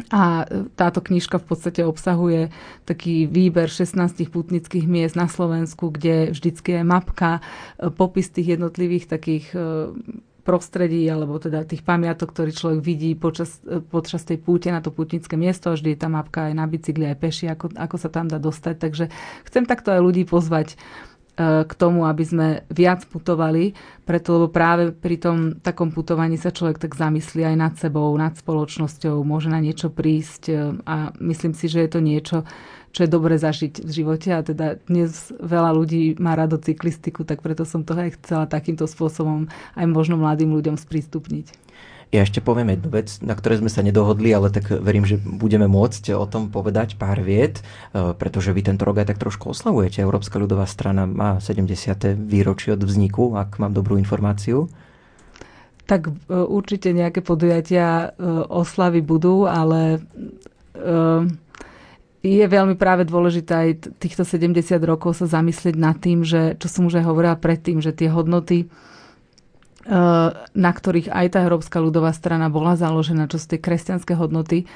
A 0.09 0.49
táto 0.73 0.97
knižka 0.97 1.37
v 1.37 1.45
podstate 1.45 1.85
obsahuje 1.85 2.49
taký 2.89 3.29
výber 3.29 3.69
16 3.69 4.17
putnických 4.33 4.89
miest 4.89 5.13
na 5.13 5.29
Slovensku, 5.29 5.93
kde 5.93 6.33
vždycky 6.33 6.81
je 6.81 6.81
mapka, 6.81 7.37
e, 7.37 7.93
popis 7.93 8.33
tých 8.33 8.57
jednotlivých 8.57 9.05
takých 9.05 9.53
e, 9.53 9.93
prostredí, 10.41 11.05
alebo 11.05 11.37
teda 11.37 11.69
tých 11.69 11.85
pamiatok, 11.85 12.33
ktorý 12.33 12.49
človek 12.49 12.81
vidí 12.81 13.13
počas, 13.13 13.61
e, 13.61 13.77
počas 13.77 14.25
tej 14.25 14.41
púte 14.41 14.73
na 14.73 14.81
to 14.81 14.89
putnické 14.89 15.37
miesto. 15.37 15.69
Vždy 15.69 15.93
je 15.93 15.99
tá 16.01 16.09
mapka 16.09 16.49
aj 16.49 16.53
na 16.57 16.65
bicykli, 16.65 17.05
aj 17.05 17.17
peši, 17.21 17.45
ako, 17.53 17.77
ako 17.77 17.95
sa 18.01 18.09
tam 18.09 18.25
dá 18.25 18.41
dostať. 18.41 18.75
Takže 18.81 19.05
chcem 19.45 19.69
takto 19.69 19.93
aj 19.93 20.01
ľudí 20.01 20.25
pozvať 20.25 20.81
E, 21.10 21.10
k 21.41 21.73
tomu, 21.73 22.05
aby 22.05 22.23
sme 22.23 22.47
viac 22.69 23.07
putovali, 23.09 23.73
preto 24.05 24.35
lebo 24.35 24.47
práve 24.51 24.91
pri 24.91 25.17
tom 25.17 25.37
takom 25.57 25.89
putovaní 25.89 26.35
sa 26.35 26.51
človek 26.51 26.77
tak 26.77 26.93
zamyslí 26.97 27.47
aj 27.47 27.55
nad 27.55 27.73
sebou, 27.79 28.11
nad 28.17 28.35
spoločnosťou, 28.35 29.23
môže 29.23 29.47
na 29.47 29.63
niečo 29.63 29.87
prísť 29.87 30.43
e, 30.51 30.53
a 30.83 31.15
myslím 31.23 31.55
si, 31.55 31.71
že 31.71 31.87
je 31.87 31.89
to 31.89 31.99
niečo, 32.03 32.37
čo 32.91 33.07
je 33.07 33.09
dobre 33.09 33.39
zažiť 33.39 33.81
v 33.81 33.91
živote 33.91 34.29
a 34.35 34.43
teda 34.43 34.83
dnes 34.85 35.31
veľa 35.39 35.71
ľudí 35.71 36.19
má 36.19 36.35
rado 36.35 36.59
cyklistiku, 36.59 37.23
tak 37.23 37.39
preto 37.39 37.63
som 37.63 37.87
to 37.87 37.95
aj 37.95 38.19
chcela 38.19 38.45
takýmto 38.51 38.83
spôsobom 38.83 39.47
aj 39.79 39.85
možno 39.87 40.19
mladým 40.19 40.51
ľuďom 40.51 40.75
sprístupniť. 40.75 41.70
Ja 42.11 42.27
ešte 42.27 42.43
poviem 42.43 42.75
jednu 42.75 42.91
vec, 42.91 43.07
na 43.23 43.39
ktorej 43.39 43.63
sme 43.63 43.71
sa 43.71 43.79
nedohodli, 43.79 44.35
ale 44.35 44.51
tak 44.51 44.67
verím, 44.67 45.07
že 45.07 45.15
budeme 45.15 45.63
môcť 45.71 46.11
o 46.11 46.27
tom 46.27 46.51
povedať 46.51 46.99
pár 46.99 47.23
viet, 47.23 47.63
e, 47.95 48.11
pretože 48.11 48.51
vy 48.51 48.67
tento 48.67 48.83
rok 48.83 48.99
aj 48.99 49.15
tak 49.15 49.23
trošku 49.23 49.55
oslavujete. 49.55 50.03
Európska 50.03 50.35
ľudová 50.35 50.67
strana 50.67 51.07
má 51.07 51.39
70. 51.39 51.71
výročie 52.19 52.75
od 52.75 52.83
vzniku, 52.83 53.39
ak 53.39 53.63
mám 53.63 53.71
dobrú 53.71 53.95
informáciu. 53.95 54.67
Tak 55.87 56.11
e, 56.11 56.35
určite 56.35 56.91
nejaké 56.91 57.23
podujatia 57.23 58.11
e, 58.11 58.27
oslavy 58.51 58.99
budú, 58.99 59.47
ale 59.47 60.03
je 62.21 62.45
veľmi 62.47 62.79
práve 62.79 63.03
dôležité 63.03 63.51
aj 63.53 63.69
týchto 63.99 64.23
70 64.23 64.55
rokov 64.87 65.19
sa 65.19 65.27
zamyslieť 65.27 65.75
nad 65.77 65.99
tým, 65.99 66.23
že, 66.23 66.57
čo 66.57 66.67
som 66.71 66.87
už 66.87 67.01
aj 67.01 67.05
hovorila 67.05 67.35
predtým, 67.37 67.83
že 67.83 67.91
tie 67.93 68.07
hodnoty, 68.07 68.71
na 70.53 70.71
ktorých 70.71 71.09
aj 71.09 71.27
tá 71.33 71.39
Európska 71.41 71.81
ľudová 71.81 72.13
strana 72.13 72.53
bola 72.53 72.77
založená, 72.77 73.25
čo 73.25 73.41
sú 73.41 73.57
tie 73.57 73.61
kresťanské 73.61 74.13
hodnoty, 74.13 74.69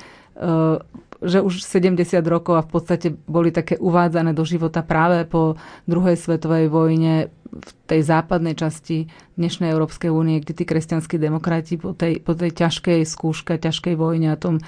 že 1.21 1.39
už 1.41 1.61
70 1.61 2.01
rokov 2.25 2.57
a 2.57 2.65
v 2.65 2.69
podstate 2.69 3.07
boli 3.13 3.53
také 3.53 3.79
uvádzané 3.79 4.35
do 4.35 4.43
života 4.43 4.81
práve 4.81 5.23
po 5.25 5.55
druhej 5.85 6.17
svetovej 6.19 6.67
vojne 6.67 7.29
v 7.55 7.69
tej 7.87 8.01
západnej 8.03 8.57
časti 8.57 9.07
dnešnej 9.39 9.71
Európskej 9.71 10.11
únie, 10.11 10.43
kde 10.43 10.53
tí 10.57 10.63
kresťanskí 10.67 11.15
demokrati 11.15 11.79
po 11.79 11.95
tej, 11.95 12.19
po 12.19 12.35
tej 12.35 12.51
ťažkej 12.51 13.07
skúške, 13.07 13.55
ťažkej 13.55 13.95
vojne 13.95 14.35
a 14.35 14.37
tom, 14.37 14.59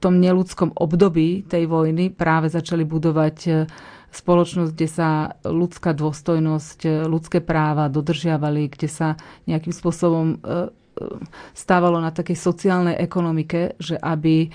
tom 0.00 0.14
neludskom 0.18 0.74
období 0.74 1.46
tej 1.46 1.70
vojny 1.70 2.10
práve 2.10 2.50
začali 2.50 2.82
budovať 2.82 3.68
spoločnosť, 4.10 4.70
kde 4.74 4.88
sa 4.90 5.10
ľudská 5.46 5.94
dôstojnosť, 5.94 7.06
ľudské 7.06 7.38
práva 7.38 7.86
dodržiavali, 7.86 8.66
kde 8.66 8.88
sa 8.90 9.08
nejakým 9.46 9.70
spôsobom 9.70 10.26
e, 10.34 10.36
e, 10.36 10.46
stávalo 11.54 12.02
na 12.02 12.10
takej 12.10 12.34
sociálnej 12.34 12.98
ekonomike, 12.98 13.78
že 13.78 13.94
aby 13.94 14.46
e, 14.46 14.48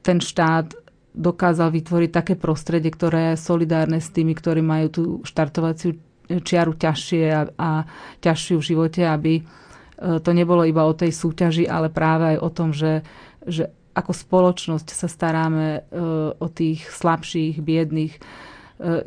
ten 0.00 0.18
štát 0.22 0.78
dokázal 1.16 1.74
vytvoriť 1.74 2.10
také 2.12 2.34
prostredie, 2.38 2.92
ktoré 2.94 3.34
je 3.34 3.42
solidárne 3.42 3.98
s 3.98 4.14
tými, 4.14 4.36
ktorí 4.36 4.62
majú 4.62 4.86
tú 4.92 5.02
štartovaciu 5.26 5.98
čiaru 6.26 6.76
ťažšie 6.76 7.24
a, 7.32 7.42
a 7.56 7.70
ťažšiu 8.22 8.56
v 8.58 8.68
živote, 8.74 9.02
aby 9.06 9.40
to 9.96 10.30
nebolo 10.36 10.60
iba 10.68 10.84
o 10.84 10.92
tej 10.92 11.08
súťaži, 11.08 11.64
ale 11.64 11.88
práve 11.88 12.36
aj 12.36 12.38
o 12.44 12.50
tom, 12.52 12.76
že, 12.76 13.00
že 13.48 13.72
ako 13.96 14.12
spoločnosť 14.12 14.88
sa 14.92 15.08
staráme 15.08 15.66
e, 15.72 15.80
o 16.36 16.46
tých 16.52 16.84
slabších, 16.92 17.64
biedných. 17.64 18.12
E, 18.12 18.20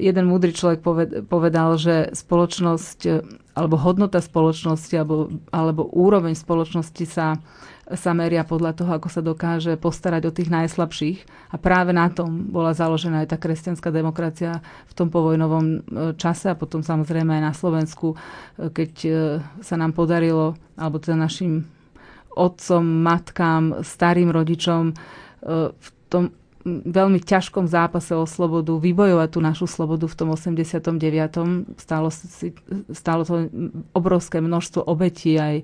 jeden 0.01 0.25
múdry 0.25 0.49
človek 0.49 0.81
povedal, 1.29 1.77
že 1.77 2.09
spoločnosť 2.17 2.99
e, 3.05 3.11
alebo 3.53 3.77
hodnota 3.77 4.17
spoločnosti 4.17 4.95
alebo, 4.97 5.29
alebo 5.53 5.85
úroveň 5.93 6.33
spoločnosti 6.33 7.05
sa, 7.05 7.37
sa 7.85 8.11
meria 8.17 8.41
podľa 8.41 8.81
toho, 8.81 8.91
ako 8.97 9.13
sa 9.13 9.21
dokáže 9.21 9.77
postarať 9.77 10.25
o 10.25 10.33
tých 10.33 10.49
najslabších. 10.49 11.53
A 11.53 11.55
práve 11.61 11.93
na 11.93 12.09
tom 12.09 12.49
bola 12.49 12.73
založená 12.73 13.21
aj 13.21 13.35
tá 13.35 13.37
kresťanská 13.37 13.93
demokracia 13.93 14.65
v 14.89 14.93
tom 14.97 15.13
povojnovom 15.13 15.85
čase 16.17 16.49
a 16.49 16.57
potom 16.57 16.81
samozrejme 16.81 17.37
aj 17.37 17.43
na 17.45 17.53
Slovensku, 17.53 18.15
keď 18.57 18.91
sa 19.59 19.75
nám 19.75 19.91
podarilo, 19.91 20.55
alebo 20.79 21.03
teda 21.03 21.19
našim 21.19 21.67
otcom, 22.36 22.84
matkám, 22.84 23.82
starým 23.82 24.30
rodičom 24.30 24.91
e, 24.91 24.93
v 25.73 25.88
tom 26.09 26.34
veľmi 26.67 27.23
ťažkom 27.23 27.65
zápase 27.65 28.11
o 28.13 28.27
slobodu, 28.27 28.75
vybojovať 28.75 29.30
tú 29.32 29.39
našu 29.39 29.65
slobodu 29.65 30.05
v 30.05 30.15
tom 30.15 30.30
89. 30.36 31.80
Stálo, 31.80 32.09
si, 32.11 32.51
stálo 32.91 33.23
to 33.23 33.47
obrovské 33.95 34.43
množstvo 34.43 34.84
obetí, 34.84 35.39
aj, 35.39 35.63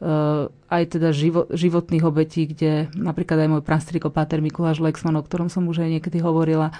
e, 0.00 0.08
aj 0.48 0.82
teda 0.88 1.12
živo, 1.12 1.44
životných 1.52 2.04
obetí, 2.04 2.48
kde 2.48 2.88
napríklad 2.96 3.46
aj 3.46 3.48
môj 3.52 3.62
prastriko 3.62 4.08
Páter 4.08 4.40
Mikuláš 4.40 4.80
Lexman, 4.80 5.20
o 5.20 5.22
ktorom 5.22 5.52
som 5.52 5.68
už 5.68 5.84
aj 5.84 6.00
niekedy 6.00 6.18
hovorila, 6.24 6.72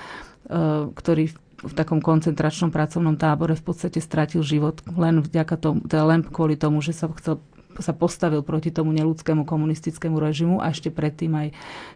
e, 0.49 0.89
ktorý 0.97 1.31
v 1.61 1.73
takom 1.77 2.01
koncentračnom 2.01 2.73
pracovnom 2.73 3.21
tábore 3.21 3.53
v 3.53 3.65
podstate 3.65 4.01
stratil 4.01 4.41
život 4.41 4.81
len 4.97 5.21
vďaka 5.21 5.61
tomu, 5.61 5.85
teda 5.85 6.09
len 6.09 6.25
kvôli 6.25 6.57
tomu, 6.57 6.81
že 6.81 6.97
sa 6.97 7.05
chcel 7.13 7.37
sa 7.79 7.95
postavil 7.95 8.43
proti 8.43 8.75
tomu 8.75 8.91
neludskému 8.91 9.47
komunistickému 9.47 10.19
režimu 10.19 10.59
a 10.59 10.75
ešte 10.75 10.91
predtým 10.91 11.31
aj 11.37 11.49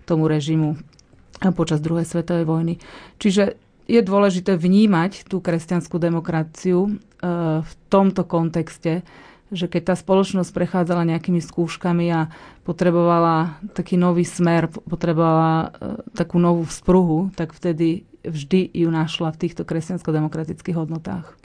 tomu 0.07 0.31
režimu 0.31 0.79
počas 1.59 1.83
druhej 1.83 2.07
svetovej 2.07 2.47
vojny. 2.47 2.75
Čiže 3.18 3.59
je 3.85 4.01
dôležité 4.01 4.57
vnímať 4.57 5.29
tú 5.29 5.45
kresťanskú 5.45 6.01
demokraciu 6.01 6.89
e, 6.89 6.91
v 7.61 7.72
tomto 7.93 8.25
kontexte, 8.25 9.05
že 9.53 9.68
keď 9.68 9.93
tá 9.93 9.95
spoločnosť 9.95 10.51
prechádzala 10.51 11.05
nejakými 11.05 11.39
skúškami 11.45 12.07
a 12.11 12.33
potrebovala 12.64 13.61
taký 13.77 14.01
nový 14.01 14.25
smer, 14.25 14.72
potrebovala 14.72 15.53
e, 15.53 15.68
takú 16.16 16.41
novú 16.41 16.64
vzpruhu, 16.64 17.37
tak 17.37 17.53
vtedy 17.53 18.09
vždy 18.25 18.72
ju 18.72 18.89
našla 18.89 19.37
v 19.37 19.41
týchto 19.45 19.68
kresťansko-demokratických 19.68 20.77
hodnotách. 20.81 21.37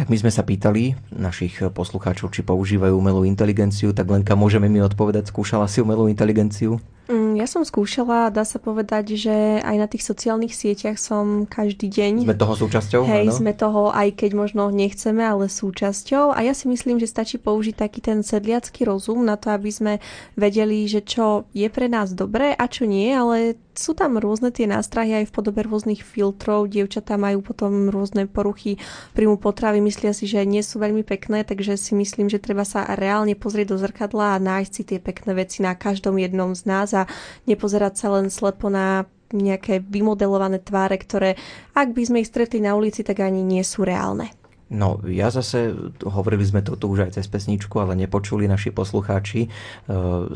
Tak 0.00 0.08
my 0.08 0.16
sme 0.16 0.32
sa 0.32 0.40
pýtali 0.40 0.96
našich 1.12 1.60
poslucháčov, 1.60 2.32
či 2.32 2.40
používajú 2.40 2.96
umelú 2.96 3.28
inteligenciu, 3.28 3.92
tak 3.92 4.08
Lenka, 4.08 4.32
môžeme 4.32 4.64
mi 4.64 4.80
odpovedať, 4.80 5.28
skúšala 5.28 5.68
si 5.68 5.84
umelú 5.84 6.08
inteligenciu? 6.08 6.80
Mm, 7.10 7.42
ja 7.42 7.50
som 7.50 7.66
skúšala, 7.66 8.30
dá 8.30 8.46
sa 8.46 8.62
povedať, 8.62 9.18
že 9.18 9.58
aj 9.66 9.76
na 9.82 9.90
tých 9.90 10.06
sociálnych 10.06 10.54
sieťach 10.54 10.94
som 10.94 11.42
každý 11.42 11.90
deň. 11.90 12.22
Sme 12.22 12.38
toho 12.38 12.54
súčasťou? 12.54 13.02
Hej, 13.02 13.26
áno? 13.26 13.34
sme 13.34 13.52
toho, 13.52 13.82
aj 13.90 14.14
keď 14.14 14.30
možno 14.38 14.70
nechceme, 14.70 15.18
ale 15.18 15.50
súčasťou. 15.50 16.30
A 16.30 16.46
ja 16.46 16.54
si 16.54 16.70
myslím, 16.70 17.02
že 17.02 17.10
stačí 17.10 17.42
použiť 17.42 17.82
taký 17.82 17.98
ten 17.98 18.22
sedliacký 18.22 18.86
rozum 18.86 19.26
na 19.26 19.34
to, 19.34 19.50
aby 19.50 19.74
sme 19.74 19.92
vedeli, 20.38 20.86
že 20.86 21.02
čo 21.02 21.50
je 21.50 21.66
pre 21.66 21.90
nás 21.90 22.14
dobré 22.14 22.54
a 22.54 22.70
čo 22.70 22.86
nie, 22.86 23.10
ale 23.10 23.58
sú 23.74 23.96
tam 23.96 24.20
rôzne 24.20 24.52
tie 24.52 24.68
nástrahy 24.68 25.24
aj 25.24 25.30
v 25.30 25.34
podobe 25.34 25.64
rôznych 25.64 26.04
filtrov. 26.04 26.68
Dievčatá 26.68 27.16
majú 27.16 27.40
potom 27.40 27.88
rôzne 27.88 28.28
poruchy 28.28 28.76
príjmu 29.16 29.40
potravy, 29.40 29.80
myslia 29.80 30.12
si, 30.12 30.28
že 30.28 30.44
nie 30.44 30.60
sú 30.60 30.78
veľmi 30.78 31.00
pekné, 31.00 31.42
takže 31.42 31.80
si 31.80 31.96
myslím, 31.96 32.28
že 32.28 32.42
treba 32.42 32.68
sa 32.68 32.84
reálne 32.92 33.32
pozrieť 33.32 33.72
do 33.72 33.76
zrkadla 33.80 34.36
a 34.36 34.42
nájsť 34.42 34.70
si 34.70 34.82
tie 34.84 34.98
pekné 35.00 35.32
veci 35.32 35.64
na 35.64 35.72
každom 35.72 36.20
jednom 36.20 36.52
z 36.52 36.62
nás 36.68 36.92
a 36.92 36.99
nepozerať 37.46 37.94
sa 37.94 38.08
len 38.16 38.32
slepo 38.32 38.72
na 38.72 39.06
nejaké 39.30 39.78
vymodelované 39.78 40.58
tváre, 40.58 40.98
ktoré 40.98 41.38
ak 41.76 41.94
by 41.94 42.02
sme 42.02 42.18
ich 42.22 42.30
stretli 42.30 42.58
na 42.58 42.74
ulici, 42.74 43.06
tak 43.06 43.22
ani 43.22 43.46
nie 43.46 43.62
sú 43.62 43.86
reálne. 43.86 44.39
No, 44.70 45.02
ja 45.02 45.34
zase, 45.34 45.74
hovorili 46.06 46.46
sme 46.46 46.62
to 46.62 46.78
tu 46.78 46.86
už 46.86 47.10
aj 47.10 47.18
cez 47.18 47.26
pesničku, 47.26 47.74
ale 47.82 47.98
nepočuli 47.98 48.46
naši 48.46 48.70
poslucháči. 48.70 49.40
E, 49.42 49.48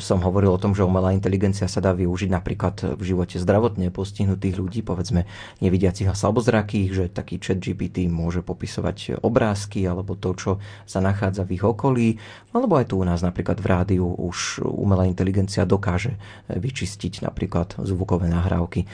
som 0.02 0.18
hovoril 0.26 0.50
o 0.50 0.58
tom, 0.58 0.74
že 0.74 0.82
umelá 0.82 1.14
inteligencia 1.14 1.70
sa 1.70 1.78
dá 1.78 1.94
využiť 1.94 2.34
napríklad 2.34 2.98
v 2.98 3.02
živote 3.14 3.38
zdravotne 3.38 3.94
postihnutých 3.94 4.58
ľudí, 4.58 4.82
povedzme 4.82 5.30
nevidiacich 5.62 6.10
a 6.10 6.18
slabozrakých, 6.18 6.90
že 6.90 7.04
taký 7.14 7.38
chat 7.38 7.62
GPT 7.62 8.10
môže 8.10 8.42
popisovať 8.42 9.22
obrázky 9.22 9.86
alebo 9.86 10.18
to, 10.18 10.34
čo 10.34 10.52
sa 10.82 10.98
nachádza 10.98 11.46
v 11.46 11.54
ich 11.54 11.62
okolí, 11.62 12.18
alebo 12.50 12.74
aj 12.74 12.90
tu 12.90 12.98
u 12.98 13.06
nás 13.06 13.22
napríklad 13.22 13.62
v 13.62 13.70
rádiu 13.70 14.06
už 14.18 14.66
umelá 14.66 15.06
inteligencia 15.06 15.62
dokáže 15.62 16.18
vyčistiť 16.50 17.22
napríklad 17.22 17.78
zvukové 17.86 18.26
nahrávky 18.26 18.90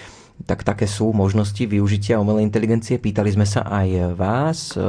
tak 0.49 0.65
také 0.65 0.89
sú 0.89 1.13
možnosti 1.13 1.61
využitia 1.61 2.21
umelej 2.21 2.49
inteligencie. 2.49 2.97
Pýtali 2.97 3.31
sme 3.33 3.45
sa 3.45 3.65
aj 3.67 3.89
vás, 4.17 4.59
e, 4.73 4.81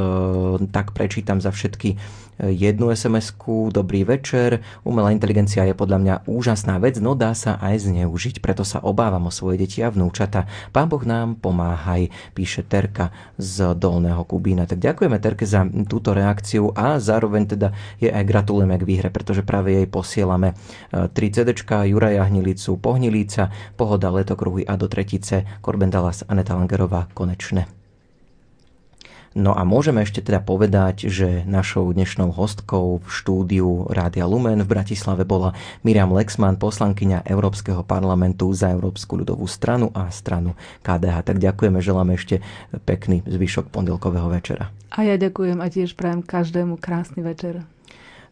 tak 0.71 0.95
prečítam 0.95 1.43
za 1.43 1.51
všetky 1.51 1.99
jednu 2.41 2.89
sms 2.89 3.37
dobrý 3.69 4.01
večer, 4.01 4.65
umelá 4.81 5.13
inteligencia 5.13 5.61
je 5.69 5.77
podľa 5.77 5.97
mňa 6.01 6.15
úžasná 6.25 6.81
vec, 6.81 6.97
no 6.97 7.13
dá 7.13 7.37
sa 7.37 7.61
aj 7.61 7.85
zneužiť, 7.85 8.41
preto 8.41 8.65
sa 8.65 8.81
obávam 8.81 9.29
o 9.29 9.31
svoje 9.33 9.61
deti 9.61 9.85
a 9.85 9.93
vnúčata. 9.93 10.49
Pán 10.73 10.89
Boh 10.89 11.03
nám 11.05 11.37
pomáhaj, 11.37 12.09
píše 12.33 12.65
Terka 12.65 13.13
z 13.37 13.77
Dolného 13.77 14.25
Kubína. 14.25 14.65
Tak 14.65 14.81
ďakujeme 14.81 15.17
Terke 15.21 15.45
za 15.45 15.67
túto 15.85 16.17
reakciu 16.17 16.73
a 16.73 16.97
zároveň 16.97 17.43
teda 17.57 17.67
je 18.01 18.09
aj 18.09 18.23
gratulujeme 18.25 18.77
k 18.81 18.87
výhre, 18.87 19.09
pretože 19.13 19.45
práve 19.45 19.77
jej 19.77 19.87
posielame 19.89 20.57
3 20.91 21.11
e, 21.13 21.29
CD, 21.29 21.49
Juraja 21.85 22.25
Hnilicu, 22.25 22.79
Pohnilíca, 22.79 23.51
Pohoda, 23.77 24.09
Letokruhy 24.09 24.65
a 24.65 24.79
do 24.79 24.87
tretice 24.89 25.45
Korben 25.61 25.91
Dallas, 25.91 26.23
Aneta 26.25 26.55
Langerová, 26.55 27.11
konečne. 27.13 27.80
No 29.31 29.55
a 29.55 29.63
môžeme 29.63 30.03
ešte 30.03 30.19
teda 30.19 30.43
povedať, 30.43 31.07
že 31.07 31.47
našou 31.47 31.87
dnešnou 31.95 32.35
hostkou 32.35 32.99
v 32.99 33.07
štúdiu 33.07 33.87
Rádia 33.87 34.27
Lumen 34.27 34.59
v 34.59 34.67
Bratislave 34.67 35.23
bola 35.23 35.55
Miriam 35.87 36.11
Lexman, 36.11 36.59
poslankyňa 36.59 37.23
Európskeho 37.23 37.79
parlamentu 37.87 38.51
za 38.51 38.75
Európsku 38.75 39.23
ľudovú 39.23 39.47
stranu 39.47 39.87
a 39.95 40.11
stranu 40.11 40.51
KDH. 40.83 41.31
Tak 41.31 41.37
ďakujeme, 41.39 41.79
želáme 41.79 42.19
ešte 42.19 42.43
pekný 42.83 43.23
zvyšok 43.23 43.71
pondelkového 43.71 44.27
večera. 44.27 44.67
A 44.91 45.07
ja 45.07 45.15
ďakujem 45.15 45.63
a 45.63 45.67
tiež 45.71 45.95
prajem 45.95 46.27
každému 46.27 46.75
krásny 46.83 47.23
večer. 47.23 47.63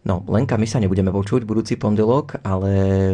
No, 0.03 0.27
Lenka, 0.27 0.59
my 0.59 0.67
sa 0.67 0.83
nebudeme 0.83 1.15
počuť 1.15 1.47
budúci 1.47 1.79
pondelok, 1.79 2.43
ale 2.43 2.71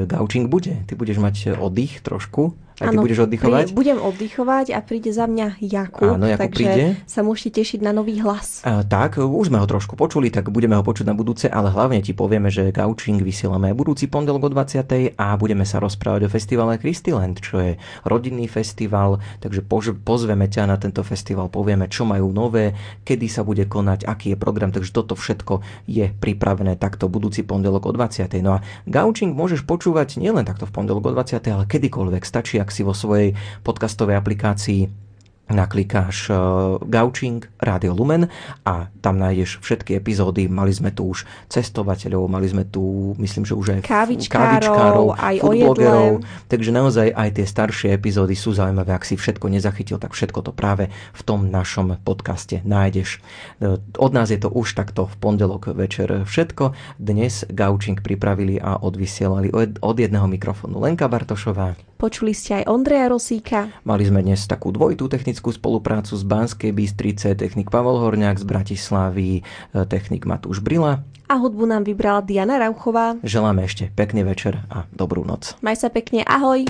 gaučing 0.09 0.49
bude. 0.49 0.89
Ty 0.89 0.97
budeš 0.97 1.21
mať 1.21 1.61
oddych 1.61 2.01
trošku 2.01 2.64
a 2.75 2.91
ty 2.91 2.95
ano, 2.95 3.07
budeš 3.07 3.23
oddychovať? 3.23 3.65
Pri, 3.71 3.77
budem 3.77 3.97
oddychovať 4.03 4.75
a 4.75 4.79
príde 4.83 5.15
za 5.15 5.31
mňa 5.31 5.63
Jakub, 5.63 6.19
Áno, 6.19 6.27
Jakub 6.27 6.51
takže 6.51 6.67
príde. 6.67 6.83
sa 7.07 7.23
môžete 7.23 7.63
tešiť 7.63 7.79
na 7.79 7.95
nový 7.95 8.19
hlas. 8.19 8.59
A, 8.67 8.83
tak, 8.83 9.15
už 9.15 9.47
sme 9.47 9.63
ho 9.63 9.67
trošku 9.67 9.95
počuli, 9.95 10.27
tak 10.27 10.51
budeme 10.51 10.75
ho 10.75 10.83
počuť 10.83 11.07
na 11.07 11.15
budúce, 11.15 11.47
ale 11.47 11.71
hlavne 11.71 12.03
ti 12.03 12.11
povieme, 12.11 12.51
že 12.51 12.75
Gaučing 12.75 13.23
vysielame 13.23 13.71
budúci 13.71 14.11
pondelok 14.11 14.47
o 14.47 14.49
20. 14.51 15.15
a 15.15 15.27
budeme 15.39 15.63
sa 15.63 15.79
rozprávať 15.79 16.27
o 16.27 16.29
festivale 16.29 16.75
Christyland, 16.75 17.39
čo 17.39 17.63
je 17.63 17.71
rodinný 18.03 18.51
festival, 18.51 19.23
takže 19.39 19.63
pozveme 20.03 20.51
ťa 20.51 20.67
na 20.67 20.75
tento 20.75 20.99
festival, 21.07 21.47
povieme, 21.47 21.87
čo 21.87 22.03
majú 22.03 22.35
nové, 22.35 22.75
kedy 23.07 23.31
sa 23.31 23.47
bude 23.47 23.63
konať, 23.71 24.03
aký 24.03 24.35
je 24.35 24.37
program, 24.37 24.75
takže 24.75 24.91
toto 24.91 25.15
všetko 25.15 25.63
je 25.87 26.11
pripravené 26.11 26.75
takto 26.75 27.07
budúci 27.07 27.47
pondelok 27.47 27.87
o 27.87 27.91
20. 27.95 28.27
No 28.43 28.59
a 28.59 28.63
Gaučing 28.83 29.31
môžeš 29.31 29.63
počúvať 29.63 30.19
nielen 30.19 30.43
takto 30.43 30.67
v 30.67 30.75
pondelok 30.75 31.07
o 31.07 31.11
20. 31.15 31.39
ale 31.47 31.63
kedykoľvek 31.63 32.23
stačí, 32.27 32.59
ak 32.65 32.73
si 32.73 32.81
vo 32.81 32.97
svojej 32.97 33.37
podcastovej 33.61 34.17
aplikácii 34.17 35.05
naklikáš 35.45 36.33
uh, 36.33 36.37
Gaučing 36.81 37.45
Rádio 37.61 37.93
Lumen 37.93 38.25
a 38.65 38.89
tam 39.05 39.21
nájdeš 39.21 39.61
všetky 39.61 39.93
epizódy. 39.93 40.49
Mali 40.49 40.73
sme 40.73 40.89
tu 40.89 41.13
už 41.13 41.29
cestovateľov, 41.53 42.25
mali 42.25 42.49
sme 42.49 42.65
tu, 42.65 43.13
myslím, 43.21 43.45
že 43.45 43.53
už 43.53 43.77
aj 43.77 43.81
kávičkárov, 43.85 45.13
aj 45.13 45.35
foodblogerov. 45.45 46.25
Takže 46.49 46.71
naozaj 46.73 47.07
aj 47.13 47.29
tie 47.37 47.45
staršie 47.45 47.89
epizódy 47.93 48.33
sú 48.33 48.57
zaujímavé. 48.57 48.97
Ak 48.97 49.05
si 49.05 49.13
všetko 49.13 49.45
nezachytil, 49.53 50.01
tak 50.01 50.17
všetko 50.17 50.49
to 50.49 50.51
práve 50.51 50.89
v 50.89 51.21
tom 51.21 51.53
našom 51.53 52.01
podcaste 52.01 52.65
nájdeš. 52.65 53.21
Uh, 53.61 53.77
od 54.01 54.11
nás 54.17 54.33
je 54.33 54.41
to 54.41 54.49
už 54.49 54.73
takto 54.73 55.05
v 55.05 55.15
pondelok 55.21 55.77
večer 55.77 56.25
všetko. 56.25 56.73
Dnes 56.97 57.45
Gaučing 57.53 58.01
pripravili 58.01 58.57
a 58.57 58.81
odvysielali 58.81 59.53
od 59.77 59.95
jedného 60.01 60.25
mikrofónu 60.25 60.81
Lenka 60.81 61.05
Bartošová. 61.05 61.77
Počuli 61.95 62.35
ste 62.35 62.59
aj 62.59 62.67
Ondreja 62.67 63.07
Rosíka. 63.07 63.71
Mali 63.87 64.03
sme 64.03 64.19
dnes 64.19 64.43
takú 64.43 64.67
dvojitú 64.75 65.07
technickú 65.07 65.55
spoluprácu 65.55 66.19
z 66.19 66.23
Banskej 66.27 66.71
Bystrice, 66.75 67.39
technik 67.39 67.71
Pavel 67.71 68.03
Horňák 68.03 68.35
z 68.35 68.43
Bratislavy, 68.43 69.31
e, 69.39 69.41
technik 69.87 70.27
Matúš 70.27 70.59
Brila. 70.59 71.07
A 71.31 71.39
hudbu 71.39 71.63
nám 71.63 71.87
vybrala 71.87 72.19
Diana 72.21 72.59
Rauchová. 72.59 73.15
Želáme 73.23 73.63
ešte 73.63 73.89
pekný 73.95 74.27
večer 74.27 74.67
a 74.67 74.85
dobrú 74.91 75.23
noc. 75.23 75.55
Maj 75.63 75.81
sa 75.81 75.89
pekne, 75.89 76.27
ahoj. 76.27 76.67